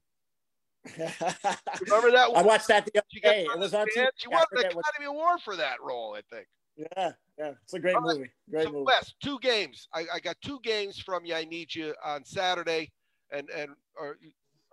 Remember 0.96 2.12
that? 2.12 2.30
I 2.36 2.42
watched 2.44 2.68
that 2.68 2.86
the 2.86 3.00
other 3.00 3.34
day. 3.36 3.48
It 3.52 3.58
was 3.58 3.74
on 3.74 3.88
TV. 3.88 4.06
She 4.16 4.28
won 4.28 4.46
an 4.52 4.60
Academy. 4.60 5.06
Award 5.08 5.42
for 5.42 5.56
that 5.56 5.82
role, 5.82 6.16
I 6.16 6.22
think. 6.34 6.46
Yeah, 6.80 7.12
yeah, 7.38 7.52
it's 7.64 7.74
a 7.74 7.80
great 7.80 7.96
All 7.96 8.02
movie. 8.02 8.30
Great 8.50 8.66
so 8.66 8.72
movie. 8.72 8.86
Wes, 8.86 9.14
two 9.22 9.38
games. 9.40 9.88
I, 9.94 10.06
I, 10.14 10.20
got 10.20 10.38
two 10.42 10.60
games 10.64 10.98
from 10.98 11.26
you. 11.26 11.36
I 11.36 11.44
need 11.44 11.76
you 11.76 11.94
on 12.04 12.24
Saturday, 12.24 12.92
and 13.32 13.50
and 13.50 13.72
are 14.00 14.18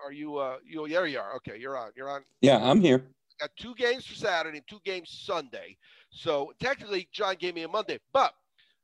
are 0.04 0.12
you 0.12 0.36
uh 0.36 0.58
you 0.64 0.86
there 0.88 1.06
you 1.06 1.18
are? 1.18 1.34
Okay, 1.36 1.58
you're 1.58 1.76
on. 1.76 1.90
You're 1.96 2.08
on. 2.08 2.22
Yeah, 2.40 2.58
I'm 2.62 2.80
here. 2.80 3.04
Got 3.40 3.50
two 3.58 3.74
games 3.74 4.06
for 4.06 4.14
Saturday 4.14 4.62
two 4.68 4.78
games 4.84 5.22
Sunday. 5.24 5.76
So 6.10 6.52
technically, 6.60 7.08
John 7.12 7.34
gave 7.38 7.54
me 7.54 7.62
a 7.62 7.68
Monday, 7.68 7.98
but 8.12 8.32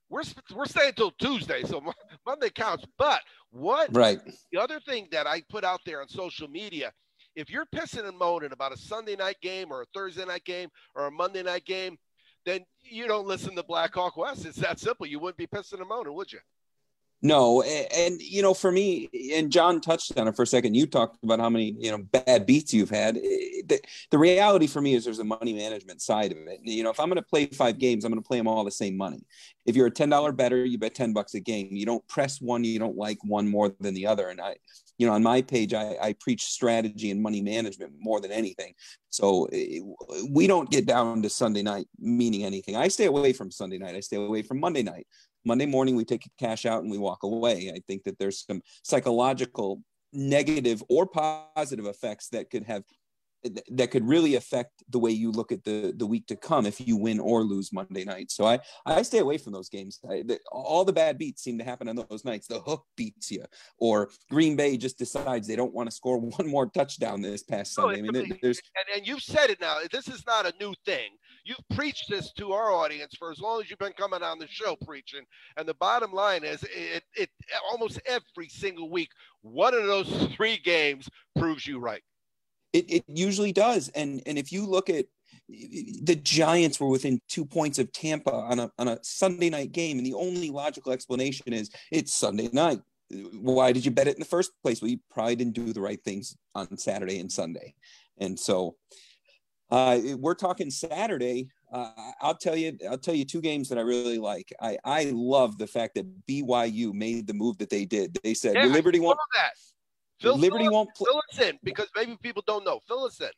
we're 0.09 0.25
we're 0.55 0.67
staying 0.67 0.95
till 0.95 1.13
Tuesday, 1.13 1.63
so 1.63 1.81
Monday 2.27 2.51
counts. 2.51 2.85
But 2.99 3.21
what? 3.51 3.95
Right. 3.95 4.21
The 4.51 4.61
other 4.61 4.81
thing 4.81 5.07
that 5.13 5.29
I 5.29 5.43
put 5.49 5.63
out 5.63 5.81
there 5.87 6.01
on 6.01 6.09
social 6.09 6.49
media 6.49 6.93
if 7.35 7.51
you're 7.51 7.67
pissing 7.67 8.07
and 8.07 8.19
moaning 8.19 8.53
about 8.53 8.73
a 8.73 8.77
Sunday 8.77 9.17
night 9.17 9.37
game 9.41 9.71
or 9.71 9.83
a 9.83 9.87
Thursday 9.95 10.25
night 10.25 10.45
game 10.45 10.69
or 10.95 11.07
a 11.07 11.11
Monday 11.11 11.43
night 11.43 11.65
game, 11.65 11.97
then 12.45 12.65
you 12.83 13.07
don't 13.07 13.27
listen 13.27 13.55
to 13.57 13.63
Black 13.63 13.95
Hawk 13.95 14.17
Wes. 14.17 14.45
It's 14.45 14.59
that 14.59 14.79
simple. 14.79 15.07
You 15.07 15.19
wouldn't 15.19 15.39
be 15.39 15.47
pissing 15.47 15.81
and 15.81 15.89
moaning, 15.89 16.15
would 16.15 16.33
you? 16.33 16.41
No, 17.25 17.63
and, 17.63 17.87
and, 17.93 18.21
you 18.21 18.43
know, 18.43 18.53
for 18.53 18.73
me, 18.73 19.09
and 19.33 19.53
John 19.53 19.81
touched 19.81 20.19
on 20.19 20.27
it 20.27 20.35
for 20.35 20.43
a 20.43 20.47
second. 20.47 20.75
You 20.75 20.87
talked 20.87 21.23
about 21.23 21.39
how 21.39 21.49
many 21.49 21.77
you 21.79 21.93
know 21.93 21.99
bad 21.99 22.47
beats 22.47 22.75
you've 22.75 22.91
had. 22.91 23.15
The, 23.15 23.81
the 24.11 24.19
reality 24.19 24.67
for 24.67 24.81
me 24.81 24.95
is 24.95 25.05
there's 25.05 25.21
a 25.21 25.25
money 25.25 25.53
management 25.53 26.03
side 26.03 26.33
of 26.33 26.39
it. 26.39 26.59
You 26.65 26.83
know, 26.83 26.91
if 26.91 26.99
I'm 26.99 27.09
going 27.09 27.23
to 27.23 27.23
play 27.23 27.47
five 27.47 27.79
games, 27.79 28.05
I'm 28.05 28.11
going 28.11 28.21
to 28.21 28.27
play 28.27 28.39
them 28.39 28.49
all 28.49 28.65
the 28.65 28.73
same 28.73 28.97
money. 28.97 29.25
If 29.67 29.77
you're 29.77 29.87
a 29.87 29.91
ten 29.91 30.09
dollar 30.09 30.33
bettor, 30.33 30.65
you 30.65 30.79
bet 30.79 30.97
ten 30.97 31.13
bucks 31.13 31.35
a 31.35 31.41
game. 31.41 31.69
You 31.71 31.87
don't 31.87 32.07
press 32.09 32.41
one 32.41 32.65
you 32.65 32.81
don't 32.81 32.97
like 32.97 33.19
one 33.23 33.49
more 33.49 33.73
than 33.79 33.95
the 33.95 34.09
other. 34.09 34.29
And 34.29 34.41
I, 34.41 34.57
you 34.99 35.07
know, 35.07 35.13
on 35.13 35.23
my 35.23 35.43
page, 35.43 35.75
I, 35.75 35.95
I 36.03 36.15
preach 36.19 36.43
strategy 36.45 37.13
and 37.13 37.23
money 37.23 37.41
management 37.41 37.93
more 38.01 38.21
than 38.21 38.33
anything. 38.33 38.75
So 39.11 39.45
eh, 39.53 39.79
we 40.29 40.49
don't 40.49 40.71
get 40.71 40.87
down 40.87 41.23
to 41.23 41.31
Sunday 41.31 41.63
night 41.63 41.87
meaning 42.01 42.45
anything. 42.45 42.75
I 42.75 42.89
stay 42.89 43.07
away 43.07 43.33
from 43.33 43.53
Sunday 43.53 43.79
night. 43.79 43.95
I 43.95 44.01
stay 44.01 44.17
away 44.17 44.43
from 44.43 44.59
Monday 44.59 44.83
night. 44.83 45.07
Monday 45.45 45.67
morning, 45.67 45.97
we 45.97 46.05
take 46.05 46.29
cash 46.39 46.67
out 46.67 46.83
and 46.83 46.91
we 46.91 46.99
walk 46.99 47.23
away. 47.23 47.73
I 47.75 47.81
think 47.87 48.05
that 48.05 48.19
there's 48.19 48.45
some 48.45 48.63
psychological 48.83 49.83
negative 50.13 50.83
or 50.89 51.07
positive 51.07 51.87
effects 51.87 52.29
that 52.29 52.51
could 52.51 52.65
have 52.65 52.85
that 53.71 53.91
could 53.91 54.07
really 54.07 54.37
affect 54.37 54.85
the 54.89 54.99
way 54.99 55.11
you 55.11 55.31
look 55.31 55.51
at 55.51 55.65
the 55.65 55.93
the 55.97 56.07
week 56.07 56.27
to 56.29 56.37
come 56.37 56.65
if 56.65 56.81
you 56.87 56.97
win 56.97 57.19
or 57.19 57.43
lose 57.43 57.73
Monday 57.73 58.05
night. 58.05 58.31
So 58.31 58.47
I 58.47 58.61
I 58.87 59.03
stay 59.03 59.19
away 59.19 59.39
from 59.39 59.53
those 59.53 59.69
games. 59.69 59.99
I, 60.09 60.23
the, 60.23 60.39
all 60.53 60.85
the 60.85 60.93
bad 60.93 61.19
beats 61.19 61.43
seem 61.43 61.59
to 61.59 61.65
happen 61.65 61.89
on 61.89 61.97
those 62.09 62.25
nights. 62.25 62.47
The 62.47 62.61
hook 62.61 62.85
beats 62.97 63.31
you, 63.31 63.45
or 63.79 64.11
Green 64.31 64.55
Bay 64.57 64.77
just 64.77 64.99
decides 64.99 65.49
they 65.49 65.57
don't 65.57 65.75
want 65.75 65.91
to 65.91 65.95
score 65.95 66.19
one 66.21 66.47
more 66.47 66.67
touchdown 66.67 67.21
this 67.21 67.43
past 67.43 67.75
Sunday. 67.75 67.99
I 67.99 68.03
mean, 68.03 68.39
there's 68.43 68.61
and, 68.77 68.99
and 68.99 69.07
you've 69.07 69.23
said 69.23 69.51
it 69.51 69.61
now. 69.61 69.79
This 69.91 70.09
is 70.09 70.25
not 70.27 70.47
a 70.47 70.53
new 70.61 70.75
thing. 70.85 71.11
You've 71.45 71.59
preached 71.75 72.09
this 72.09 72.33
to 72.35 72.53
our 72.53 72.71
audience 72.73 73.15
for 73.19 73.31
as 73.33 73.41
long 73.41 73.61
as 73.61 73.69
you've 73.69 73.79
been 73.79 73.93
coming 73.93 74.23
on 74.23 74.39
the 74.39 74.47
show 74.49 74.77
preaching. 74.77 75.25
And 75.57 75.67
the 75.67 75.75
bottom 75.75 76.13
line 76.13 76.45
is, 76.45 76.63
it 76.65 77.03
it 77.17 77.31
almost 77.71 78.01
every 78.07 78.49
single 78.49 78.91
week, 78.91 79.09
one 79.41 79.75
of 79.75 79.85
those 79.85 80.29
three 80.37 80.59
games 80.59 81.09
proves 81.37 81.67
you 81.67 81.79
right. 81.79 82.03
It, 82.73 82.91
it 82.91 83.05
usually 83.09 83.53
does. 83.53 83.89
And 83.91 84.23
and 84.27 84.39
if 84.39 84.53
you 84.53 84.67
look 84.67 84.89
at 84.89 85.07
the 85.49 86.19
Giants 86.23 86.79
were 86.79 86.89
within 86.89 87.21
two 87.29 87.45
points 87.45 87.79
of 87.79 87.93
Tampa 87.93 88.33
on 88.33 88.61
a 88.61 88.71
on 88.79 88.89
a 88.89 88.99
Sunday 89.03 89.51
night 89.51 89.73
game, 89.73 89.99
and 89.99 90.07
the 90.07 90.15
only 90.15 90.51
logical 90.51 90.93
explanation 90.93 91.53
is 91.53 91.71
it's 91.91 92.15
Sunday 92.15 92.51
night. 92.53 92.81
Why 93.33 93.73
did 93.73 93.85
you 93.85 93.91
bet 93.91 94.09
it 94.09 94.15
in 94.15 94.21
the 94.21 94.27
first 94.27 94.53
place? 94.63 94.81
Well, 94.81 94.91
you 94.91 95.01
probably 95.11 95.37
didn't 95.37 95.55
do 95.55 95.73
the 95.73 95.81
right 95.81 96.03
things 96.03 96.37
on 96.55 96.79
Saturday 96.79 97.19
and 97.19 97.31
Sunday, 97.31 97.75
and 98.19 98.39
so 98.39 98.77
uh, 99.73 99.99
we're 100.19 100.35
talking 100.35 100.71
Saturday. 100.71 101.49
Uh, 101.73 101.91
I'll 102.21 102.37
tell 102.37 102.55
you, 102.55 102.77
I'll 102.89 102.99
tell 102.99 103.15
you 103.15 103.25
two 103.25 103.41
games 103.41 103.71
that 103.71 103.79
I 103.79 103.81
really 103.81 104.19
like. 104.19 104.53
I 104.61 104.77
I 104.85 105.11
love 105.15 105.57
the 105.57 105.67
fact 105.67 105.95
that 105.95 106.07
BYU 106.27 106.93
made 106.93 107.27
the 107.27 107.33
move 107.33 107.57
that 107.57 107.71
they 107.71 107.87
did. 107.87 108.19
They 108.23 108.35
said 108.35 108.55
yeah, 108.55 108.67
Liberty 108.67 109.01
won't. 109.01 109.19
That. 109.35 109.53
Phil, 110.21 110.37
Liberty 110.37 110.65
fill, 110.65 110.73
won't 110.75 110.95
play. 110.95 111.07
Fill 111.11 111.23
us 111.33 111.49
in 111.49 111.59
because 111.65 111.89
maybe 111.97 112.19
people 112.23 112.45
don't 112.47 112.67
know. 112.67 112.81
Fill 112.87 113.05
us 113.05 113.19
in. 113.23 113.31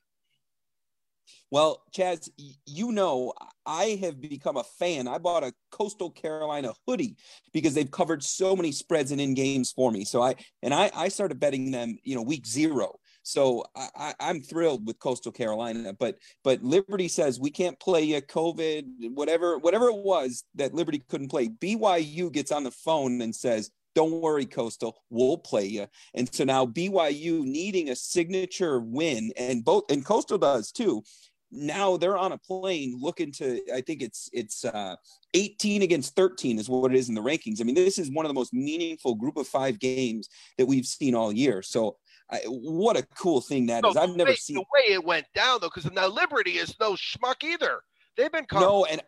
Well, 1.53 1.85
Chaz, 1.97 2.29
you 2.67 2.91
know, 2.91 3.33
I 3.65 3.99
have 4.03 4.21
become 4.21 4.57
a 4.57 4.65
fan. 4.65 5.07
I 5.07 5.19
bought 5.19 5.45
a 5.45 5.53
Coastal 5.71 6.11
Carolina 6.11 6.73
hoodie 6.85 7.17
because 7.53 7.75
they've 7.75 7.91
covered 7.91 8.25
so 8.25 8.57
many 8.57 8.73
spreads 8.73 9.13
and 9.13 9.21
in 9.21 9.35
games 9.35 9.71
for 9.71 9.93
me. 9.93 10.05
So 10.05 10.21
I 10.21 10.35
and 10.63 10.75
I, 10.75 10.91
I 10.95 11.09
started 11.09 11.39
betting 11.39 11.71
them, 11.71 11.97
you 12.03 12.17
know, 12.17 12.23
week 12.23 12.45
zero. 12.45 12.97
So 13.25 13.65
I, 13.75 14.15
am 14.21 14.43
thrilled 14.43 14.87
with 14.87 14.99
Coastal 14.99 15.33
Carolina, 15.33 15.95
but 15.95 16.19
but 16.45 16.63
Liberty 16.63 17.09
says 17.09 17.41
we 17.41 17.51
can't 17.51 17.81
play 17.81 18.13
a 18.13 18.21
COVID, 18.21 19.13
whatever 19.15 19.57
whatever 19.59 19.89
it 19.89 19.97
was 19.97 20.45
that 20.55 20.75
Liberty 20.75 21.03
couldn't 21.09 21.31
play. 21.31 21.49
BYU 21.49 22.31
gets 22.31 22.53
on 22.53 22.65
the 22.65 22.71
phone 22.71 23.23
and 23.23 23.35
says 23.35 23.71
don't 23.95 24.21
worry, 24.21 24.45
Coastal, 24.45 25.03
we'll 25.09 25.39
play 25.39 25.65
you. 25.67 25.87
And 26.15 26.33
so 26.35 26.45
now 26.45 26.67
BYU 26.67 27.45
needing 27.45 27.89
a 27.89 27.97
signature 27.97 28.79
win, 28.79 29.33
and 29.39 29.65
both 29.65 29.85
and 29.91 30.05
Coastal 30.05 30.39
does 30.39 30.71
too. 30.71 31.03
Now 31.51 31.97
they're 31.97 32.19
on 32.19 32.33
a 32.33 32.39
plane 32.39 32.99
looking 33.01 33.33
to. 33.33 33.63
I 33.75 33.81
think 33.81 34.03
it's 34.03 34.29
it's 34.35 34.67
uh, 34.67 34.97
18 35.33 35.81
against 35.81 36.15
13 36.15 36.59
is 36.59 36.69
what 36.69 36.93
it 36.93 36.99
is 36.99 37.09
in 37.09 37.15
the 37.15 37.23
rankings. 37.23 37.61
I 37.61 37.65
mean, 37.65 37.75
this 37.75 37.99
is 37.99 38.11
one 38.11 38.27
of 38.27 38.29
the 38.29 38.35
most 38.35 38.53
meaningful 38.53 39.15
group 39.15 39.39
of 39.39 39.47
five 39.47 39.79
games 39.79 40.29
that 40.59 40.67
we've 40.67 40.87
seen 40.87 41.15
all 41.15 41.33
year. 41.33 41.63
So 41.63 41.97
I, 42.31 42.41
what 42.47 42.97
a 42.97 43.03
cool 43.19 43.41
thing 43.41 43.67
that 43.67 43.85
is. 43.87 43.97
I've 43.97 44.17
never 44.17 44.31
way, 44.31 44.37
seen 44.37 44.57
the 44.57 44.61
way 44.61 44.95
it 44.95 45.05
went 45.05 45.27
down 45.35 45.59
though, 45.61 45.71
because 45.75 45.91
now 45.93 46.09
Liberty 46.09 46.53
is 46.53 46.75
no 46.81 46.93
schmuck 46.93 47.45
either. 47.45 47.81
They've 48.17 48.33
been 48.33 48.47
caught. 48.47 48.61
no, 48.61 48.85
and 48.85 49.03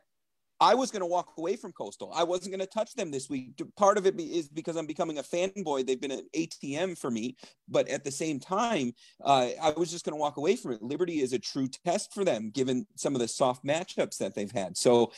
I 0.60 0.74
was 0.74 0.90
going 0.90 1.00
to 1.00 1.06
walk 1.06 1.34
away 1.36 1.56
from 1.56 1.72
Coastal. 1.72 2.10
I 2.14 2.22
wasn't 2.22 2.50
going 2.50 2.66
to 2.66 2.72
touch 2.72 2.94
them 2.94 3.10
this 3.10 3.28
week. 3.28 3.60
Part 3.76 3.98
of 3.98 4.06
it 4.06 4.18
is 4.18 4.48
because 4.48 4.76
I'm 4.76 4.86
becoming 4.86 5.18
a 5.18 5.22
fanboy. 5.22 5.86
They've 5.86 6.00
been 6.00 6.12
an 6.12 6.26
ATM 6.34 6.96
for 6.96 7.10
me, 7.10 7.36
but 7.68 7.88
at 7.88 8.04
the 8.04 8.10
same 8.10 8.40
time, 8.40 8.94
uh, 9.22 9.48
I 9.62 9.74
was 9.76 9.90
just 9.90 10.04
going 10.04 10.14
to 10.14 10.20
walk 10.20 10.38
away 10.38 10.56
from 10.56 10.72
it. 10.72 10.82
Liberty 10.82 11.20
is 11.20 11.32
a 11.32 11.38
true 11.38 11.68
test 11.84 12.14
for 12.14 12.24
them, 12.24 12.50
given 12.50 12.86
some 12.94 13.14
of 13.14 13.20
the 13.20 13.28
soft 13.28 13.64
matchups 13.64 14.16
that 14.18 14.34
they've 14.34 14.50
had. 14.50 14.76
So, 14.76 15.12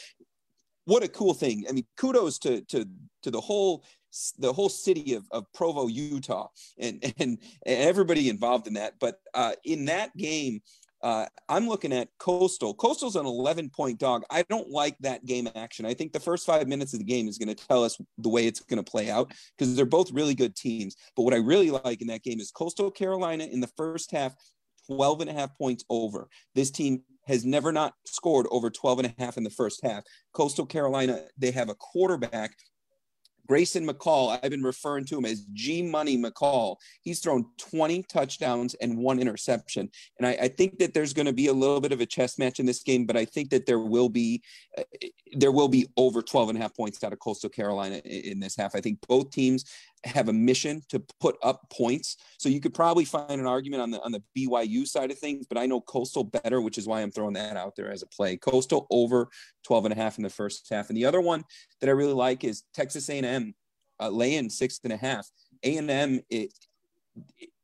what 0.86 1.02
a 1.02 1.08
cool 1.08 1.34
thing! 1.34 1.66
I 1.68 1.72
mean, 1.72 1.86
kudos 1.96 2.38
to 2.40 2.62
to 2.62 2.86
to 3.22 3.30
the 3.30 3.40
whole 3.40 3.84
the 4.38 4.52
whole 4.52 4.68
city 4.68 5.14
of, 5.14 5.24
of 5.30 5.44
Provo, 5.52 5.86
Utah, 5.86 6.48
and, 6.78 7.12
and, 7.18 7.38
everybody 7.64 8.28
involved 8.28 8.66
in 8.66 8.74
that. 8.74 8.94
But 8.98 9.20
uh, 9.34 9.52
in 9.64 9.86
that 9.86 10.16
game, 10.16 10.60
uh, 11.02 11.26
I'm 11.48 11.68
looking 11.68 11.92
at 11.92 12.08
Coastal. 12.18 12.74
Coastal's 12.74 13.16
an 13.16 13.26
11 13.26 13.70
point 13.70 13.98
dog. 13.98 14.24
I 14.30 14.44
don't 14.48 14.68
like 14.68 14.96
that 15.00 15.24
game 15.26 15.48
action. 15.54 15.86
I 15.86 15.94
think 15.94 16.12
the 16.12 16.20
first 16.20 16.44
five 16.44 16.66
minutes 16.66 16.92
of 16.92 16.98
the 16.98 17.04
game 17.04 17.28
is 17.28 17.38
going 17.38 17.54
to 17.54 17.66
tell 17.66 17.84
us 17.84 17.98
the 18.18 18.28
way 18.28 18.46
it's 18.46 18.60
going 18.60 18.82
to 18.82 18.90
play 18.90 19.10
out 19.10 19.32
because 19.56 19.76
they're 19.76 19.86
both 19.86 20.10
really 20.10 20.34
good 20.34 20.56
teams. 20.56 20.96
But 21.16 21.22
what 21.22 21.34
I 21.34 21.38
really 21.38 21.70
like 21.70 22.00
in 22.00 22.08
that 22.08 22.24
game 22.24 22.40
is 22.40 22.50
Coastal 22.50 22.90
Carolina 22.90 23.44
in 23.44 23.60
the 23.60 23.70
first 23.76 24.10
half, 24.10 24.34
12 24.86 25.20
and 25.20 25.30
a 25.30 25.34
half 25.34 25.56
points 25.56 25.84
over. 25.88 26.28
This 26.54 26.70
team 26.70 27.02
has 27.28 27.44
never 27.44 27.70
not 27.70 27.94
scored 28.06 28.46
over 28.50 28.70
12 28.70 29.00
and 29.00 29.14
a 29.16 29.22
half 29.22 29.36
in 29.36 29.44
the 29.44 29.50
first 29.50 29.84
half. 29.84 30.02
Coastal 30.32 30.66
Carolina, 30.66 31.24
they 31.36 31.50
have 31.50 31.68
a 31.68 31.74
quarterback 31.74 32.56
Grayson 33.48 33.86
McCall, 33.86 34.38
I've 34.42 34.50
been 34.50 34.62
referring 34.62 35.06
to 35.06 35.18
him 35.18 35.24
as 35.24 35.46
G 35.54 35.82
Money 35.82 36.18
McCall. 36.18 36.76
He's 37.02 37.20
thrown 37.20 37.46
20 37.58 38.02
touchdowns 38.04 38.74
and 38.74 38.98
one 38.98 39.18
interception. 39.18 39.88
And 40.18 40.26
I, 40.26 40.32
I 40.32 40.48
think 40.48 40.78
that 40.78 40.92
there's 40.92 41.14
going 41.14 41.26
to 41.26 41.32
be 41.32 41.46
a 41.46 41.52
little 41.52 41.80
bit 41.80 41.92
of 41.92 42.00
a 42.00 42.06
chess 42.06 42.38
match 42.38 42.60
in 42.60 42.66
this 42.66 42.82
game, 42.82 43.06
but 43.06 43.16
I 43.16 43.24
think 43.24 43.50
that 43.50 43.64
there 43.64 43.78
will 43.78 44.10
be 44.10 44.42
uh, 44.76 44.82
there 45.32 45.52
will 45.52 45.68
be 45.68 45.86
over 45.96 46.20
12 46.20 46.50
and 46.50 46.58
a 46.58 46.60
half 46.60 46.76
points 46.76 47.02
out 47.02 47.12
of 47.12 47.18
Coastal 47.20 47.50
Carolina 47.50 47.96
in, 48.04 48.32
in 48.32 48.40
this 48.40 48.56
half. 48.56 48.74
I 48.74 48.80
think 48.80 48.98
both 49.08 49.30
teams 49.30 49.64
have 50.04 50.28
a 50.28 50.32
mission 50.32 50.82
to 50.88 51.02
put 51.20 51.36
up 51.42 51.68
points. 51.70 52.16
So 52.38 52.48
you 52.48 52.60
could 52.60 52.74
probably 52.74 53.04
find 53.04 53.40
an 53.40 53.46
argument 53.46 53.82
on 53.82 53.90
the 53.90 54.00
on 54.02 54.12
the 54.12 54.22
BYU 54.36 54.86
side 54.86 55.10
of 55.10 55.18
things, 55.18 55.46
but 55.46 55.58
I 55.58 55.66
know 55.66 55.80
Coastal 55.80 56.24
better, 56.24 56.60
which 56.60 56.78
is 56.78 56.86
why 56.86 57.02
I'm 57.02 57.10
throwing 57.10 57.34
that 57.34 57.56
out 57.56 57.74
there 57.76 57.90
as 57.90 58.02
a 58.02 58.06
play. 58.06 58.36
Coastal 58.36 58.86
over 58.90 59.28
12 59.64 59.86
and 59.86 59.92
a 59.92 59.96
half 59.96 60.18
in 60.18 60.22
the 60.22 60.30
first 60.30 60.66
half. 60.70 60.88
And 60.88 60.96
the 60.96 61.06
other 61.06 61.20
one 61.20 61.44
that 61.80 61.88
I 61.88 61.92
really 61.92 62.12
like 62.12 62.44
is 62.44 62.64
Texas 62.74 63.08
A&M 63.08 63.54
uh, 64.00 64.08
laying 64.08 64.50
six 64.50 64.80
and 64.84 64.92
a 64.92 64.96
half. 64.96 65.28
A&M 65.64 66.20
it, 66.30 66.52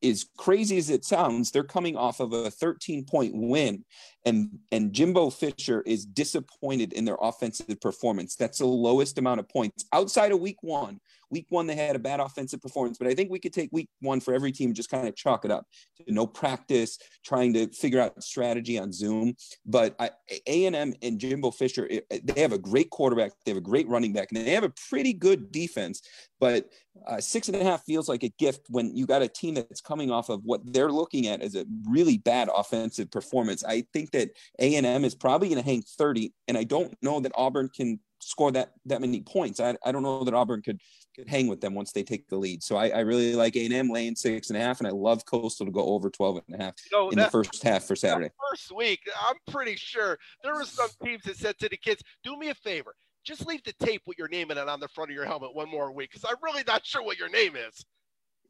is 0.05 0.27
crazy 0.37 0.77
as 0.77 0.91
it 0.91 1.05
sounds, 1.05 1.51
they're 1.51 1.65
coming 1.65 1.97
off 1.97 2.21
of 2.21 2.33
a 2.35 2.51
13 2.51 3.05
point 3.05 3.33
win, 3.35 3.85
and 4.27 4.59
and 4.71 4.93
Jimbo 4.93 5.31
Fisher 5.31 5.83
is 5.87 6.05
disappointed 6.05 6.93
in 6.93 7.07
their 7.07 7.17
offensive 7.21 7.81
performance. 7.81 8.37
That's 8.37 8.59
the 8.59 8.67
lowest 8.67 9.17
amount 9.19 9.41
of 9.41 9.49
points 9.49 9.87
outside 9.93 10.33
of 10.33 10.41
Week 10.41 10.63
One. 10.63 11.01
Week 11.35 11.47
One 11.49 11.67
they 11.67 11.75
had 11.75 11.97
a 11.97 11.99
bad 11.99 12.21
offensive 12.21 12.63
performance, 12.63 12.97
but 12.97 13.09
I 13.09 13.15
think 13.15 13.29
we 13.29 13.41
could 13.41 13.53
take 13.53 13.71
Week 13.73 13.89
One 14.01 14.21
for 14.21 14.33
every 14.33 14.53
team, 14.53 14.73
just 14.73 14.89
kind 14.89 15.09
of 15.09 15.17
chalk 15.17 15.45
it 15.45 15.51
up 15.51 15.67
to 15.97 16.15
no 16.15 16.29
practice, 16.29 16.97
trying 17.25 17.53
to 17.55 17.67
figure 17.73 18.01
out 18.01 18.23
strategy 18.23 18.79
on 18.79 18.93
Zoom. 18.93 19.35
But 19.67 19.97
A 20.47 20.67
and 20.67 20.77
M 20.77 20.95
and 21.03 21.19
Jimbo 21.19 21.51
Fisher, 21.51 21.89
they 21.89 22.41
have 22.41 22.53
a 22.53 22.59
great 22.59 22.91
quarterback, 22.91 23.33
they 23.45 23.51
have 23.51 23.59
a 23.59 23.61
great 23.61 23.89
running 23.89 24.13
back, 24.13 24.29
and 24.31 24.47
they 24.47 24.53
have 24.53 24.63
a 24.63 24.73
pretty 24.89 25.13
good 25.13 25.51
defense. 25.51 26.03
But 26.39 26.69
uh, 27.05 27.21
six 27.21 27.49
and 27.49 27.57
a 27.57 27.65
half 27.65 27.85
feels 27.85 28.09
like 28.09 28.23
a 28.23 28.33
gift 28.39 28.67
when 28.69 28.97
you 28.97 29.07
got 29.07 29.23
a 29.23 29.29
team 29.29 29.55
that's 29.55 29.81
coming 29.81 30.13
off 30.13 30.29
of 30.29 30.43
what 30.45 30.61
they're 30.65 30.93
looking 30.93 31.27
at 31.27 31.43
as 31.43 31.57
a 31.57 31.67
really 31.91 32.19
bad 32.19 32.49
offensive 32.55 33.11
performance. 33.11 33.65
I 33.65 33.85
think 33.93 34.13
that 34.13 34.31
A 34.61 34.77
and 34.77 34.87
M 34.87 35.05
is 35.05 35.17
probably 35.17 35.49
going 35.49 35.61
to 35.61 35.69
hang 35.69 35.83
30, 35.83 36.33
and 36.47 36.57
I 36.57 36.63
don't 36.63 36.95
know 37.03 37.19
that 37.19 37.33
Auburn 37.35 37.71
can 37.75 37.99
score 38.25 38.53
that 38.53 38.73
that 38.87 39.01
many 39.01 39.21
points. 39.21 39.61
I, 39.61 39.77
I 39.85 39.93
don't 39.93 40.03
know 40.03 40.25
that 40.25 40.35
Auburn 40.35 40.63
could 40.63 40.81
hang 41.27 41.47
with 41.47 41.61
them 41.61 41.75
once 41.75 41.93
they 41.93 42.03
take 42.03 42.29
the 42.29 42.37
lead. 42.37 42.63
So 42.63 42.77
I, 42.77 42.89
I 42.89 43.01
really 43.01 43.35
like 43.35 43.57
A 43.57 43.65
and 43.65 43.75
M 43.75 43.89
laying 43.89 44.17
six 44.17 44.51
and 44.51 44.57
a 44.57 44.61
half, 44.61 44.81
and 44.81 44.87
I 44.87 44.93
love 44.93 45.25
Coastal 45.25 45.67
to 45.67 45.73
go 45.73 45.85
over 45.85 46.11
12 46.11 46.41
and 46.49 46.61
a 46.61 46.65
half 46.65 46.75
so 46.91 47.11
in 47.11 47.19
that, 47.19 47.27
the 47.27 47.31
first 47.31 47.63
half 47.63 47.85
for 47.85 47.97
Saturday. 47.97 48.31
First 48.51 48.75
week, 48.75 49.01
I'm 49.29 49.37
pretty 49.51 49.77
sure 49.77 50.19
there 50.43 50.55
were 50.55 50.65
some 50.65 50.89
teams 51.03 51.25
that 51.25 51.37
said 51.37 51.59
to 51.59 51.69
the 51.69 51.77
kids, 51.77 52.03
"Do 52.23 52.37
me 52.37 52.51
a 52.51 52.55
favor, 52.55 52.95
just 53.25 53.47
leave 53.47 53.63
the 53.65 53.73
tape 53.81 54.03
with 54.07 54.19
your 54.19 54.29
name 54.29 54.51
in 54.51 54.59
it 54.59 54.69
on 54.69 54.81
the 54.81 54.89
front 54.89 55.11
of 55.11 55.15
your 55.15 55.25
helmet 55.25 55.55
one 55.55 55.69
more 55.69 55.91
week 55.91 56.11
because 56.13 56.29
I'm 56.29 56.37
really 56.43 56.63
not 56.67 56.87
sure 56.87 57.03
what 57.03 57.19
your 57.19 57.31
name 57.31 57.57
is. 57.57 57.85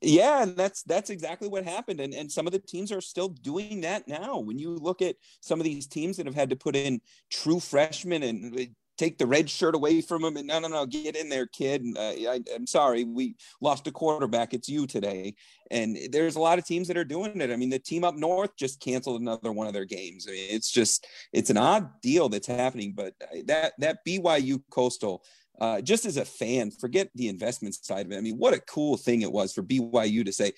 Yeah, 0.02 0.42
and 0.42 0.56
that's 0.56 0.82
that's 0.82 1.08
exactly 1.08 1.48
what 1.48 1.64
happened. 1.64 2.00
And 2.00 2.12
and 2.12 2.30
some 2.30 2.46
of 2.46 2.52
the 2.52 2.58
teams 2.58 2.92
are 2.92 3.00
still 3.00 3.28
doing 3.28 3.80
that 3.82 4.06
now. 4.06 4.38
When 4.38 4.58
you 4.58 4.76
look 4.76 5.00
at 5.00 5.16
some 5.40 5.60
of 5.60 5.64
these 5.64 5.86
teams 5.86 6.16
that 6.16 6.26
have 6.26 6.34
had 6.34 6.50
to 6.50 6.56
put 6.56 6.76
in 6.76 7.00
true 7.30 7.60
freshmen 7.60 8.22
and 8.22 8.74
take 8.96 9.18
the 9.18 9.26
red 9.26 9.48
shirt 9.50 9.74
away 9.74 10.00
from 10.00 10.24
him 10.24 10.36
and 10.36 10.46
no 10.46 10.58
no 10.60 10.68
no 10.68 10.86
get 10.86 11.16
in 11.16 11.28
there 11.28 11.46
kid. 11.46 11.84
Uh, 11.96 12.00
I, 12.00 12.40
am 12.54 12.66
sorry 12.66 13.04
we 13.04 13.36
lost 13.60 13.86
a 13.86 13.90
quarterback. 13.90 14.54
It's 14.54 14.68
you 14.68 14.86
today. 14.86 15.34
And 15.70 15.96
there's 16.10 16.36
a 16.36 16.40
lot 16.40 16.58
of 16.58 16.66
teams 16.66 16.88
that 16.88 16.96
are 16.96 17.04
doing 17.04 17.40
it. 17.40 17.50
I 17.50 17.56
mean 17.56 17.70
the 17.70 17.78
team 17.78 18.04
up 18.04 18.16
north 18.16 18.56
just 18.56 18.80
canceled 18.80 19.20
another 19.20 19.52
one 19.52 19.66
of 19.66 19.72
their 19.72 19.84
games. 19.84 20.26
I 20.28 20.32
mean, 20.32 20.46
it's 20.50 20.70
just 20.70 21.06
it's 21.32 21.50
an 21.50 21.56
odd 21.56 21.88
deal 22.02 22.28
that's 22.28 22.46
happening 22.46 22.94
but 22.96 23.14
that 23.46 23.72
that 23.78 23.98
byu 24.06 24.62
coastal 24.70 25.22
uh, 25.60 25.80
just 25.80 26.04
as 26.04 26.16
a 26.16 26.24
fan, 26.24 26.70
forget 26.70 27.10
the 27.14 27.28
investment 27.28 27.74
side 27.74 28.06
of 28.06 28.12
it. 28.12 28.18
I 28.18 28.20
mean, 28.20 28.38
what 28.38 28.54
a 28.54 28.60
cool 28.60 28.96
thing 28.96 29.22
it 29.22 29.30
was 29.30 29.52
for 29.52 29.62
BYU 29.62 30.24
to 30.24 30.32
say, 30.32 30.52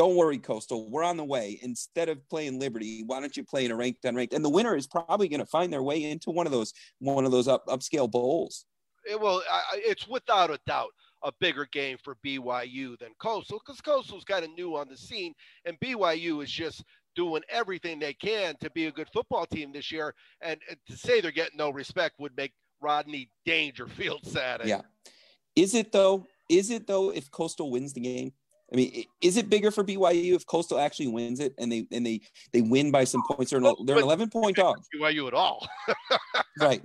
don't 0.00 0.16
worry, 0.16 0.38
Coastal. 0.38 0.88
We're 0.88 1.04
on 1.04 1.18
the 1.18 1.24
way. 1.24 1.58
Instead 1.60 2.08
of 2.08 2.26
playing 2.30 2.58
Liberty, 2.58 3.02
why 3.04 3.20
don't 3.20 3.36
you 3.36 3.44
play 3.44 3.66
in 3.66 3.70
a 3.70 3.76
ranked 3.76 4.02
unranked? 4.04 4.32
And 4.32 4.42
the 4.42 4.48
winner 4.48 4.74
is 4.74 4.86
probably 4.86 5.28
going 5.28 5.40
to 5.40 5.46
find 5.46 5.70
their 5.70 5.82
way 5.82 6.04
into 6.04 6.30
one 6.30 6.46
of 6.46 6.52
those 6.52 6.72
one 7.00 7.26
of 7.26 7.32
those 7.32 7.46
up 7.46 7.66
upscale 7.66 8.10
bowls. 8.10 8.64
Eh, 9.06 9.12
it 9.12 9.20
will. 9.20 9.42
It's 9.74 10.08
without 10.08 10.50
a 10.50 10.58
doubt 10.66 10.88
a 11.22 11.30
bigger 11.38 11.68
game 11.70 11.98
for 12.02 12.16
BYU 12.24 12.98
than 12.98 13.10
Coastal 13.18 13.60
because 13.62 13.82
Coastal's 13.82 14.24
kind 14.24 14.42
of 14.42 14.50
new 14.52 14.74
on 14.74 14.88
the 14.88 14.96
scene, 14.96 15.34
and 15.66 15.78
BYU 15.80 16.42
is 16.42 16.50
just 16.50 16.82
doing 17.14 17.42
everything 17.50 17.98
they 17.98 18.14
can 18.14 18.54
to 18.62 18.70
be 18.70 18.86
a 18.86 18.92
good 18.92 19.08
football 19.12 19.44
team 19.44 19.70
this 19.70 19.92
year. 19.92 20.14
And, 20.40 20.58
and 20.70 20.78
to 20.86 20.96
say 20.96 21.20
they're 21.20 21.30
getting 21.30 21.58
no 21.58 21.68
respect 21.68 22.14
would 22.18 22.34
make 22.38 22.54
Rodney 22.80 23.28
Dangerfield 23.44 24.24
sad. 24.24 24.62
Yeah. 24.64 24.80
Is 25.54 25.74
it 25.74 25.92
though? 25.92 26.26
Is 26.48 26.70
it 26.70 26.86
though? 26.86 27.10
If 27.10 27.30
Coastal 27.30 27.70
wins 27.70 27.92
the 27.92 28.00
game, 28.00 28.32
I 28.72 28.76
mean, 28.76 29.04
is 29.20 29.36
it 29.36 29.50
bigger 29.50 29.70
for 29.70 29.82
BYU 29.82 30.34
if 30.34 30.46
Coastal 30.46 30.78
actually 30.78 31.08
wins 31.08 31.40
it 31.40 31.54
and 31.58 31.70
they 31.72 31.86
and 31.90 32.06
they 32.06 32.20
they 32.52 32.60
win 32.60 32.90
by 32.90 33.04
some 33.04 33.22
points? 33.28 33.50
They're 33.50 33.60
an, 33.60 33.74
they're 33.84 33.96
an 33.96 34.02
eleven 34.02 34.30
point 34.30 34.56
dog. 34.56 34.78
BYU 34.94 35.26
at 35.26 35.34
all, 35.34 35.66
right? 36.60 36.82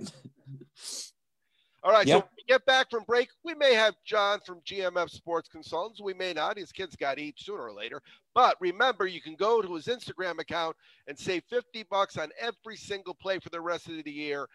All 1.86 1.92
right. 1.92 2.06
Yep. 2.06 2.22
So 2.22 2.28
we 2.36 2.42
get 2.48 2.66
back 2.66 2.90
from 2.90 3.04
break, 3.04 3.28
we 3.44 3.54
may 3.54 3.72
have 3.74 3.94
John 4.04 4.40
from 4.44 4.60
GMF 4.62 5.08
Sports 5.08 5.48
Consultants. 5.48 6.00
We 6.02 6.14
may 6.14 6.32
not. 6.32 6.58
His 6.58 6.72
kids 6.72 6.96
got 6.96 7.16
to 7.16 7.22
eat 7.22 7.36
sooner 7.38 7.62
or 7.62 7.72
later. 7.72 8.02
But 8.34 8.56
remember, 8.60 9.06
you 9.06 9.20
can 9.20 9.36
go 9.36 9.62
to 9.62 9.72
his 9.72 9.86
Instagram 9.86 10.40
account 10.40 10.74
and 11.06 11.16
save 11.16 11.44
50 11.48 11.84
bucks 11.88 12.18
on 12.18 12.30
every 12.40 12.76
single 12.76 13.14
play 13.14 13.38
for 13.38 13.50
the 13.50 13.60
rest 13.60 13.88
of 13.88 14.02
the 14.02 14.10
year. 14.10 14.48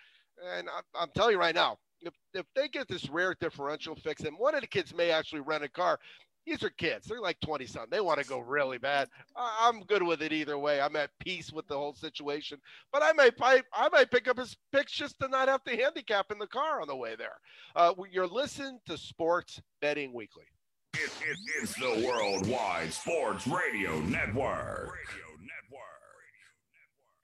And 0.58 0.68
I'm, 0.68 0.84
I'm 0.94 1.10
telling 1.16 1.32
you 1.32 1.40
right 1.40 1.56
now, 1.56 1.78
if, 2.02 2.14
if 2.34 2.46
they 2.54 2.68
get 2.68 2.90
this 2.90 3.10
rear 3.10 3.34
differential 3.40 3.96
fix, 3.96 4.24
and 4.24 4.38
one 4.38 4.54
of 4.54 4.62
the 4.62 4.68
kids 4.68 4.94
may 4.94 5.12
actually 5.12 5.42
rent 5.42 5.64
a 5.64 5.70
car, 5.70 6.00
these 6.46 6.64
are 6.64 6.70
kids. 6.72 7.08
They're 7.08 7.22
like 7.22 7.40
20 7.42 7.66
something. 7.66 7.90
They 7.92 8.02
want 8.02 8.20
to 8.20 8.28
go 8.28 8.40
really 8.40 8.78
bad. 8.78 9.08
I'm 9.36 9.82
good 9.82 10.04
with 10.04 10.22
it 10.22 10.34
either 10.34 10.58
way. 10.58 10.82
I'm 10.82 10.96
at 10.96 11.12
peace 11.20 11.52
with 11.52 11.68
the 11.68 11.78
whole 11.78 11.94
situation. 11.94 12.60
But 12.92 13.04
I 13.04 13.14
might 13.14 13.34
I, 13.42 13.62
I 13.74 13.90
might 13.90 14.12
pick 14.12 14.28
up 14.28 14.38
his 14.38 14.58
picks 14.72 14.92
just 14.92 15.20
to 15.20 15.28
not 15.28 15.48
have 15.48 15.64
to 15.66 15.76
handicap 15.76 16.32
in 16.32 16.40
the 16.40 16.48
car 16.48 16.82
on 16.82 16.88
the 16.88 16.96
way 16.96 17.16
there. 17.16 17.38
Uh, 17.76 17.94
you're 18.12 18.28
listening 18.28 18.80
to 18.88 18.98
Sports 18.98 19.62
Betting 19.82 20.14
Weekly. 20.14 20.46
It, 20.94 21.10
it, 21.22 21.38
it's 21.62 21.74
the 21.76 22.06
Worldwide 22.06 22.92
Sports 22.92 23.48
Radio 23.48 24.00
Network. 24.02 24.92
Radio 24.92 25.28
Network. 25.40 25.92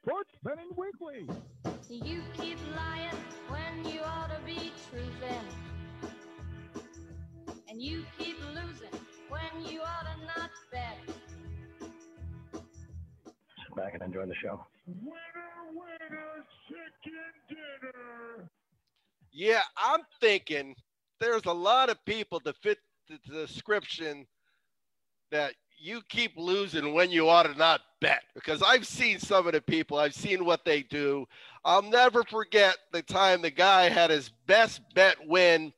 Sports 0.03 0.31
Betting 0.41 0.69
Weekly. 0.77 1.27
You 1.89 2.21
keep 2.39 2.57
lying 2.77 3.09
when 3.49 3.93
you 3.93 3.99
ought 4.01 4.29
to 4.29 4.39
be 4.45 4.71
truthing. 4.89 5.41
And 7.69 7.81
you 7.81 8.05
keep 8.17 8.37
losing 8.55 9.06
when 9.29 9.65
you 9.71 9.81
ought 9.81 10.05
to 10.05 10.25
not 10.25 10.51
bet. 10.71 10.97
Sit 12.53 13.75
back 13.75 13.93
and 13.93 14.03
enjoy 14.03 14.25
the 14.25 14.35
show. 14.35 14.65
Winner, 14.87 15.17
winner, 15.73 16.45
chicken 16.67 17.33
dinner. 17.49 18.49
Yeah, 19.31 19.61
I'm 19.77 20.01
thinking 20.19 20.75
there's 21.19 21.45
a 21.45 21.53
lot 21.53 21.89
of 21.89 22.03
people 22.05 22.39
to 22.41 22.53
fit 22.53 22.79
the 23.09 23.17
description 23.31 24.25
that 25.31 25.53
you 25.79 26.01
keep 26.09 26.31
losing 26.37 26.93
when 26.93 27.11
you 27.11 27.29
ought 27.29 27.43
to 27.43 27.55
not 27.55 27.81
bet 28.01 28.23
because 28.33 28.63
I've 28.63 28.87
seen 28.87 29.19
some 29.19 29.45
of 29.45 29.53
the 29.53 29.61
people, 29.61 29.97
I've 29.97 30.15
seen 30.15 30.43
what 30.43 30.65
they 30.65 30.81
do. 30.83 31.27
I'll 31.63 31.83
never 31.83 32.23
forget 32.23 32.77
the 32.91 33.01
time 33.01 33.41
the 33.41 33.51
guy 33.51 33.89
had 33.89 34.09
his 34.09 34.31
best 34.47 34.81
bet 34.95 35.17
win 35.27 35.71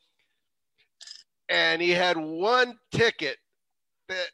and 1.50 1.82
he 1.82 1.92
had 1.92 2.18
one 2.18 2.78
ticket 2.92 3.38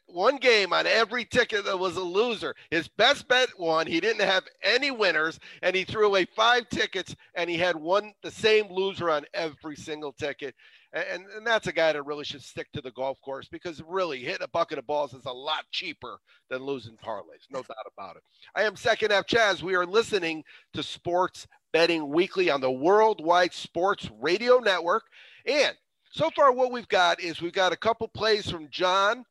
one 0.06 0.36
game 0.36 0.72
on 0.72 0.86
every 0.86 1.24
ticket 1.24 1.64
that 1.64 1.78
was 1.78 1.96
a 1.96 2.02
loser. 2.02 2.54
His 2.70 2.88
best 2.88 3.28
bet 3.28 3.48
won. 3.58 3.86
He 3.86 4.00
didn't 4.00 4.26
have 4.26 4.44
any 4.62 4.90
winners, 4.90 5.38
and 5.62 5.74
he 5.74 5.84
threw 5.84 6.06
away 6.06 6.26
five 6.36 6.68
tickets, 6.68 7.14
and 7.34 7.48
he 7.50 7.56
had 7.56 7.76
one 7.76 8.12
the 8.22 8.30
same 8.30 8.66
loser 8.70 9.10
on 9.10 9.24
every 9.34 9.76
single 9.76 10.12
ticket. 10.12 10.54
And, 10.92 11.26
and 11.36 11.46
that's 11.46 11.66
a 11.66 11.72
guy 11.72 11.92
that 11.92 12.06
really 12.06 12.24
should 12.24 12.42
stick 12.42 12.68
to 12.72 12.80
the 12.80 12.92
golf 12.92 13.20
course 13.20 13.48
because 13.48 13.82
really 13.86 14.20
hitting 14.20 14.44
a 14.44 14.48
bucket 14.48 14.78
of 14.78 14.86
balls 14.86 15.12
is 15.12 15.26
a 15.26 15.32
lot 15.32 15.64
cheaper 15.70 16.16
than 16.48 16.62
losing 16.62 16.96
parlays. 16.96 17.44
No 17.50 17.60
doubt 17.60 17.92
about 17.92 18.16
it. 18.16 18.22
I 18.54 18.62
am 18.62 18.76
Second 18.76 19.12
F 19.12 19.26
Chaz. 19.26 19.62
We 19.62 19.74
are 19.74 19.84
listening 19.84 20.42
to 20.72 20.82
Sports 20.82 21.46
Betting 21.72 22.08
Weekly 22.08 22.48
on 22.48 22.62
the 22.62 22.70
Worldwide 22.70 23.52
Sports 23.52 24.08
Radio 24.18 24.58
Network. 24.58 25.02
And 25.44 25.76
so 26.16 26.30
far 26.30 26.50
what 26.50 26.72
we've 26.72 26.88
got 26.88 27.20
is 27.20 27.42
we've 27.42 27.52
got 27.52 27.74
a 27.74 27.76
couple 27.76 28.08
plays 28.08 28.50
from 28.50 28.68
John 28.70 29.22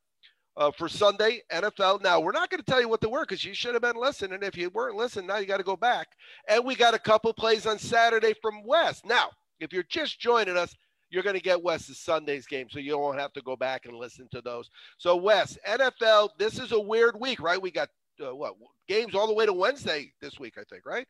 uh, 0.56 0.70
for 0.78 0.88
Sunday 0.88 1.42
NFL. 1.52 2.04
Now 2.04 2.20
we're 2.20 2.32
not 2.32 2.52
going 2.52 2.62
to 2.62 2.72
tell 2.72 2.80
you 2.80 2.88
what 2.88 3.02
they 3.02 3.08
were 3.08 3.22
because 3.22 3.44
you 3.44 3.56
should 3.56 3.74
have 3.74 3.82
been 3.82 3.96
listening. 3.96 4.38
If 4.44 4.56
you 4.56 4.70
weren't 4.70 4.96
listening, 4.96 5.26
now 5.26 5.38
you 5.38 5.48
got 5.48 5.58
to 5.58 5.64
go 5.64 5.76
back. 5.76 6.10
And 6.48 6.64
we 6.64 6.76
got 6.76 6.94
a 6.94 7.00
couple 7.00 7.34
plays 7.34 7.66
on 7.66 7.80
Saturday 7.80 8.36
from 8.40 8.64
Wes. 8.64 9.02
Now, 9.04 9.32
if 9.60 9.74
you're 9.74 9.82
just 9.90 10.20
joining 10.20 10.58
us, 10.58 10.76
you're 11.10 11.24
going 11.24 11.36
to 11.36 11.42
get 11.42 11.64
Wes's 11.64 11.98
Sunday's 11.98 12.46
game, 12.46 12.68
so 12.70 12.78
you 12.78 13.00
won't 13.00 13.20
have 13.20 13.34
to 13.34 13.42
go 13.42 13.56
back 13.56 13.86
and 13.86 13.96
listen 13.96 14.28
to 14.32 14.42
those. 14.42 14.70
So 15.00 15.16
Wes, 15.16 15.58
NFL, 15.68 16.30
this 16.38 16.60
is 16.60 16.72
a 16.72 16.80
weird 16.80 17.20
week, 17.20 17.42
right? 17.42 17.60
We 17.60 17.72
got 17.72 17.90
uh, 18.24 18.36
what 18.36 18.54
games 18.88 19.16
all 19.16 19.26
the 19.26 19.34
way 19.34 19.48
to 19.48 19.54
Wednesday 19.54 20.12
this 20.22 20.40
week, 20.40 20.54
I 20.60 20.64
think, 20.70 20.86
right? 20.86 21.08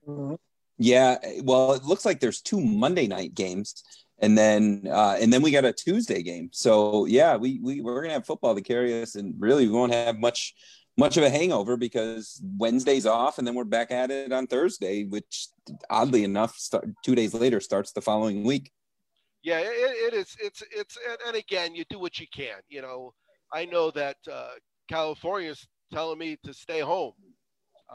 Yeah, 0.78 1.18
well, 1.44 1.74
it 1.74 1.84
looks 1.84 2.06
like 2.06 2.20
there's 2.20 2.42
two 2.42 2.60
Monday 2.60 3.08
night 3.08 3.34
games, 3.34 3.84
and 4.20 4.38
then 4.38 4.84
uh, 4.90 5.18
and 5.20 5.32
then 5.32 5.42
we 5.42 5.52
got 5.52 5.66
a 5.66 5.74
Tuesday 5.74 6.24
game. 6.24 6.50
So 6.52 7.06
yeah, 7.06 7.36
we 7.36 7.60
we 7.62 7.82
we're 7.82 8.02
gonna 8.02 8.14
have 8.14 8.26
football 8.26 8.56
to 8.56 8.62
carry 8.62 9.02
us, 9.02 9.16
and 9.16 9.36
really 9.40 9.68
we 9.68 9.74
won't 9.74 9.94
have 9.94 10.18
much 10.20 10.54
much 10.98 11.18
of 11.18 11.24
a 11.24 11.30
hangover 11.30 11.76
because 11.76 12.42
Wednesday's 12.58 13.06
off, 13.06 13.38
and 13.38 13.46
then 13.46 13.56
we're 13.56 13.66
back 13.66 13.92
at 13.92 14.12
it 14.12 14.32
on 14.32 14.48
Thursday, 14.48 15.04
which 15.04 15.48
oddly 15.90 16.24
enough, 16.24 16.56
start, 16.56 16.88
two 17.04 17.16
days 17.16 17.34
later 17.34 17.60
starts 17.60 17.92
the 17.92 18.02
following 18.02 18.44
week. 18.44 18.72
Yeah, 19.44 19.60
it, 19.60 19.68
it 19.68 20.14
is. 20.14 20.36
It's 20.40 20.64
it's 20.72 20.98
and, 21.28 21.36
again, 21.36 21.76
you 21.76 21.84
do 21.90 22.00
what 22.00 22.20
you 22.20 22.28
can. 22.34 22.58
You 22.70 22.82
know, 22.82 23.14
I 23.54 23.66
know 23.66 23.92
that 23.92 24.18
uh, 24.32 24.52
California's 24.90 25.68
telling 25.92 26.18
me 26.18 26.38
to 26.46 26.54
stay 26.54 26.80
home. 26.80 27.14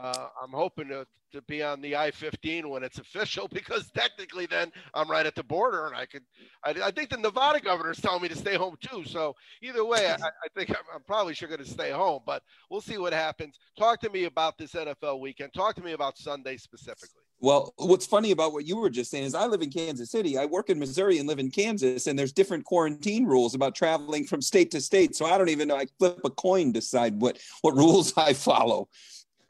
Uh, 0.01 0.27
I'm 0.41 0.51
hoping 0.51 0.87
to, 0.87 1.05
to 1.31 1.41
be 1.43 1.61
on 1.61 1.79
the 1.79 1.95
I-15 1.95 2.67
when 2.67 2.83
it's 2.83 2.97
official 2.97 3.47
because 3.53 3.91
technically 3.91 4.47
then 4.47 4.71
I'm 4.95 5.09
right 5.09 5.25
at 5.25 5.35
the 5.35 5.43
border 5.43 5.85
and 5.85 5.95
I 5.95 6.07
could. 6.07 6.23
I, 6.65 6.71
I 6.85 6.91
think 6.91 7.09
the 7.09 7.17
Nevada 7.17 7.59
governor 7.59 7.91
is 7.91 8.01
telling 8.01 8.23
me 8.23 8.27
to 8.29 8.35
stay 8.35 8.55
home 8.55 8.75
too. 8.81 9.03
So 9.05 9.35
either 9.61 9.85
way, 9.85 10.07
I, 10.07 10.13
I 10.13 10.47
think 10.55 10.71
I'm, 10.71 10.83
I'm 10.93 11.03
probably 11.03 11.35
sure 11.35 11.47
going 11.47 11.63
to 11.63 11.69
stay 11.69 11.91
home, 11.91 12.21
but 12.25 12.41
we'll 12.69 12.81
see 12.81 12.97
what 12.97 13.13
happens. 13.13 13.59
Talk 13.77 14.01
to 14.01 14.09
me 14.09 14.23
about 14.23 14.57
this 14.57 14.73
NFL 14.73 15.19
weekend. 15.19 15.53
Talk 15.53 15.75
to 15.75 15.83
me 15.83 15.91
about 15.91 16.17
Sunday 16.17 16.57
specifically. 16.57 17.21
Well, 17.43 17.73
what's 17.77 18.05
funny 18.05 18.29
about 18.29 18.53
what 18.53 18.67
you 18.67 18.77
were 18.77 18.91
just 18.91 19.09
saying 19.09 19.23
is 19.23 19.33
I 19.33 19.47
live 19.47 19.63
in 19.63 19.71
Kansas 19.71 20.11
City. 20.11 20.37
I 20.37 20.45
work 20.45 20.69
in 20.69 20.77
Missouri 20.77 21.17
and 21.17 21.27
live 21.27 21.39
in 21.39 21.49
Kansas, 21.49 22.05
and 22.05 22.17
there's 22.17 22.31
different 22.31 22.65
quarantine 22.65 23.25
rules 23.25 23.55
about 23.55 23.73
traveling 23.73 24.25
from 24.25 24.43
state 24.43 24.69
to 24.71 24.81
state. 24.81 25.15
So 25.15 25.25
I 25.25 25.39
don't 25.39 25.49
even 25.49 25.67
know. 25.67 25.75
I 25.75 25.87
flip 25.97 26.19
a 26.23 26.29
coin, 26.29 26.71
decide 26.71 27.19
what 27.19 27.39
what 27.61 27.75
rules 27.75 28.13
I 28.15 28.33
follow. 28.33 28.89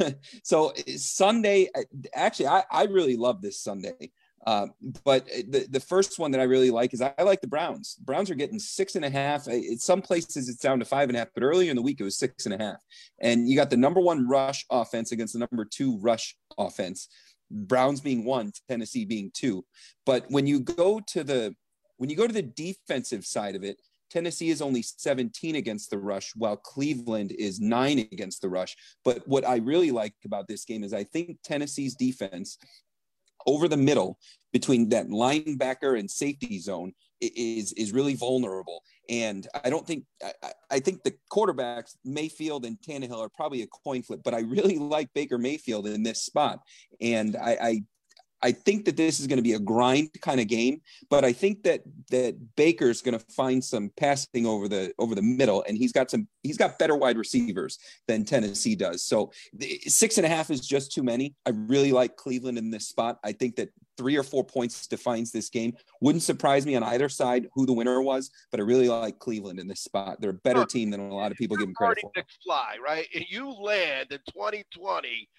so 0.44 0.70
eh, 0.70 0.98
Sunday, 0.98 1.70
eh, 1.76 1.84
actually, 2.14 2.48
I, 2.48 2.64
I 2.72 2.84
really 2.86 3.18
love 3.18 3.42
this 3.42 3.60
Sunday. 3.60 4.12
Uh, 4.46 4.68
but 5.04 5.28
eh, 5.32 5.44
the, 5.48 5.68
the 5.70 5.80
first 5.80 6.18
one 6.18 6.32
that 6.32 6.42
I 6.42 6.46
really 6.46 6.72
like 6.72 6.94
is 6.94 7.02
I 7.02 7.14
like 7.20 7.42
the 7.42 7.48
Browns. 7.48 7.96
Browns 7.96 8.30
are 8.30 8.36
getting 8.36 8.60
six 8.60 8.96
and 8.96 9.06
a 9.06 9.10
half. 9.10 9.48
In 9.48 9.78
some 9.78 10.02
places 10.02 10.50
it's 10.50 10.60
down 10.60 10.80
to 10.80 10.86
five 10.86 11.10
and 11.10 11.16
a 11.16 11.20
half, 11.20 11.30
but 11.34 11.44
earlier 11.44 11.70
in 11.70 11.76
the 11.76 11.82
week 11.82 12.00
it 12.00 12.04
was 12.04 12.18
six 12.18 12.46
and 12.46 12.56
a 12.56 12.64
half. 12.64 12.78
And 13.20 13.48
you 13.48 13.56
got 13.56 13.70
the 13.70 13.78
number 13.78 14.02
one 14.02 14.28
rush 14.28 14.66
offense 14.70 15.12
against 15.12 15.34
the 15.34 15.40
number 15.40 15.66
two 15.66 15.98
rush 16.00 16.36
offense. 16.58 17.08
Browns 17.52 18.02
being 18.02 18.24
one, 18.24 18.54
Tennessee 18.70 19.06
being 19.06 19.30
two. 19.34 19.66
But 20.06 20.26
when 20.30 20.48
you 20.48 20.62
go 20.62 21.02
to 21.08 21.24
the 21.24 21.56
when 21.98 22.10
you 22.10 22.16
go 22.16 22.26
to 22.26 22.34
the 22.34 22.42
defensive 22.42 23.26
side 23.26 23.56
of 23.56 23.64
it, 23.64 23.78
Tennessee 24.12 24.50
is 24.50 24.62
only 24.62 24.82
17 24.82 25.56
against 25.56 25.90
the 25.90 25.98
rush, 25.98 26.34
while 26.36 26.58
Cleveland 26.58 27.32
is 27.32 27.60
nine 27.60 28.00
against 28.00 28.42
the 28.42 28.50
rush. 28.50 28.76
But 29.06 29.26
what 29.28 29.48
I 29.48 29.58
really 29.58 29.92
like 29.92 30.14
about 30.26 30.48
this 30.48 30.66
game 30.66 30.84
is 30.84 30.94
I 30.94 31.06
think 31.06 31.38
Tennessee's 31.44 31.96
defense 31.96 32.58
over 33.48 33.68
the 33.68 33.78
middle 33.78 34.20
between 34.54 34.90
that 34.90 35.08
linebacker 35.08 35.98
and 35.98 36.12
safety 36.12 36.60
zone 36.60 36.94
is 37.22 37.72
is 37.74 37.94
really 37.94 38.16
vulnerable. 38.16 38.84
And 39.10 39.48
I 39.64 39.70
don't 39.70 39.88
think 39.88 40.06
I, 40.24 40.52
I 40.70 40.80
think 40.80 41.04
the 41.04 41.14
quarterbacks 41.32 41.96
Mayfield 42.04 42.66
and 42.66 42.78
Tannehill 42.82 43.20
are 43.20 43.30
probably 43.30 43.62
a 43.62 43.68
coin 43.68 44.04
flip, 44.04 44.22
but 44.24 44.34
I 44.34 44.42
really 44.42 44.78
like 44.78 45.10
Baker 45.14 45.38
Mayfield 45.38 45.88
in 45.88 46.04
this 46.04 46.24
spot. 46.24 46.60
And 47.00 47.36
I, 47.38 47.58
I 47.62 47.82
I 48.44 48.52
think 48.52 48.86
that 48.86 48.98
this 48.98 49.20
is 49.20 49.28
going 49.28 49.38
to 49.38 49.44
be 49.44 49.54
a 49.54 49.60
grind 49.60 50.10
kind 50.22 50.40
of 50.40 50.48
game, 50.48 50.82
but 51.10 51.24
I 51.24 51.34
think 51.34 51.64
that 51.64 51.82
that 52.10 52.36
Baker's 52.56 53.02
going 53.02 53.18
to 53.18 53.26
find 53.34 53.64
some 53.64 53.92
passing 53.98 54.46
over 54.46 54.68
the 54.68 54.94
over 55.00 55.16
the 55.16 55.22
middle, 55.22 55.64
and 55.68 55.78
he's 55.78 55.92
got 55.92 56.10
some 56.10 56.28
he's 56.44 56.58
got 56.58 56.80
better 56.80 56.96
wide 56.96 57.18
receivers 57.18 57.78
than 58.08 58.26
Tennessee 58.26 58.76
does. 58.76 59.04
So 59.04 59.32
six 59.88 60.18
and 60.18 60.26
a 60.26 60.30
half 60.30 60.50
is 60.50 60.66
just 60.66 60.92
too 60.92 61.04
many. 61.04 61.36
I 61.46 61.52
really 61.52 61.92
like 61.92 62.16
Cleveland 62.16 62.58
in 62.58 62.72
this 62.72 62.88
spot. 62.88 63.20
I 63.24 63.32
think 63.32 63.56
that 63.58 63.70
three 63.98 64.18
or 64.18 64.24
four 64.24 64.44
points 64.44 64.88
defines 64.88 65.32
this 65.32 65.50
game. 65.50 65.76
Wouldn't 66.02 66.24
surprise 66.24 66.66
me 66.66 66.76
on 66.76 66.84
either 66.84 67.10
side 67.10 67.48
who 67.54 67.66
the 67.66 67.74
winner 67.74 68.02
was, 68.02 68.32
but 68.50 68.60
I 68.60 68.64
really 68.64 68.90
like 68.90 69.20
Cleveland 69.20 69.60
in 69.60 69.68
this 69.68 69.82
spot. 69.82 70.20
They're 70.20 70.32
a 70.32 70.34
better 70.34 70.66
team 70.66 70.90
than 70.90 71.00
a 71.00 71.14
lot 71.14 71.32
of 71.32 71.38
people 71.38 71.58
give 71.58 71.68
them 71.68 71.76
credit 71.76 72.00
for. 72.02 72.12
Fly 72.44 72.78
right, 72.84 73.08
and 73.14 73.26
you 73.30 73.52
land 73.52 74.12
in 74.12 74.20
2020 74.34 75.30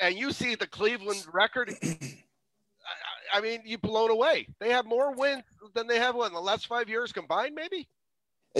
and 0.00 0.16
you 0.16 0.32
see 0.32 0.54
the 0.54 0.66
Cleveland 0.66 1.26
record, 1.32 1.74
I, 1.82 3.38
I 3.38 3.40
mean, 3.40 3.62
you're 3.64 3.78
blown 3.78 4.10
away. 4.10 4.48
They 4.60 4.70
have 4.70 4.86
more 4.86 5.14
wins 5.14 5.44
than 5.74 5.86
they 5.86 5.98
have 5.98 6.14
what, 6.14 6.28
in 6.28 6.34
the 6.34 6.40
last 6.40 6.66
five 6.66 6.88
years 6.88 7.12
combined, 7.12 7.54
maybe. 7.54 7.88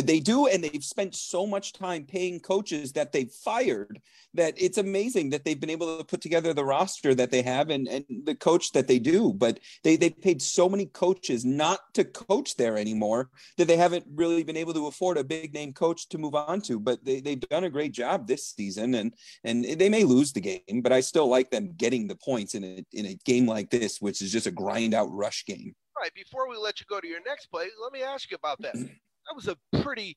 They 0.05 0.21
do, 0.21 0.47
and 0.47 0.63
they've 0.63 0.85
spent 0.85 1.15
so 1.15 1.47
much 1.47 1.73
time 1.73 2.05
paying 2.05 2.41
coaches 2.41 2.93
that 2.93 3.13
they've 3.13 3.31
fired 3.31 4.01
that 4.35 4.53
it's 4.59 4.77
amazing 4.77 5.31
that 5.31 5.45
they've 5.45 5.59
been 5.59 5.71
able 5.71 5.97
to 5.97 6.05
put 6.05 6.21
together 6.21 6.53
the 6.53 6.65
roster 6.65 7.15
that 7.15 7.31
they 7.31 7.41
have 7.41 7.71
and, 7.71 7.89
and 7.89 8.05
the 8.25 8.35
coach 8.35 8.73
that 8.73 8.89
they 8.89 8.99
do. 8.99 9.33
But 9.33 9.59
they 9.85 9.97
they 9.97 10.11
paid 10.11 10.43
so 10.43 10.69
many 10.69 10.87
coaches 10.87 11.47
not 11.47 11.81
to 11.95 12.05
coach 12.05 12.57
there 12.57 12.77
anymore 12.77 13.31
that 13.57 13.69
they 13.69 13.79
haven't 13.79 14.05
really 14.15 14.45
been 14.45 14.57
able 14.57 14.75
to 14.75 14.87
afford 14.87 15.17
a 15.17 15.25
big 15.25 15.55
name 15.55 15.73
coach 15.73 16.09
to 16.11 16.19
move 16.19 16.35
on 16.35 16.61
to. 16.63 16.79
But 16.79 17.03
they, 17.03 17.21
they've 17.21 17.41
done 17.41 17.65
a 17.65 17.71
great 17.71 17.93
job 17.93 18.27
this 18.27 18.49
season, 18.49 18.97
and 18.97 19.15
and 19.45 19.65
they 19.65 19.89
may 19.89 20.05
lose 20.05 20.33
the 20.33 20.41
game, 20.41 20.83
but 20.83 20.93
I 20.93 21.01
still 21.01 21.29
like 21.29 21.51
them 21.51 21.73
getting 21.75 22.07
the 22.07 22.17
points 22.17 22.55
in 22.55 22.65
a 22.65 22.85
in 22.93 23.07
a 23.07 23.19
game 23.25 23.47
like 23.47 23.71
this, 23.71 24.01
which 24.01 24.21
is 24.21 24.31
just 24.31 24.47
a 24.47 24.51
grind 24.51 24.93
out 24.93 25.11
rush 25.11 25.47
game. 25.47 25.75
All 25.97 26.03
right, 26.03 26.13
before 26.13 26.51
we 26.51 26.59
let 26.59 26.81
you 26.81 26.87
go 26.87 27.01
to 27.01 27.09
your 27.09 27.23
next 27.27 27.47
play, 27.47 27.69
let 27.83 27.93
me 27.93 28.03
ask 28.03 28.31
you 28.31 28.37
about 28.37 28.61
that. 28.61 28.77
that 29.27 29.35
was 29.35 29.49
a 29.49 29.57
pretty 29.83 30.17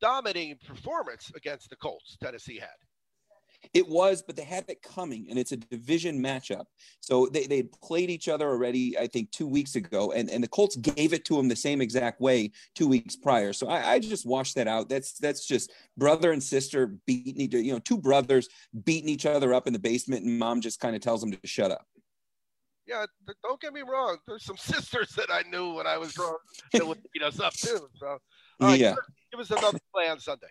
dominating 0.00 0.56
performance 0.66 1.30
against 1.34 1.70
the 1.70 1.76
Colts 1.76 2.16
Tennessee 2.20 2.58
had. 2.58 2.68
It 3.74 3.88
was, 3.88 4.22
but 4.22 4.36
they 4.36 4.44
had 4.44 4.64
it 4.68 4.82
coming, 4.82 5.26
and 5.28 5.38
it's 5.38 5.50
a 5.52 5.56
division 5.56 6.22
matchup. 6.22 6.66
So 7.00 7.26
they 7.26 7.46
they 7.46 7.64
played 7.64 8.08
each 8.08 8.28
other 8.28 8.48
already, 8.48 8.96
I 8.96 9.08
think, 9.08 9.32
two 9.32 9.48
weeks 9.48 9.74
ago, 9.74 10.12
and, 10.12 10.30
and 10.30 10.42
the 10.42 10.48
Colts 10.48 10.76
gave 10.76 11.12
it 11.12 11.24
to 11.26 11.36
them 11.36 11.48
the 11.48 11.56
same 11.56 11.80
exact 11.80 12.20
way 12.20 12.52
two 12.74 12.86
weeks 12.86 13.16
prior. 13.16 13.52
So 13.52 13.68
I, 13.68 13.94
I 13.94 13.98
just 13.98 14.26
washed 14.26 14.54
that 14.54 14.68
out. 14.68 14.88
That's 14.88 15.14
that's 15.14 15.44
just 15.44 15.72
brother 15.96 16.32
and 16.32 16.42
sister 16.42 16.98
beating 17.06 17.40
each, 17.40 17.54
you 17.54 17.72
know, 17.72 17.80
two 17.80 17.98
brothers 17.98 18.48
beating 18.84 19.08
each 19.08 19.26
other 19.26 19.52
up 19.52 19.66
in 19.66 19.72
the 19.72 19.78
basement, 19.78 20.24
and 20.24 20.38
mom 20.38 20.60
just 20.60 20.78
kind 20.78 20.94
of 20.94 21.02
tells 21.02 21.20
them 21.20 21.32
to 21.32 21.38
shut 21.44 21.72
up. 21.72 21.86
Yeah, 22.86 23.04
don't 23.42 23.60
get 23.60 23.74
me 23.74 23.82
wrong. 23.82 24.18
There's 24.26 24.44
some 24.44 24.56
sisters 24.58 25.10
that 25.16 25.30
I 25.30 25.42
knew 25.50 25.74
when 25.74 25.86
I 25.86 25.98
was 25.98 26.12
growing 26.12 26.36
that 26.72 26.86
would 26.86 27.02
beat 27.12 27.22
us 27.22 27.40
up 27.40 27.52
too. 27.54 27.88
So 27.96 28.18
right, 28.60 28.78
yeah, 28.78 28.94
give 29.30 29.40
us 29.40 29.50
another 29.50 29.78
play 29.92 30.08
on 30.08 30.20
Sunday. 30.20 30.48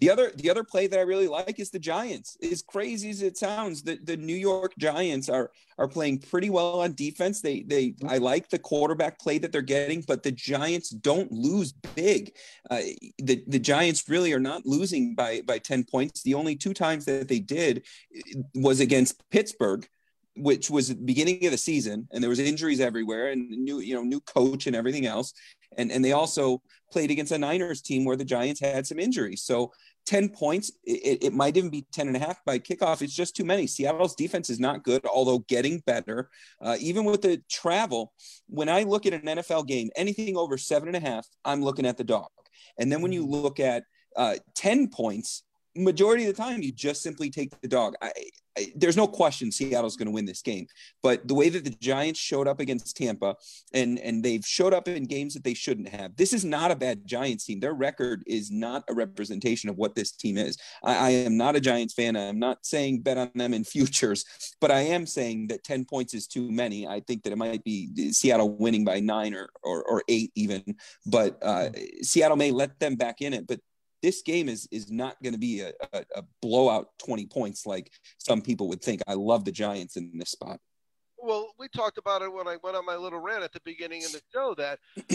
The 0.00 0.10
other 0.10 0.30
the 0.36 0.48
other 0.48 0.62
play 0.62 0.86
that 0.86 0.98
I 0.98 1.02
really 1.02 1.26
like 1.26 1.58
is 1.58 1.70
the 1.70 1.78
Giants. 1.78 2.36
As 2.40 2.62
crazy 2.62 3.10
as 3.10 3.20
it 3.20 3.36
sounds, 3.36 3.82
the, 3.82 3.98
the 4.02 4.16
New 4.16 4.36
York 4.36 4.72
Giants 4.78 5.28
are 5.28 5.50
are 5.76 5.88
playing 5.88 6.18
pretty 6.18 6.50
well 6.50 6.80
on 6.80 6.94
defense. 6.94 7.40
They 7.40 7.62
they 7.62 7.94
I 8.08 8.18
like 8.18 8.48
the 8.48 8.60
quarterback 8.60 9.18
play 9.18 9.38
that 9.38 9.50
they're 9.50 9.60
getting, 9.60 10.02
but 10.02 10.22
the 10.22 10.30
Giants 10.30 10.90
don't 10.90 11.32
lose 11.32 11.72
big. 11.96 12.36
Uh, 12.70 12.80
the 13.18 13.42
the 13.48 13.58
Giants 13.58 14.08
really 14.08 14.32
are 14.32 14.40
not 14.40 14.64
losing 14.66 15.16
by 15.16 15.40
by 15.40 15.58
10 15.58 15.84
points. 15.84 16.22
The 16.22 16.34
only 16.34 16.54
two 16.54 16.74
times 16.74 17.04
that 17.06 17.26
they 17.26 17.40
did 17.40 17.84
was 18.54 18.78
against 18.78 19.28
Pittsburgh 19.30 19.88
which 20.38 20.70
was 20.70 20.88
the 20.88 20.94
beginning 20.94 21.44
of 21.46 21.52
the 21.52 21.58
season 21.58 22.08
and 22.12 22.22
there 22.22 22.30
was 22.30 22.38
injuries 22.38 22.80
everywhere 22.80 23.30
and 23.30 23.48
new 23.50 23.80
you 23.80 23.94
know 23.94 24.02
new 24.02 24.20
coach 24.20 24.66
and 24.66 24.76
everything 24.76 25.06
else. 25.06 25.32
And 25.76 25.90
and 25.92 26.04
they 26.04 26.12
also 26.12 26.62
played 26.90 27.10
against 27.10 27.32
a 27.32 27.38
niners 27.38 27.82
team 27.82 28.04
where 28.04 28.16
the 28.16 28.24
giants 28.24 28.60
had 28.60 28.86
some 28.86 28.98
injuries. 28.98 29.42
So 29.42 29.72
10 30.06 30.30
points 30.30 30.72
it, 30.84 31.22
it 31.24 31.32
might 31.34 31.56
even 31.56 31.68
be 31.70 31.86
10 31.92 32.08
and 32.08 32.16
a 32.16 32.20
half 32.20 32.42
by 32.44 32.58
kickoff. 32.58 33.02
It's 33.02 33.14
just 33.14 33.36
too 33.36 33.44
many. 33.44 33.66
Seattle's 33.66 34.14
defense 34.14 34.48
is 34.50 34.58
not 34.60 34.84
good 34.84 35.04
although 35.06 35.40
getting 35.40 35.80
better. 35.86 36.30
Uh, 36.62 36.76
even 36.80 37.04
with 37.04 37.22
the 37.22 37.42
travel 37.50 38.12
when 38.48 38.68
i 38.68 38.82
look 38.82 39.06
at 39.06 39.12
an 39.12 39.22
nfl 39.22 39.66
game 39.66 39.90
anything 39.96 40.36
over 40.36 40.56
seven 40.56 40.88
and 40.88 40.96
a 40.96 41.00
half 41.00 41.26
i'm 41.44 41.62
looking 41.62 41.86
at 41.86 41.96
the 41.96 42.04
dog. 42.04 42.28
And 42.78 42.90
then 42.90 43.02
when 43.02 43.12
you 43.12 43.26
look 43.26 43.60
at 43.60 43.84
uh, 44.16 44.36
10 44.56 44.88
points 44.88 45.44
majority 45.76 46.26
of 46.26 46.34
the 46.34 46.42
time 46.42 46.62
you 46.62 46.72
just 46.72 47.02
simply 47.02 47.30
take 47.30 47.50
the 47.60 47.68
dog. 47.68 47.94
I, 48.02 48.06
I- 48.08 48.30
there's 48.74 48.96
no 48.96 49.06
question 49.06 49.50
Seattle's 49.50 49.96
going 49.96 50.06
to 50.06 50.12
win 50.12 50.26
this 50.26 50.42
game. 50.42 50.66
But 51.02 51.26
the 51.26 51.34
way 51.34 51.48
that 51.48 51.64
the 51.64 51.70
Giants 51.70 52.20
showed 52.20 52.48
up 52.48 52.60
against 52.60 52.96
Tampa, 52.96 53.36
and 53.72 53.98
and 53.98 54.22
they've 54.22 54.44
showed 54.44 54.74
up 54.74 54.88
in 54.88 55.04
games 55.04 55.34
that 55.34 55.44
they 55.44 55.54
shouldn't 55.54 55.88
have. 55.88 56.16
This 56.16 56.32
is 56.32 56.44
not 56.44 56.70
a 56.70 56.76
bad 56.76 57.06
Giants 57.06 57.44
team. 57.44 57.60
Their 57.60 57.74
record 57.74 58.22
is 58.26 58.50
not 58.50 58.84
a 58.88 58.94
representation 58.94 59.68
of 59.68 59.76
what 59.76 59.94
this 59.94 60.12
team 60.12 60.36
is. 60.36 60.58
I, 60.82 60.96
I 60.96 61.10
am 61.10 61.36
not 61.36 61.56
a 61.56 61.60
Giants 61.60 61.94
fan. 61.94 62.16
I'm 62.16 62.38
not 62.38 62.64
saying 62.64 63.02
bet 63.02 63.18
on 63.18 63.30
them 63.34 63.54
in 63.54 63.64
futures, 63.78 64.24
but 64.60 64.70
I 64.70 64.80
am 64.80 65.06
saying 65.06 65.48
that 65.48 65.64
10 65.64 65.84
points 65.84 66.14
is 66.14 66.26
too 66.26 66.50
many. 66.50 66.86
I 66.86 67.00
think 67.00 67.22
that 67.22 67.32
it 67.32 67.38
might 67.38 67.64
be 67.64 68.12
Seattle 68.12 68.56
winning 68.56 68.84
by 68.84 69.00
nine 69.00 69.34
or 69.34 69.48
or, 69.62 69.82
or 69.84 70.02
eight 70.08 70.32
even. 70.34 70.62
But 71.06 71.38
uh, 71.42 71.70
Seattle 72.02 72.36
may 72.36 72.50
let 72.50 72.78
them 72.80 72.96
back 72.96 73.20
in 73.20 73.32
it. 73.32 73.46
But 73.46 73.60
this 74.02 74.22
game 74.22 74.48
is 74.48 74.68
is 74.70 74.90
not 74.90 75.20
going 75.22 75.32
to 75.32 75.38
be 75.38 75.60
a, 75.60 75.72
a, 75.92 76.04
a 76.16 76.22
blowout 76.42 76.88
20 76.98 77.26
points 77.26 77.66
like 77.66 77.90
some 78.18 78.40
people 78.42 78.68
would 78.68 78.82
think. 78.82 79.00
I 79.06 79.14
love 79.14 79.44
the 79.44 79.52
Giants 79.52 79.96
in 79.96 80.12
this 80.18 80.30
spot. 80.30 80.60
Well, 81.20 81.52
we 81.58 81.66
talked 81.68 81.98
about 81.98 82.22
it 82.22 82.32
when 82.32 82.46
I 82.46 82.56
went 82.62 82.76
on 82.76 82.86
my 82.86 82.94
little 82.94 83.18
rant 83.18 83.42
at 83.42 83.52
the 83.52 83.60
beginning 83.64 84.04
of 84.04 84.12
the 84.12 84.20
show 84.32 84.54
that 84.56 84.78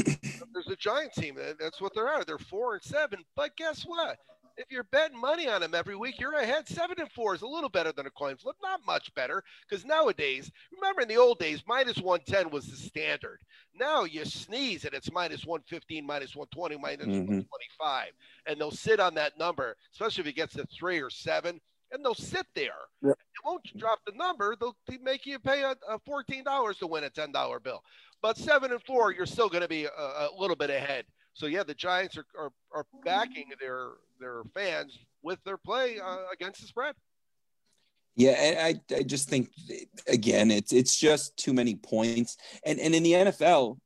there's 0.53 0.67
a 0.69 0.75
Giant 0.75 1.13
team. 1.13 1.35
that- 1.35 1.57
That's 1.59 1.79
what 1.79 1.93
they're 1.95 2.09
at. 2.09 2.27
They're 2.27 2.37
four 2.37 2.73
and 2.73 2.83
seven. 2.83 3.23
But 3.37 3.55
guess 3.55 3.83
what? 3.83 4.17
If 4.55 4.65
you're 4.69 4.83
betting 4.83 5.19
money 5.19 5.47
on 5.47 5.61
them 5.61 5.73
every 5.73 5.95
week, 5.95 6.19
you're 6.19 6.35
ahead. 6.35 6.67
Seven 6.67 6.99
and 6.99 7.11
four 7.11 7.33
is 7.33 7.41
a 7.41 7.47
little 7.47 7.69
better 7.69 7.91
than 7.91 8.05
a 8.05 8.11
coin 8.11 8.37
flip. 8.37 8.55
Not 8.61 8.85
much 8.85 9.13
better 9.15 9.43
because 9.67 9.83
nowadays, 9.83 10.51
remember 10.71 11.01
in 11.01 11.07
the 11.07 11.17
old 11.17 11.39
days, 11.39 11.63
minus 11.67 11.97
110 11.97 12.51
was 12.51 12.67
the 12.67 12.75
standard. 12.77 13.39
Now 13.73 14.03
you 14.03 14.25
sneeze 14.25 14.85
and 14.85 14.93
it's 14.93 15.11
minus 15.11 15.45
115, 15.45 16.05
minus 16.05 16.35
120, 16.35 16.77
minus 16.77 17.07
Mhm. 17.07 17.27
125. 17.27 18.11
And 18.45 18.59
they'll 18.61 18.69
sit 18.71 18.99
on 18.99 19.15
that 19.15 19.37
number, 19.39 19.75
especially 19.91 20.21
if 20.21 20.27
it 20.27 20.35
gets 20.35 20.53
to 20.55 20.65
three 20.67 21.01
or 21.01 21.09
seven, 21.09 21.59
and 21.91 22.05
they'll 22.05 22.13
sit 22.13 22.45
there. 22.53 22.77
It 23.11 23.17
won't 23.45 23.65
drop 23.77 23.99
the 24.05 24.11
number. 24.13 24.55
They'll 24.55 24.77
be- 24.87 24.99
make 24.99 25.25
you 25.25 25.39
pay 25.39 25.63
a, 25.63 25.75
a 25.89 25.97
$14 25.99 26.77
to 26.79 26.87
win 26.87 27.03
a 27.05 27.09
$10 27.09 27.59
bill. 27.59 27.83
But 28.21 28.37
seven 28.37 28.71
and 28.71 28.83
four, 28.83 29.11
you're 29.11 29.25
still 29.25 29.49
going 29.49 29.63
to 29.63 29.67
be 29.67 29.85
a, 29.85 29.89
a 29.89 30.29
little 30.37 30.55
bit 30.55 30.69
ahead. 30.69 31.05
So 31.33 31.47
yeah, 31.47 31.63
the 31.63 31.73
Giants 31.73 32.15
are, 32.17 32.25
are 32.37 32.51
backing 33.03 33.51
their 33.59 33.89
their 34.19 34.43
fans 34.53 34.97
with 35.21 35.43
their 35.43 35.57
play 35.57 35.99
uh, 35.99 36.17
against 36.31 36.61
the 36.61 36.67
spread. 36.67 36.95
Yeah, 38.15 38.31
and 38.31 38.59
I, 38.59 38.95
I 38.95 39.03
just 39.03 39.29
think 39.29 39.49
again, 40.07 40.51
it's 40.51 40.71
it's 40.71 40.97
just 40.97 41.35
too 41.37 41.53
many 41.53 41.75
points. 41.75 42.37
And 42.65 42.79
and 42.79 42.93
in 42.93 43.03
the 43.03 43.13
NFL, 43.13 43.77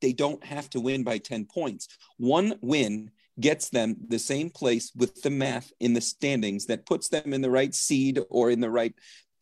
they 0.00 0.12
don't 0.12 0.44
have 0.44 0.68
to 0.70 0.80
win 0.80 1.04
by 1.04 1.18
10 1.18 1.46
points. 1.46 1.88
One 2.16 2.54
win 2.60 3.10
gets 3.40 3.68
them 3.68 3.96
the 4.08 4.18
same 4.18 4.50
place 4.50 4.92
with 4.96 5.22
the 5.22 5.30
math 5.30 5.72
in 5.78 5.94
the 5.94 6.00
standings 6.00 6.66
that 6.66 6.86
puts 6.86 7.08
them 7.08 7.32
in 7.32 7.40
the 7.40 7.50
right 7.50 7.74
seed 7.74 8.20
or 8.30 8.50
in 8.50 8.60
the 8.60 8.70
right 8.70 8.94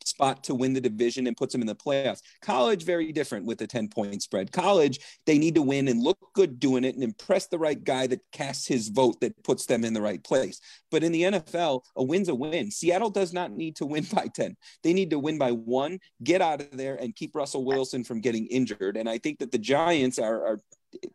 spot 0.07 0.43
to 0.45 0.55
win 0.55 0.73
the 0.73 0.81
division 0.81 1.27
and 1.27 1.37
puts 1.37 1.51
them 1.51 1.61
in 1.61 1.67
the 1.67 1.75
playoffs. 1.75 2.21
College, 2.41 2.83
very 2.83 3.11
different 3.11 3.45
with 3.45 3.57
the 3.57 3.67
10 3.67 3.89
point 3.89 4.21
spread. 4.21 4.51
College, 4.51 4.99
they 5.25 5.37
need 5.37 5.55
to 5.55 5.61
win 5.61 5.87
and 5.87 6.01
look 6.01 6.17
good 6.33 6.59
doing 6.59 6.83
it 6.83 6.95
and 6.95 7.03
impress 7.03 7.47
the 7.47 7.59
right 7.59 7.83
guy 7.83 8.07
that 8.07 8.21
casts 8.31 8.67
his 8.67 8.89
vote 8.89 9.19
that 9.21 9.43
puts 9.43 9.65
them 9.65 9.83
in 9.83 9.93
the 9.93 10.01
right 10.01 10.23
place. 10.23 10.59
But 10.91 11.03
in 11.03 11.11
the 11.11 11.23
NFL, 11.23 11.81
a 11.95 12.03
win's 12.03 12.29
a 12.29 12.35
win. 12.35 12.71
Seattle 12.71 13.09
does 13.09 13.33
not 13.33 13.51
need 13.51 13.75
to 13.77 13.85
win 13.85 14.05
by 14.13 14.27
10. 14.27 14.55
They 14.83 14.93
need 14.93 15.09
to 15.11 15.19
win 15.19 15.37
by 15.37 15.51
one, 15.51 15.99
get 16.23 16.41
out 16.41 16.61
of 16.61 16.71
there, 16.71 16.95
and 16.95 17.15
keep 17.15 17.35
Russell 17.35 17.65
Wilson 17.65 18.03
from 18.03 18.21
getting 18.21 18.47
injured. 18.47 18.97
And 18.97 19.09
I 19.09 19.17
think 19.17 19.39
that 19.39 19.51
the 19.51 19.57
Giants 19.57 20.19
are, 20.19 20.45
are 20.45 20.59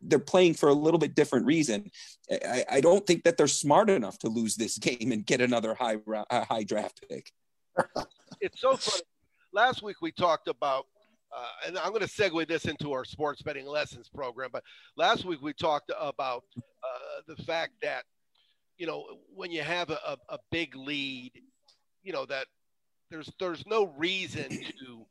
they're 0.01 0.19
playing 0.19 0.53
for 0.53 0.69
a 0.69 0.73
little 0.73 0.99
bit 0.99 1.15
different 1.15 1.45
reason. 1.45 1.89
I, 2.31 2.65
I 2.69 2.81
don't 2.81 3.05
think 3.05 3.23
that 3.23 3.37
they're 3.37 3.47
smart 3.47 3.89
enough 3.89 4.19
to 4.19 4.29
lose 4.29 4.55
this 4.55 4.77
game 4.79 5.11
and 5.11 5.25
get 5.25 5.41
another 5.41 5.73
high 5.73 5.97
high 6.31 6.63
draft 6.63 7.03
pick. 7.09 7.31
It's 8.43 8.59
so 8.59 8.75
funny. 8.75 9.03
Last 9.53 9.81
week 9.83 10.01
we 10.01 10.11
talked 10.11 10.49
about, 10.49 10.85
uh, 11.33 11.47
and 11.65 11.77
I'm 11.77 11.89
going 11.93 12.01
to 12.01 12.07
segue 12.07 12.45
this 12.45 12.65
into 12.65 12.91
our 12.91 13.05
sports 13.05 13.41
betting 13.41 13.65
lessons 13.65 14.09
program. 14.13 14.49
But 14.51 14.63
last 14.97 15.23
week 15.23 15.41
we 15.41 15.53
talked 15.53 15.91
about 15.97 16.43
uh, 16.57 17.21
the 17.25 17.41
fact 17.43 17.71
that 17.81 18.03
you 18.77 18.85
know 18.85 19.05
when 19.33 19.49
you 19.49 19.61
have 19.61 19.91
a, 19.91 19.99
a, 20.05 20.17
a 20.27 20.39
big 20.51 20.75
lead, 20.75 21.31
you 22.03 22.11
know 22.11 22.25
that 22.25 22.47
there's 23.09 23.31
there's 23.39 23.65
no 23.65 23.85
reason 23.97 24.49
to 24.49 25.05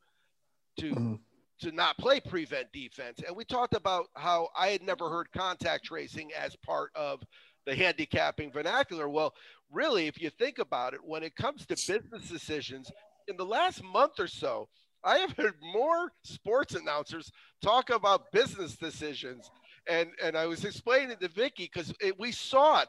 to 0.77 0.95
Mhm. 0.95 1.19
to 1.61 1.71
not 1.71 1.97
play 1.97 2.19
prevent 2.19 2.71
defense. 2.71 3.19
And 3.25 3.35
we 3.35 3.45
talked 3.45 3.73
about 3.73 4.09
how 4.15 4.49
I 4.55 4.67
had 4.67 4.83
never 4.83 5.09
heard 5.09 5.31
contact 5.31 5.85
tracing 5.85 6.31
as 6.33 6.55
part 6.57 6.91
of 6.93 7.23
the 7.65 7.75
handicapping 7.75 8.51
vernacular. 8.51 9.09
Well, 9.09 9.33
really, 9.71 10.05
if 10.05 10.21
you 10.21 10.29
think 10.29 10.59
about 10.59 10.93
it, 10.93 10.99
when 11.03 11.23
it 11.23 11.35
comes 11.35 11.65
to 11.65 11.75
business 11.75 12.29
decisions, 12.29 12.91
in 13.27 13.37
the 13.37 13.45
last 13.45 13.83
month 13.83 14.19
or 14.19 14.27
so, 14.27 14.67
I 15.03 15.17
have 15.17 15.31
heard 15.33 15.55
more 15.61 16.11
sports 16.23 16.75
announcers 16.75 17.31
talk 17.61 17.89
about 17.89 18.31
business 18.31 18.75
decisions. 18.75 19.49
And 19.87 20.11
and 20.23 20.37
I 20.37 20.45
was 20.45 20.63
explaining 20.63 21.17
to 21.17 21.27
Vicky 21.27 21.69
because 21.73 21.93
we 22.17 22.31
saw 22.31 22.81
it. 22.81 22.87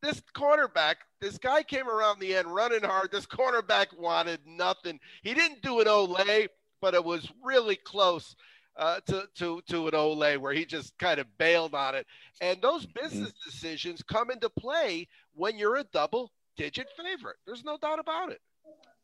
This 0.00 0.20
cornerback, 0.34 0.96
this 1.20 1.38
guy 1.38 1.62
came 1.62 1.88
around 1.88 2.18
the 2.18 2.34
end 2.34 2.52
running 2.52 2.82
hard. 2.82 3.12
This 3.12 3.26
cornerback 3.26 3.96
wanted 3.96 4.40
nothing. 4.46 4.98
He 5.22 5.32
didn't 5.32 5.62
do 5.62 5.80
an 5.80 5.86
Olay, 5.86 6.48
but 6.80 6.94
it 6.94 7.04
was 7.04 7.30
really 7.44 7.76
close 7.76 8.34
uh, 8.76 9.00
to, 9.06 9.28
to, 9.36 9.62
to 9.68 9.86
an 9.86 9.92
Olay 9.92 10.38
where 10.38 10.52
he 10.52 10.64
just 10.64 10.96
kind 10.98 11.20
of 11.20 11.26
bailed 11.38 11.74
on 11.74 11.94
it. 11.94 12.06
And 12.40 12.60
those 12.60 12.86
business 12.86 13.32
decisions 13.44 14.02
come 14.02 14.30
into 14.30 14.50
play 14.50 15.06
when 15.34 15.58
you're 15.58 15.76
a 15.76 15.84
double 15.84 16.32
digit 16.56 16.88
favorite. 16.96 17.36
There's 17.46 17.64
no 17.64 17.78
doubt 17.78 17.98
about 17.98 18.32
it. 18.32 18.40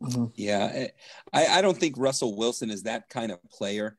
Mhm. 0.02 0.32
Yeah, 0.36 0.86
I, 1.32 1.46
I 1.58 1.62
don't 1.62 1.76
think 1.76 1.96
Russell 1.98 2.36
Wilson 2.36 2.70
is 2.70 2.84
that 2.84 3.08
kind 3.08 3.32
of 3.32 3.42
player. 3.50 3.96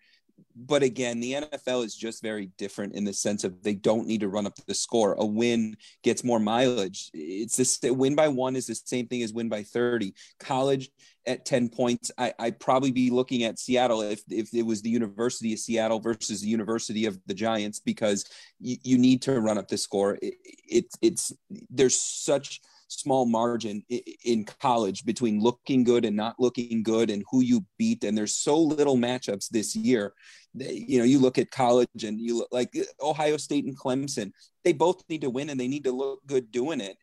But 0.55 0.83
again, 0.83 1.19
the 1.19 1.35
NFL 1.35 1.83
is 1.83 1.95
just 1.95 2.21
very 2.21 2.47
different 2.57 2.95
in 2.95 3.03
the 3.03 3.13
sense 3.13 3.43
of 3.43 3.61
they 3.61 3.75
don't 3.75 4.07
need 4.07 4.21
to 4.21 4.29
run 4.29 4.45
up 4.45 4.55
the 4.67 4.73
score. 4.73 5.13
A 5.19 5.25
win 5.25 5.75
gets 6.03 6.23
more 6.23 6.39
mileage. 6.39 7.09
It's 7.13 7.55
this 7.57 7.79
win 7.83 8.15
by 8.15 8.29
one 8.29 8.55
is 8.55 8.67
the 8.67 8.75
same 8.75 9.07
thing 9.07 9.21
as 9.21 9.33
win 9.33 9.49
by 9.49 9.63
30. 9.63 10.13
College 10.39 10.89
at 11.25 11.45
10 11.45 11.69
points, 11.69 12.11
I, 12.17 12.33
I'd 12.39 12.59
probably 12.59 12.91
be 12.91 13.09
looking 13.09 13.43
at 13.43 13.59
Seattle 13.59 14.01
if, 14.01 14.21
if 14.29 14.53
it 14.53 14.63
was 14.63 14.81
the 14.81 14.89
University 14.89 15.53
of 15.53 15.59
Seattle 15.59 15.99
versus 15.99 16.41
the 16.41 16.47
University 16.47 17.05
of 17.05 17.19
the 17.27 17.33
Giants 17.33 17.79
because 17.79 18.25
you, 18.59 18.77
you 18.83 18.97
need 18.97 19.21
to 19.23 19.39
run 19.39 19.57
up 19.57 19.67
the 19.67 19.77
score. 19.77 20.17
It, 20.21 20.35
it, 20.67 20.85
it's 21.01 21.31
there's 21.69 21.97
such 21.97 22.61
small 22.89 23.25
margin 23.25 23.83
in 24.25 24.45
college 24.45 25.05
between 25.05 25.41
looking 25.41 25.83
good 25.83 26.05
and 26.05 26.15
not 26.15 26.35
looking 26.39 26.83
good 26.83 27.09
and 27.09 27.23
who 27.31 27.41
you 27.41 27.65
beat. 27.77 28.03
And 28.03 28.17
there's 28.17 28.35
so 28.35 28.59
little 28.59 28.97
matchups 28.97 29.49
this 29.49 29.75
year 29.75 30.13
you 30.55 30.97
know 30.97 31.05
you 31.05 31.19
look 31.19 31.37
at 31.37 31.51
college 31.51 32.03
and 32.03 32.19
you 32.19 32.39
look 32.39 32.47
like 32.51 32.75
ohio 32.99 33.37
state 33.37 33.65
and 33.65 33.77
clemson 33.77 34.31
they 34.63 34.73
both 34.73 35.03
need 35.09 35.21
to 35.21 35.29
win 35.29 35.49
and 35.49 35.59
they 35.59 35.67
need 35.67 35.85
to 35.85 35.91
look 35.91 36.19
good 36.27 36.51
doing 36.51 36.81
it. 36.81 36.97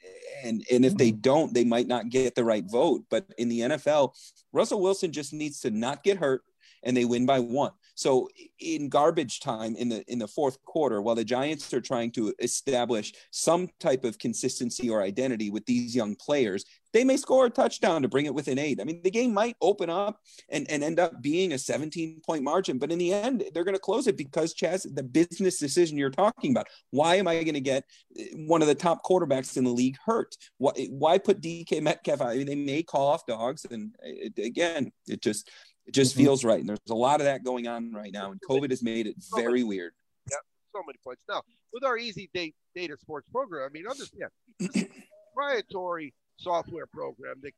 And 0.44 0.64
and 0.70 0.84
if 0.84 0.96
they 0.96 1.10
mm-hmm. 1.10 1.20
don't 1.20 1.54
they 1.54 1.64
might 1.64 1.86
not 1.86 2.10
get 2.10 2.34
the 2.34 2.44
right 2.44 2.64
vote. 2.70 3.02
But 3.10 3.26
in 3.38 3.48
the 3.48 3.60
nfl 3.60 4.12
russell 4.52 4.80
wilson 4.80 5.12
just 5.12 5.32
needs 5.32 5.60
to 5.60 5.70
not 5.70 6.02
get 6.02 6.18
hurt 6.18 6.42
and 6.82 6.96
they 6.96 7.04
win 7.04 7.26
by 7.26 7.40
one 7.40 7.72
so 7.96 8.28
in 8.60 8.88
garbage 8.88 9.40
time 9.40 9.74
in 9.74 9.88
the 9.88 10.04
in 10.06 10.20
the 10.20 10.28
fourth 10.28 10.62
quarter 10.64 11.02
while 11.02 11.16
the 11.16 11.24
giants 11.24 11.74
are 11.74 11.80
trying 11.80 12.12
to 12.12 12.32
establish 12.38 13.12
some 13.32 13.68
type 13.80 14.04
of 14.04 14.18
consistency 14.18 14.88
or 14.88 15.02
identity 15.02 15.50
with 15.50 15.66
these 15.66 15.96
young 15.96 16.14
players 16.14 16.64
they 16.96 17.04
may 17.04 17.18
score 17.18 17.44
a 17.44 17.50
touchdown 17.50 18.00
to 18.00 18.08
bring 18.08 18.24
it 18.24 18.34
within 18.34 18.58
eight. 18.58 18.80
I 18.80 18.84
mean 18.84 19.02
the 19.02 19.10
game 19.10 19.34
might 19.34 19.56
open 19.60 19.90
up 19.90 20.22
and, 20.48 20.66
and 20.70 20.82
end 20.82 20.98
up 20.98 21.20
being 21.20 21.52
a 21.52 21.58
17 21.58 22.22
point 22.24 22.42
margin 22.42 22.78
but 22.78 22.90
in 22.90 22.98
the 22.98 23.12
end 23.12 23.44
they're 23.52 23.64
going 23.64 23.74
to 23.74 23.80
close 23.80 24.06
it 24.06 24.16
because 24.16 24.54
chaz 24.54 24.86
the 24.94 25.02
business 25.02 25.58
decision 25.58 25.98
you're 25.98 26.08
talking 26.08 26.52
about. 26.52 26.68
Why 26.90 27.16
am 27.16 27.28
i 27.28 27.42
going 27.42 27.52
to 27.52 27.60
get 27.60 27.84
uh, 28.18 28.22
one 28.46 28.62
of 28.62 28.68
the 28.68 28.74
top 28.74 29.04
quarterbacks 29.04 29.58
in 29.58 29.64
the 29.64 29.70
league 29.70 29.98
hurt? 30.04 30.36
Why, 30.56 30.72
why 30.88 31.18
put 31.18 31.42
dk 31.42 31.82
metcalf? 31.82 32.22
I 32.22 32.36
mean, 32.36 32.46
they 32.46 32.54
may 32.54 32.82
call 32.82 33.08
off 33.08 33.26
dogs 33.26 33.66
and 33.70 33.94
it, 34.02 34.38
again 34.38 34.90
it 35.06 35.20
just 35.20 35.50
it 35.86 35.92
just 35.94 36.14
Mhm. 36.14 36.18
feels 36.24 36.44
right 36.44 36.60
and 36.60 36.68
there's 36.68 36.78
a 36.90 36.94
lot 36.94 37.20
of 37.20 37.24
that 37.26 37.44
going 37.44 37.66
on 37.66 37.92
right 37.92 38.12
now 38.12 38.30
and 38.32 38.40
covid 38.48 38.70
has 38.70 38.82
made 38.82 39.06
it 39.06 39.16
very 39.34 39.62
weird 39.64 39.92
Yeah, 40.30 40.36
so 40.72 40.82
many 40.86 40.98
points. 41.04 41.22
Now, 41.28 41.42
with 41.72 41.84
our 41.84 41.96
easy 41.98 42.28
date 42.34 42.54
data 42.74 42.96
sports 43.00 43.28
program, 43.30 43.64
I 43.64 43.68
mean, 43.72 43.86
understand 43.86 44.30
this 44.58 44.68
proprietary 45.34 46.12
software 46.38 46.86
program 46.86 47.40
that 47.42 47.52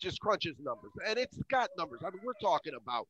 just 0.00 0.20
crunches 0.20 0.56
numbers, 0.58 0.90
and 1.06 1.18
it's 1.18 1.36
got 1.50 1.70
numbers. 1.78 2.00
I 2.04 2.10
mean, 2.10 2.20
we're 2.24 2.32
talking 2.40 2.74
about, 2.74 3.06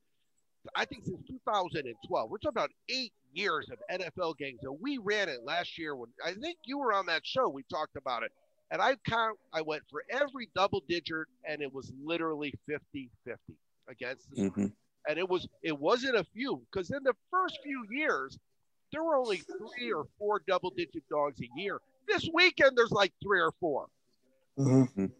I 0.75 0.85
think 0.85 1.05
since 1.05 1.27
2012, 1.27 2.31
we're 2.31 2.37
talking 2.39 2.49
about 2.57 2.71
eight 2.89 3.13
years 3.33 3.69
of 3.71 3.79
NFL 3.91 4.37
games, 4.37 4.61
and 4.63 4.79
we 4.81 4.99
ran 4.99 5.29
it 5.29 5.43
last 5.45 5.79
year 5.79 5.97
when 5.97 6.11
I 6.25 6.35
think 6.35 6.59
you 6.67 6.79
were 6.79 6.93
on 6.93 7.07
that 7.07 7.25
show. 7.27 7.49
We 7.49 7.63
talked 7.65 7.97
about 7.97 8.23
it, 8.23 8.33
and 8.71 8.81
I 8.83 8.97
count. 9.09 9.39
I 9.53 9.63
went 9.63 9.83
for 9.91 10.05
every 10.11 10.51
double 10.55 10.83
digit, 10.87 11.27
and 11.45 11.63
it 11.63 11.73
was 11.73 11.91
literally 12.03 12.53
50-50 12.69 13.09
against 13.89 14.30
the 14.30 14.49
Mhm. 14.51 14.72
and 15.09 15.18
it 15.18 15.28
was 15.28 15.47
it 15.62 15.76
wasn't 15.78 16.16
a 16.16 16.24
few 16.24 16.64
because 16.70 16.91
in 16.91 17.03
the 17.03 17.14
first 17.30 17.59
few 17.62 17.85
years 17.91 18.39
there 18.93 19.03
were 19.03 19.16
only 19.16 19.39
three 19.39 19.93
or 19.93 20.05
four 20.18 20.41
double 20.47 20.70
digit 20.70 21.03
dogs 21.09 21.41
a 21.41 21.49
year 21.61 21.80
this 22.07 22.28
weekend 22.33 22.76
there's 22.76 22.93
like 22.93 23.12
three 23.22 23.41
or 23.41 23.53
four 23.61 23.89
Mhm. 24.59 25.12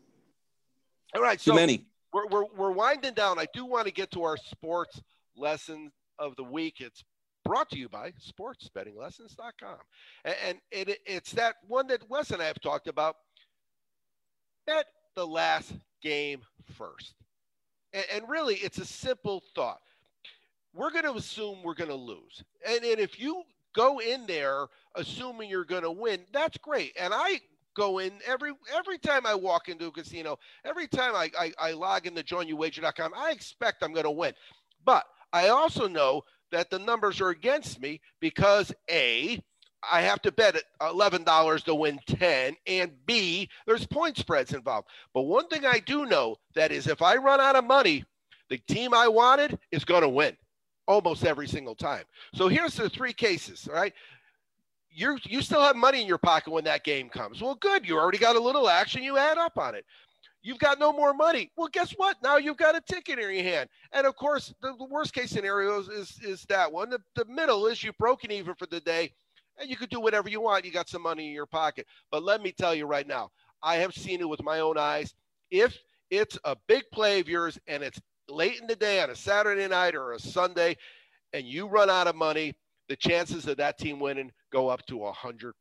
all 1.15 1.23
right 1.23 1.39
too 1.41 1.51
so 1.51 1.55
many 1.55 1.87
we're, 2.13 2.27
we're, 2.27 2.45
we're 2.55 2.71
winding 2.73 3.15
down. 3.15 3.39
I 3.39 3.47
do 3.55 3.65
want 3.65 3.87
to 3.87 3.91
get 3.91 4.11
to 4.11 4.23
our 4.25 4.37
sports 4.37 5.01
lesson 5.35 5.91
of 6.19 6.37
the 6.37 6.45
week. 6.45 6.83
It's 6.83 7.03
brought 7.43 7.71
to 7.71 7.79
you 7.79 7.89
by 7.89 8.13
sportsbettinglessons.com. 8.13 9.79
And, 10.27 10.61
and 10.73 10.89
it, 10.91 10.99
it's 11.07 11.33
that 11.33 11.57
one 11.67 11.87
that 11.87 12.07
Wes 12.11 12.31
and 12.31 12.43
I 12.43 12.45
have 12.45 12.61
talked 12.61 12.87
about. 12.87 13.17
Bet 14.67 14.85
the 15.17 15.27
last 15.27 15.73
game 16.03 16.43
first. 16.77 17.15
And, 17.93 18.05
and 18.15 18.29
really, 18.29 18.57
it's 18.57 18.79
a 18.79 18.85
simple 18.85 19.43
thought. 19.55 19.81
We're 20.75 20.91
going 20.91 21.05
to 21.05 21.15
assume 21.15 21.59
we're 21.63 21.75
going 21.75 21.91
to 21.91 21.97
lose. 21.97 22.43
And, 22.67 22.83
and 22.85 22.99
if 22.99 23.21
you 23.21 23.43
go 23.75 24.01
in 24.01 24.27
there 24.27 24.67
assuming 24.95 25.51
you're 25.51 25.65
going 25.65 25.83
to 25.83 25.91
win, 25.91 26.21
that's 26.33 26.57
great. 26.59 26.93
And 26.99 27.13
I 27.15 27.41
go 27.75 27.99
in 27.99 28.13
every 28.27 28.53
every 28.77 28.99
time 28.99 29.27
I 29.27 29.35
walk 29.35 29.69
into 29.69 29.87
a 29.87 29.91
casino, 29.91 30.39
every 30.65 30.87
time 30.87 31.15
I, 31.15 31.31
I, 31.39 31.53
I 31.59 31.73
log 31.73 32.07
into 32.07 32.23
joinyouwager.com, 32.23 33.13
I 33.17 33.31
expect 33.31 33.83
I'm 33.83 33.93
going 33.93 34.05
to 34.05 34.11
win. 34.11 34.33
But 34.85 35.05
I 35.33 35.49
also 35.49 35.89
know 35.89 36.23
that 36.51 36.71
the 36.71 36.79
numbers 36.79 37.21
are 37.21 37.31
against 37.31 37.81
me 37.81 38.01
because 38.21 38.73
A, 38.91 39.43
I 39.91 40.03
have 40.03 40.23
to 40.23 40.33
bet 40.33 40.57
at 40.57 40.65
$11 40.81 41.65
to 41.65 41.75
win 41.75 41.99
10, 42.07 42.57
and 42.67 42.93
B, 43.07 43.49
there's 43.67 43.87
point 43.87 44.17
spreads 44.17 44.53
involved. 44.53 44.89
But 45.13 45.23
one 45.23 45.49
thing 45.49 45.67
I 45.67 45.81
do 45.81 46.07
know 46.07 46.37
that 46.55 46.73
is 46.73 46.87
if 46.87 47.03
I 47.03 47.17
run 47.17 47.41
out 47.41 47.57
of 47.57 47.65
money, 47.65 48.05
the 48.49 48.59
team 48.59 48.95
I 48.95 49.09
wanted 49.09 49.59
is 49.71 49.85
going 49.85 50.03
to 50.03 50.09
win 50.09 50.37
almost 50.87 51.25
every 51.25 51.49
single 51.49 51.75
time. 51.75 52.05
So 52.35 52.49
here's 52.49 52.75
the 52.75 52.91
three 52.91 53.13
cases, 53.13 53.69
all 53.69 53.75
right? 53.75 53.95
you 54.95 55.19
you 55.25 55.43
still 55.43 55.63
have 55.63 55.77
money 55.77 56.01
in 56.01 56.07
your 56.07 56.19
pocket 56.19 56.51
when 56.51 56.65
that 56.65 56.85
game 56.85 57.09
comes. 57.09 57.41
Well, 57.41 57.55
good. 57.55 57.87
You 57.87 57.99
already 57.99 58.19
got 58.19 58.37
a 58.37 58.41
little 58.41 58.69
action. 58.69 59.03
You 59.03 59.17
add 59.17 59.39
up 59.39 59.59
on 59.59 59.75
it. 59.75 59.85
You've 60.43 60.59
got 60.59 60.81
no 60.81 60.93
more 60.93 61.15
money. 61.15 61.51
Well, 61.57 61.69
guess 61.69 61.93
what? 61.93 62.17
Now 62.23 62.37
you've 62.37 62.57
got 62.57 62.77
a 62.77 62.81
ticket 62.81 63.19
in 63.19 63.33
your 63.33 63.43
hand. 63.45 63.69
And 63.93 64.07
of 64.07 64.17
course, 64.17 64.53
the, 64.61 64.75
the 64.77 64.85
worst 64.85 65.15
case 65.15 65.31
scenario 65.31 65.79
is, 65.81 65.89
is, 65.89 66.21
is 66.23 66.43
that 66.49 66.71
one. 66.71 66.91
The, 66.91 66.99
the 67.15 67.25
middle 67.27 67.67
is 67.67 67.83
you've 67.83 67.97
broken 67.99 68.33
even 68.33 68.55
for 68.57 68.67
the 68.67 68.81
day 68.81 69.13
and 69.59 69.69
you 69.71 69.77
could 69.77 69.91
do 69.91 70.01
whatever 70.01 70.29
you 70.29 70.41
want. 70.41 70.65
You 70.65 70.73
got 70.73 70.89
some 70.89 71.03
money 71.03 71.29
in 71.29 71.33
your 71.33 71.47
pocket. 71.47 71.87
But 72.11 72.23
let 72.23 72.43
me 72.43 72.53
tell 72.53 72.75
you 72.75 72.87
right 72.87 73.07
now, 73.07 73.31
I 73.63 73.77
have 73.77 73.95
seen 73.95 74.21
it 74.21 74.29
with 74.29 74.43
my 74.43 74.61
own 74.61 74.79
eyes. 74.79 75.15
If 75.51 75.77
it's 76.11 76.39
a 76.45 76.57
big 76.69 76.85
play 76.93 77.21
of 77.21 77.29
yours 77.29 77.59
and 77.67 77.83
it's 77.83 78.01
late 78.29 78.61
in 78.61 78.67
the 78.67 78.77
day 78.77 79.01
on 79.03 79.11
a 79.11 79.17
Saturday 79.17 79.69
night 79.69 79.95
or 79.95 80.13
a 80.13 80.19
Sunday 80.19 80.77
and 81.33 81.47
you 81.47 81.67
run 81.67 81.91
out 81.91 82.07
of 82.07 82.17
money, 82.17 82.55
the 82.89 82.97
chances 82.97 83.47
of 83.47 83.57
that 83.57 83.79
team 83.79 84.01
winning 84.01 84.31
go 84.53 84.69
up 84.69 84.85
to 84.87 84.99
100%. 84.99 85.53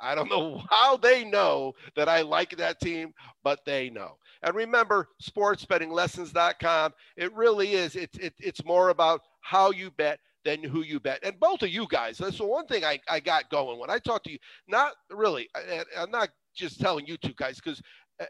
I 0.00 0.14
don't 0.14 0.30
know 0.30 0.62
how 0.70 0.96
they 0.96 1.24
know 1.24 1.72
that 1.94 2.08
I 2.08 2.22
like 2.22 2.56
that 2.56 2.80
team, 2.80 3.12
but 3.44 3.60
they 3.64 3.90
know. 3.90 4.16
And 4.42 4.54
remember, 4.56 5.08
sportsbettinglessons.com, 5.22 6.92
it 7.16 7.32
really 7.34 7.74
is. 7.74 7.94
It's, 7.94 8.18
it, 8.18 8.34
it's 8.38 8.64
more 8.64 8.88
about 8.88 9.20
how 9.40 9.70
you 9.70 9.90
bet 9.92 10.18
than 10.44 10.62
who 10.62 10.82
you 10.82 11.00
bet. 11.00 11.20
And 11.22 11.38
both 11.38 11.62
of 11.62 11.68
you 11.68 11.86
guys, 11.88 12.18
that's 12.18 12.38
the 12.38 12.46
one 12.46 12.66
thing 12.66 12.84
I, 12.84 12.98
I 13.08 13.20
got 13.20 13.50
going 13.50 13.78
when 13.78 13.90
I 13.90 13.98
talk 13.98 14.24
to 14.24 14.32
you. 14.32 14.38
Not 14.68 14.94
really, 15.10 15.48
I'm 15.98 16.10
not 16.10 16.30
just 16.54 16.80
telling 16.80 17.06
you 17.06 17.16
two 17.16 17.34
guys 17.34 17.56
because 17.56 17.80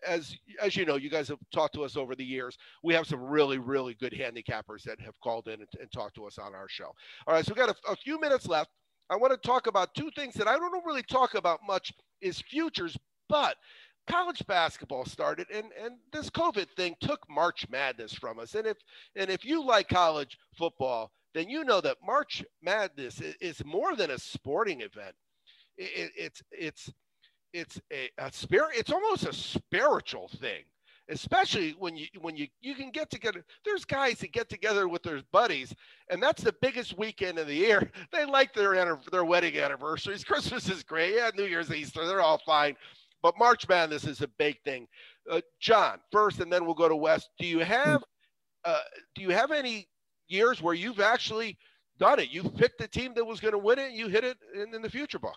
as 0.07 0.37
as 0.63 0.77
you 0.77 0.85
know, 0.85 0.97
you 0.97 1.11
guys 1.11 1.29
have 1.29 1.39
talked 1.53 1.75
to 1.75 1.85
us 1.85 1.97
over 1.97 2.15
the 2.15 2.25
years. 2.25 2.57
We 2.83 2.95
have 2.95 3.07
some 3.07 3.21
really, 3.23 3.59
really 3.59 3.95
good 3.95 4.13
handicappers 4.13 4.83
that 4.85 5.01
have 5.01 5.19
called 5.21 5.49
in 5.49 5.55
and, 5.55 5.69
and 5.81 5.91
talked 5.93 6.15
to 6.17 6.27
us 6.27 6.39
on 6.39 6.55
our 6.55 6.69
show. 6.69 6.93
All 7.27 7.35
right, 7.35 7.45
so 7.45 7.53
we 7.55 7.59
got 7.59 7.71
a, 7.71 7.91
a 7.91 7.97
few 7.97 8.21
minutes 8.21 8.47
left. 8.47 8.71
I 9.11 9.17
want 9.17 9.33
to 9.33 9.49
talk 9.49 9.67
about 9.67 9.95
two 9.95 10.11
things 10.15 10.35
that 10.35 10.49
I 10.49 10.57
don't 10.57 10.87
really 10.87 11.03
talk 11.03 11.35
about 11.35 11.61
much 11.67 11.93
is 12.21 12.41
futures, 12.41 12.97
but 13.29 13.57
college 14.09 14.45
basketball 14.47 15.05
started 15.05 15.47
and, 15.53 15.67
and 15.81 15.95
this 16.13 16.29
COVID 16.29 16.67
thing 16.77 16.97
took 17.01 17.21
March 17.29 17.67
Madness 17.69 18.13
from 18.13 18.39
us. 18.39 18.55
And 18.55 18.67
if 18.67 18.79
and 19.17 19.31
if 19.31 19.45
you 19.45 19.65
like 19.65 19.89
college 19.89 20.39
football, 20.57 21.13
then 21.35 21.49
you 21.49 21.65
know 21.65 21.81
that 21.81 21.99
March 22.05 22.45
Madness 22.63 23.21
is, 23.41 23.65
more 23.65 23.97
than 23.97 24.11
a 24.11 24.19
sporting 24.19 24.81
event. 24.83 25.15
It's 25.77 26.43
it's 26.51 26.93
it's 27.53 27.81
a, 27.93 28.11
a 28.19 28.33
spirit 28.33 28.71
it's 28.77 28.91
almost 28.93 29.27
a 29.27 29.33
spiritual 29.33 30.29
thing 30.29 30.65
especially 31.09 31.75
when 31.79 31.97
you 31.97 32.07
when 32.21 32.37
you 32.37 32.47
you 32.61 32.75
can 32.75 32.91
get 32.91 33.11
together 33.11 33.45
there's 33.65 33.85
guys 33.85 34.19
that 34.19 34.33
get 34.33 34.49
together 34.49 34.89
with 34.89 35.03
their 35.03 35.21
buddies 35.33 35.75
and 36.11 36.23
that's 36.23 36.43
the 36.43 36.55
biggest 36.61 36.97
weekend 36.97 37.39
of 37.39 37.47
the 37.47 37.55
year. 37.55 37.91
They 38.13 38.25
like 38.25 38.55
their 38.55 38.99
their 39.11 39.25
wedding 39.25 39.59
anniversaries. 39.59 40.25
Christmas 40.31 40.69
is 40.69 40.83
great. 40.83 41.15
Yeah 41.15 41.31
new 41.37 41.45
year's 41.45 41.71
easter 41.71 42.07
they're 42.07 42.21
all 42.21 42.41
fine. 42.45 42.77
But 43.23 43.39
march 43.39 43.69
madness 43.69 44.05
is 44.05 44.21
a 44.23 44.29
big 44.29 44.61
thing. 44.63 44.87
Uh, 45.31 45.41
john 45.61 45.99
first 46.11 46.41
and 46.41 46.53
then 46.53 46.65
we'll 46.65 46.75
go 46.75 46.89
to 46.89 46.97
Wes 46.97 47.29
do 47.39 47.47
you 47.47 47.61
have 47.61 48.03
uh, 48.65 48.81
do 49.15 49.23
you 49.23 49.31
have 49.31 49.51
any 49.51 49.89
years 50.33 50.63
where 50.63 50.75
you've 50.75 51.01
actually 51.01 51.57
done 51.99 52.19
it 52.19 52.31
you 52.31 52.43
picked 52.43 52.79
the 52.79 52.89
team 52.89 53.13
that 53.15 53.25
was 53.25 53.39
going 53.39 53.53
to 53.53 53.59
win 53.59 53.79
it 53.79 53.93
you 53.93 54.09
hit 54.09 54.25
it 54.25 54.39
in, 54.55 54.75
in 54.75 54.83
the 54.83 54.91
future 54.91 55.19
book 55.19 55.37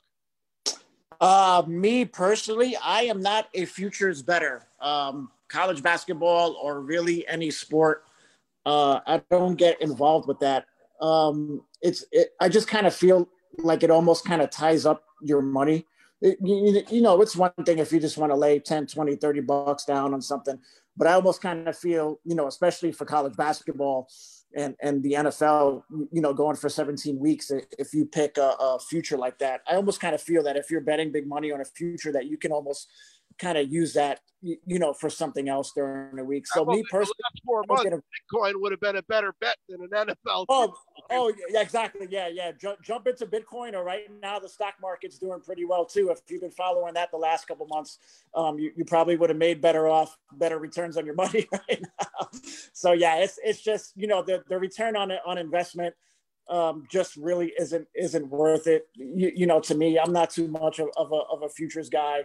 uh, 1.21 1.63
me 1.67 2.05
personally, 2.05 2.75
I 2.83 3.03
am 3.03 3.21
not 3.21 3.47
a 3.53 3.65
futures 3.65 4.21
bettor. 4.21 4.67
Um, 4.79 5.31
college 5.47 5.81
basketball 5.83 6.57
or 6.61 6.81
really 6.81 7.27
any 7.27 7.51
sport, 7.51 8.03
uh, 8.65 8.99
I 9.05 9.21
don't 9.29 9.55
get 9.55 9.81
involved 9.81 10.27
with 10.27 10.39
that. 10.39 10.65
Um, 10.99 11.61
it's, 11.81 12.03
it, 12.11 12.29
I 12.39 12.49
just 12.49 12.67
kind 12.67 12.87
of 12.87 12.95
feel 12.95 13.29
like 13.59 13.83
it 13.83 13.91
almost 13.91 14.25
kind 14.25 14.41
of 14.41 14.49
ties 14.49 14.85
up 14.85 15.03
your 15.21 15.41
money. 15.41 15.85
It, 16.21 16.37
you, 16.41 16.81
you 16.89 17.01
know, 17.01 17.21
it's 17.21 17.35
one 17.35 17.51
thing 17.65 17.77
if 17.77 17.91
you 17.91 17.99
just 17.99 18.17
want 18.17 18.31
to 18.31 18.35
lay 18.35 18.59
10, 18.59 18.87
20, 18.87 19.15
30 19.15 19.41
bucks 19.41 19.85
down 19.85 20.13
on 20.13 20.21
something, 20.21 20.59
but 20.97 21.07
I 21.07 21.13
almost 21.13 21.41
kind 21.41 21.67
of 21.67 21.77
feel, 21.77 22.19
you 22.25 22.35
know, 22.35 22.47
especially 22.47 22.91
for 22.91 23.05
college 23.05 23.35
basketball, 23.35 24.07
and 24.55 24.75
and 24.81 25.03
the 25.03 25.13
NFL, 25.13 25.83
you 26.11 26.21
know, 26.21 26.33
going 26.33 26.55
for 26.55 26.69
17 26.69 27.19
weeks, 27.19 27.51
if 27.77 27.93
you 27.93 28.05
pick 28.05 28.37
a, 28.37 28.55
a 28.59 28.79
future 28.79 29.17
like 29.17 29.37
that, 29.39 29.61
I 29.67 29.75
almost 29.75 29.99
kind 29.99 30.15
of 30.15 30.21
feel 30.21 30.43
that 30.43 30.55
if 30.55 30.71
you're 30.71 30.81
betting 30.81 31.11
big 31.11 31.27
money 31.27 31.51
on 31.51 31.61
a 31.61 31.65
future, 31.65 32.11
that 32.13 32.25
you 32.25 32.37
can 32.37 32.51
almost 32.51 32.87
kind 33.39 33.57
of 33.57 33.71
use 33.71 33.93
that, 33.93 34.19
you 34.41 34.79
know, 34.79 34.93
for 34.93 35.09
something 35.09 35.49
else 35.49 35.71
during 35.73 36.15
the 36.15 36.23
week. 36.23 36.45
So 36.47 36.65
me 36.65 36.83
personally, 36.89 37.15
four 37.45 37.63
months, 37.67 37.85
a, 37.85 37.89
Bitcoin 37.89 38.53
would 38.55 38.71
have 38.71 38.79
been 38.79 38.95
a 38.95 39.01
better 39.03 39.33
bet 39.41 39.57
than 39.67 39.81
an 39.81 39.89
NFL. 40.07 40.45
Oh, 40.49 40.73
oh, 41.09 41.33
yeah, 41.49 41.61
exactly. 41.61 42.07
Yeah, 42.09 42.27
yeah. 42.27 42.51
Jump, 42.51 42.81
jump 42.81 43.07
into 43.07 43.25
Bitcoin, 43.25 43.73
or 43.73 43.83
right 43.83 44.03
now 44.21 44.39
the 44.39 44.49
stock 44.49 44.75
market's 44.81 45.17
doing 45.17 45.41
pretty 45.41 45.65
well 45.65 45.85
too. 45.85 46.09
If 46.09 46.19
you've 46.29 46.41
been 46.41 46.51
following 46.51 46.93
that 46.93 47.11
the 47.11 47.17
last 47.17 47.47
couple 47.47 47.65
months, 47.67 47.97
um, 48.35 48.59
you, 48.59 48.71
you 48.75 48.85
probably 48.85 49.15
would 49.15 49.29
have 49.29 49.39
made 49.39 49.61
better 49.61 49.87
off, 49.87 50.15
better 50.33 50.59
returns 50.59 50.97
on 50.97 51.05
your 51.05 51.15
money 51.15 51.47
right 51.51 51.81
now. 51.81 52.29
So 52.73 52.91
yeah, 52.91 53.17
it's 53.17 53.39
it's 53.43 53.61
just 53.61 53.93
you 53.95 54.07
know 54.07 54.21
the 54.21 54.43
the 54.47 54.57
return 54.59 54.95
on 54.95 55.11
on 55.25 55.37
investment 55.37 55.95
um, 56.49 56.85
just 56.89 57.15
really 57.15 57.53
isn't 57.59 57.87
isn't 57.95 58.29
worth 58.29 58.67
it. 58.67 58.87
You, 58.93 59.31
you, 59.35 59.47
know, 59.47 59.59
to 59.61 59.75
me, 59.75 59.97
I'm 59.99 60.13
not 60.13 60.29
too 60.29 60.47
much 60.47 60.79
of, 60.79 60.89
of, 60.95 61.11
a, 61.11 61.15
of 61.15 61.43
a 61.43 61.49
futures 61.49 61.89
guy 61.89 62.23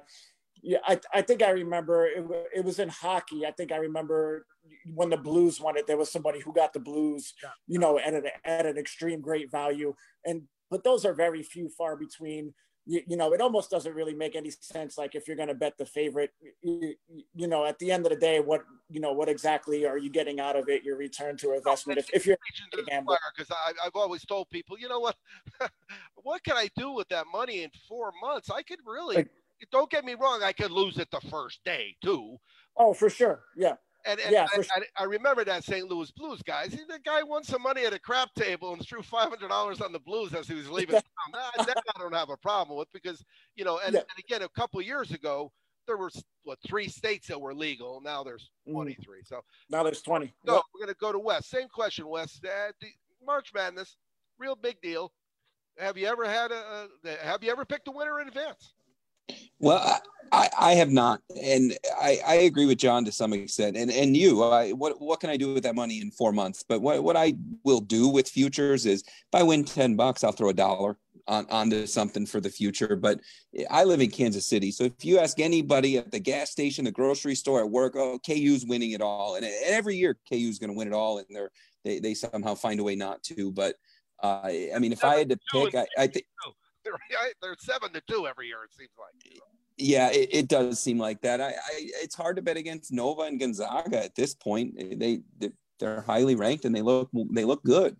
yeah, 0.62 0.78
I, 0.86 0.98
I 1.12 1.22
think 1.22 1.42
I 1.42 1.50
remember 1.50 2.06
it, 2.06 2.24
it 2.54 2.64
was 2.64 2.78
in 2.78 2.88
hockey. 2.88 3.46
I 3.46 3.50
think 3.52 3.72
I 3.72 3.76
remember 3.76 4.46
when 4.94 5.10
the 5.10 5.16
Blues 5.16 5.60
won 5.60 5.76
it, 5.76 5.86
there 5.86 5.96
was 5.96 6.10
somebody 6.10 6.40
who 6.40 6.52
got 6.52 6.72
the 6.72 6.80
Blues, 6.80 7.34
yeah. 7.42 7.50
you 7.66 7.78
know, 7.78 7.98
at 7.98 8.14
an, 8.14 8.24
at 8.44 8.66
an 8.66 8.76
extreme 8.76 9.20
great 9.20 9.50
value. 9.50 9.94
And, 10.24 10.42
but 10.70 10.84
those 10.84 11.04
are 11.04 11.14
very 11.14 11.42
few 11.42 11.68
far 11.68 11.96
between. 11.96 12.54
You, 12.86 13.02
you 13.06 13.16
know, 13.16 13.32
it 13.34 13.42
almost 13.42 13.70
doesn't 13.70 13.94
really 13.94 14.14
make 14.14 14.34
any 14.34 14.50
sense. 14.50 14.96
Like 14.96 15.14
if 15.14 15.28
you're 15.28 15.36
going 15.36 15.48
to 15.48 15.54
bet 15.54 15.76
the 15.76 15.84
favorite, 15.84 16.30
you, 16.62 16.94
you, 17.34 17.46
know, 17.46 17.66
at 17.66 17.78
the 17.78 17.92
end 17.92 18.06
of 18.06 18.10
the 18.10 18.18
day, 18.18 18.40
what, 18.40 18.64
you 18.88 19.00
know, 19.00 19.12
what 19.12 19.28
exactly 19.28 19.86
are 19.86 19.98
you 19.98 20.10
getting 20.10 20.40
out 20.40 20.56
of 20.56 20.68
it? 20.68 20.82
Your 20.82 20.96
return 20.96 21.36
to 21.38 21.54
investment. 21.54 21.98
if, 21.98 22.08
if 22.12 22.26
you're 22.26 22.38
because 23.36 23.54
I've 23.84 23.94
always 23.94 24.24
told 24.24 24.48
people, 24.48 24.78
you 24.78 24.88
know 24.88 24.98
what, 24.98 25.14
what 26.16 26.42
can 26.42 26.56
I 26.56 26.68
do 26.76 26.90
with 26.92 27.08
that 27.10 27.26
money 27.30 27.62
in 27.62 27.70
four 27.86 28.12
months? 28.20 28.50
I 28.50 28.62
could 28.62 28.80
really, 28.86 29.16
like, 29.16 29.30
don't 29.70 29.90
get 29.90 30.04
me 30.04 30.14
wrong, 30.14 30.42
I 30.42 30.52
could 30.52 30.70
lose 30.70 30.98
it 30.98 31.10
the 31.10 31.20
first 31.20 31.60
day 31.64 31.96
too. 32.02 32.36
Oh, 32.76 32.94
for 32.94 33.10
sure. 33.10 33.42
Yeah. 33.56 33.74
And, 34.06 34.18
and 34.20 34.32
yeah, 34.32 34.46
I, 34.50 34.54
sure. 34.54 34.64
I, 34.76 35.02
I, 35.02 35.04
remember 35.04 35.44
that 35.44 35.62
St. 35.62 35.86
Louis 35.86 36.10
Blues 36.12 36.40
guys. 36.42 36.70
The 36.70 36.98
guy 37.04 37.22
won 37.22 37.44
some 37.44 37.62
money 37.62 37.84
at 37.84 37.92
a 37.92 37.98
crap 37.98 38.32
table 38.34 38.72
and 38.72 38.82
threw 38.82 39.02
five 39.02 39.28
hundred 39.28 39.48
dollars 39.48 39.82
on 39.82 39.92
the 39.92 39.98
Blues 39.98 40.32
as 40.32 40.48
he 40.48 40.54
was 40.54 40.70
leaving 40.70 40.94
town. 40.94 41.02
That, 41.32 41.66
that, 41.66 41.82
I 41.94 42.00
don't 42.00 42.14
have 42.14 42.30
a 42.30 42.36
problem 42.38 42.78
with 42.78 42.88
because 42.92 43.22
you 43.56 43.64
know. 43.64 43.78
And, 43.84 43.94
yeah. 43.94 44.00
and 44.00 44.18
again, 44.18 44.42
a 44.42 44.48
couple 44.48 44.80
years 44.80 45.10
ago, 45.10 45.52
there 45.86 45.98
were 45.98 46.10
what 46.44 46.58
three 46.66 46.88
states 46.88 47.28
that 47.28 47.38
were 47.38 47.54
legal. 47.54 48.00
Now 48.00 48.24
there's 48.24 48.50
mm. 48.66 48.72
twenty 48.72 48.94
three. 48.94 49.22
So 49.24 49.42
now 49.68 49.82
there's 49.82 50.00
twenty. 50.02 50.32
So 50.46 50.54
yep. 50.54 50.62
we're 50.72 50.86
gonna 50.86 50.96
go 50.98 51.12
to 51.12 51.18
Wes. 51.18 51.46
Same 51.46 51.68
question, 51.68 52.08
Wes. 52.08 52.40
Uh, 52.42 52.72
March 53.24 53.52
Madness, 53.54 53.96
real 54.38 54.56
big 54.56 54.80
deal. 54.80 55.12
Have 55.78 55.98
you 55.98 56.06
ever 56.06 56.26
had 56.26 56.52
a? 56.52 56.88
Have 57.22 57.44
you 57.44 57.50
ever 57.50 57.64
picked 57.64 57.88
a 57.88 57.90
winner 57.90 58.20
in 58.20 58.28
advance? 58.28 58.72
Well, 59.58 60.00
I, 60.32 60.48
I 60.58 60.72
have 60.74 60.90
not, 60.90 61.22
and 61.42 61.76
I, 62.00 62.20
I 62.26 62.34
agree 62.34 62.66
with 62.66 62.78
John 62.78 63.04
to 63.04 63.12
some 63.12 63.32
extent, 63.32 63.76
and 63.76 63.90
and 63.90 64.16
you. 64.16 64.42
I, 64.44 64.70
what 64.70 65.00
what 65.00 65.20
can 65.20 65.30
I 65.30 65.36
do 65.36 65.52
with 65.54 65.64
that 65.64 65.74
money 65.74 66.00
in 66.00 66.10
four 66.10 66.32
months? 66.32 66.64
But 66.66 66.80
what 66.80 67.02
what 67.02 67.16
I 67.16 67.34
will 67.64 67.80
do 67.80 68.08
with 68.08 68.28
futures 68.28 68.86
is 68.86 69.02
if 69.02 69.34
I 69.34 69.42
win 69.42 69.64
ten 69.64 69.96
bucks, 69.96 70.22
I'll 70.22 70.32
throw 70.32 70.50
a 70.50 70.54
dollar 70.54 70.96
on 71.26 71.46
onto 71.50 71.86
something 71.86 72.26
for 72.26 72.40
the 72.40 72.48
future. 72.48 72.94
But 72.94 73.20
I 73.70 73.82
live 73.82 74.00
in 74.00 74.10
Kansas 74.10 74.46
City, 74.46 74.70
so 74.70 74.84
if 74.84 75.04
you 75.04 75.18
ask 75.18 75.40
anybody 75.40 75.98
at 75.98 76.12
the 76.12 76.20
gas 76.20 76.50
station, 76.50 76.84
the 76.84 76.92
grocery 76.92 77.34
store, 77.34 77.60
at 77.60 77.70
work, 77.70 77.96
oh, 77.96 78.20
KU's 78.24 78.64
winning 78.64 78.92
it 78.92 79.02
all, 79.02 79.34
and 79.34 79.44
every 79.64 79.96
year 79.96 80.16
KU's 80.28 80.60
going 80.60 80.70
to 80.70 80.76
win 80.76 80.88
it 80.88 80.94
all, 80.94 81.18
and 81.18 81.26
they're 81.30 81.50
they 81.84 81.98
they 81.98 82.14
somehow 82.14 82.54
find 82.54 82.78
a 82.78 82.84
way 82.84 82.94
not 82.94 83.22
to. 83.24 83.50
But 83.50 83.74
uh, 84.22 84.42
I 84.44 84.78
mean, 84.78 84.92
if 84.92 85.02
I 85.02 85.16
had 85.16 85.30
to 85.30 85.38
pick, 85.52 85.74
I, 85.74 85.86
I 85.98 86.06
think 86.06 86.26
They're, 86.84 86.98
they're 87.42 87.56
seven 87.58 87.92
to 87.92 88.02
two 88.08 88.26
every 88.26 88.46
year. 88.46 88.58
It 88.64 88.74
seems 88.74 88.90
like. 88.98 89.42
yeah, 89.76 90.10
it, 90.10 90.28
it 90.32 90.48
does 90.48 90.80
seem 90.80 90.98
like 90.98 91.20
that. 91.22 91.40
I, 91.40 91.48
I 91.48 91.52
it's 92.02 92.14
hard 92.14 92.36
to 92.36 92.42
bet 92.42 92.56
against 92.56 92.92
Nova 92.92 93.22
and 93.22 93.38
Gonzaga 93.38 94.02
at 94.02 94.14
this 94.14 94.34
point. 94.34 94.74
They 94.98 95.20
they're 95.78 96.02
highly 96.02 96.36
ranked 96.36 96.64
and 96.64 96.74
they 96.74 96.82
look 96.82 97.10
they 97.32 97.44
look 97.44 97.62
good. 97.64 97.96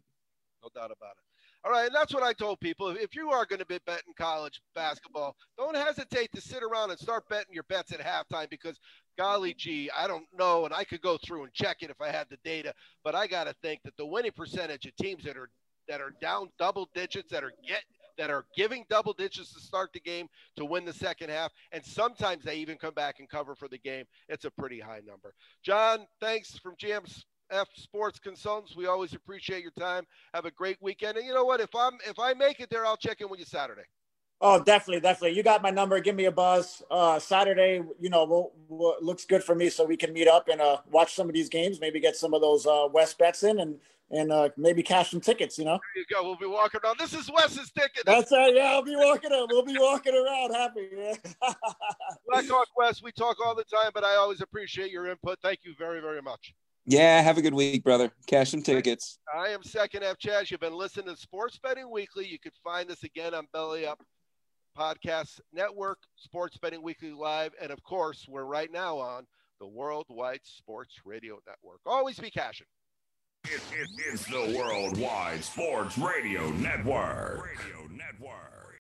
No 0.62 0.68
doubt 0.74 0.92
about 0.96 1.12
it. 1.12 1.24
All 1.62 1.70
right, 1.70 1.86
and 1.86 1.94
that's 1.94 2.14
what 2.14 2.22
I 2.22 2.32
told 2.32 2.58
people. 2.60 2.88
If 2.88 3.14
you 3.14 3.30
are 3.30 3.44
going 3.44 3.58
to 3.58 3.66
be 3.66 3.78
betting 3.84 4.14
college 4.16 4.62
basketball, 4.74 5.36
don't 5.58 5.76
hesitate 5.76 6.30
to 6.34 6.40
sit 6.40 6.62
around 6.62 6.90
and 6.90 6.98
start 6.98 7.28
betting 7.28 7.52
your 7.52 7.64
bets 7.64 7.92
at 7.92 8.00
halftime 8.00 8.48
because, 8.48 8.78
golly 9.18 9.52
gee, 9.52 9.90
I 9.94 10.06
don't 10.06 10.24
know, 10.38 10.64
and 10.64 10.72
I 10.72 10.84
could 10.84 11.02
go 11.02 11.18
through 11.18 11.44
and 11.44 11.52
check 11.52 11.78
it 11.82 11.90
if 11.90 12.00
I 12.00 12.10
had 12.10 12.28
the 12.30 12.38
data, 12.44 12.72
but 13.04 13.14
I 13.14 13.26
got 13.26 13.44
to 13.44 13.54
think 13.60 13.82
that 13.84 13.94
the 13.98 14.06
winning 14.06 14.32
percentage 14.34 14.86
of 14.86 14.96
teams 14.96 15.22
that 15.24 15.36
are 15.36 15.50
that 15.86 16.00
are 16.00 16.14
down 16.22 16.48
double 16.58 16.88
digits 16.94 17.30
that 17.30 17.44
are 17.44 17.52
get 17.66 17.82
that 18.20 18.30
are 18.30 18.44
giving 18.54 18.84
double 18.90 19.14
digits 19.14 19.54
to 19.54 19.60
start 19.60 19.90
the 19.94 19.98
game 19.98 20.28
to 20.54 20.66
win 20.66 20.84
the 20.84 20.92
second 20.92 21.30
half, 21.30 21.50
and 21.72 21.82
sometimes 21.82 22.44
they 22.44 22.56
even 22.56 22.76
come 22.76 22.92
back 22.92 23.18
and 23.18 23.26
cover 23.30 23.54
for 23.54 23.66
the 23.66 23.78
game. 23.78 24.04
It's 24.28 24.44
a 24.44 24.50
pretty 24.50 24.78
high 24.78 25.00
number. 25.06 25.32
John, 25.64 26.00
thanks 26.20 26.58
from 26.58 26.76
GM's 26.76 27.24
F 27.50 27.68
Sports 27.74 28.18
Consultants. 28.18 28.76
We 28.76 28.86
always 28.86 29.14
appreciate 29.14 29.62
your 29.62 29.72
time. 29.72 30.04
Have 30.34 30.44
a 30.44 30.50
great 30.50 30.76
weekend. 30.82 31.16
And 31.16 31.26
you 31.26 31.32
know 31.32 31.46
what? 31.46 31.60
If 31.60 31.74
I'm 31.74 31.94
if 32.06 32.18
I 32.18 32.34
make 32.34 32.60
it 32.60 32.68
there, 32.68 32.84
I'll 32.84 32.98
check 32.98 33.22
in 33.22 33.30
with 33.30 33.40
you 33.40 33.46
Saturday. 33.46 33.84
Oh, 34.42 34.62
definitely, 34.62 35.00
definitely. 35.00 35.36
You 35.36 35.42
got 35.42 35.62
my 35.62 35.70
number. 35.70 35.98
Give 36.00 36.14
me 36.14 36.26
a 36.26 36.32
buzz. 36.32 36.82
Uh, 36.90 37.18
Saturday, 37.18 37.82
you 38.00 38.08
know, 38.08 38.24
we'll, 38.24 38.52
we'll, 38.68 38.96
looks 39.02 39.26
good 39.26 39.44
for 39.44 39.54
me, 39.54 39.68
so 39.68 39.84
we 39.84 39.98
can 39.98 40.14
meet 40.14 40.28
up 40.28 40.48
and 40.48 40.62
uh, 40.62 40.78
watch 40.90 41.14
some 41.14 41.28
of 41.28 41.34
these 41.34 41.50
games. 41.50 41.78
Maybe 41.78 42.00
get 42.00 42.16
some 42.16 42.32
of 42.32 42.40
those 42.40 42.66
uh, 42.66 42.86
West 42.90 43.18
bets 43.18 43.42
in, 43.42 43.60
and 43.60 43.78
and 44.11 44.32
uh, 44.32 44.48
maybe 44.56 44.82
cash 44.82 45.11
some 45.11 45.20
tickets. 45.20 45.58
You 45.58 45.64
know. 45.64 45.78
There 45.94 46.02
you 46.02 46.04
go. 46.12 46.22
We'll 46.22 46.36
be 46.36 46.46
walking 46.46 46.80
around. 46.84 46.98
This 46.98 47.14
is 47.14 47.30
Wes's 47.32 47.70
ticket. 47.72 48.04
That's 48.04 48.32
right. 48.32 48.54
Yeah, 48.54 48.72
I'll 48.72 48.82
be 48.82 48.96
walking. 48.96 49.32
Around. 49.32 49.48
We'll 49.50 49.64
be 49.64 49.76
walking 49.78 50.14
around 50.14 50.54
happy. 50.54 50.88
Yeah. 50.96 51.14
Blackhawk 52.28 52.68
Wes. 52.76 53.02
We 53.02 53.12
talk 53.12 53.36
all 53.44 53.54
the 53.54 53.64
time, 53.64 53.90
but 53.94 54.04
I 54.04 54.16
always 54.16 54.40
appreciate 54.40 54.90
your 54.90 55.06
input. 55.06 55.38
Thank 55.42 55.61
you 55.64 55.74
very, 55.78 56.00
very 56.00 56.22
much. 56.22 56.54
Yeah, 56.86 57.20
have 57.20 57.38
a 57.38 57.42
good 57.42 57.54
week, 57.54 57.84
brother. 57.84 58.11
Cash 58.26 58.50
some 58.50 58.62
tickets. 58.62 59.18
I 59.32 59.48
am 59.50 59.62
Second 59.62 60.02
F 60.02 60.16
Chaz. 60.18 60.50
You've 60.50 60.61
been 60.61 60.74
listening 60.74 61.14
to 61.14 61.20
Sports 61.20 61.58
Betting 61.62 61.90
Weekly. 61.90 62.26
You 62.26 62.38
can 62.38 62.52
find 62.64 62.90
us 62.90 63.02
again 63.04 63.34
on 63.34 63.46
Belly 63.52 63.86
Up 63.86 64.02
Podcast 64.76 65.40
Network, 65.52 65.98
Sports 66.16 66.56
Betting 66.56 66.82
Weekly 66.82 67.12
Live, 67.12 67.52
and 67.61 67.70
of 67.70 67.82
course, 67.82 68.24
we're 68.28 68.44
right 68.44 68.72
now 68.72 68.98
on 68.98 69.26
the 69.61 69.66
Worldwide 69.66 70.40
Sports 70.42 70.96
Radio 71.04 71.38
Network. 71.46 71.80
Always 71.84 72.18
be 72.18 72.30
cashing. 72.30 72.66
It, 73.45 73.61
it, 73.72 73.88
it's 74.12 74.26
the 74.26 74.55
Worldwide 74.57 75.43
Sports 75.43 75.97
Radio 75.97 76.51
Network. 76.51 77.43
Radio 77.47 77.88
Network. 77.91 78.59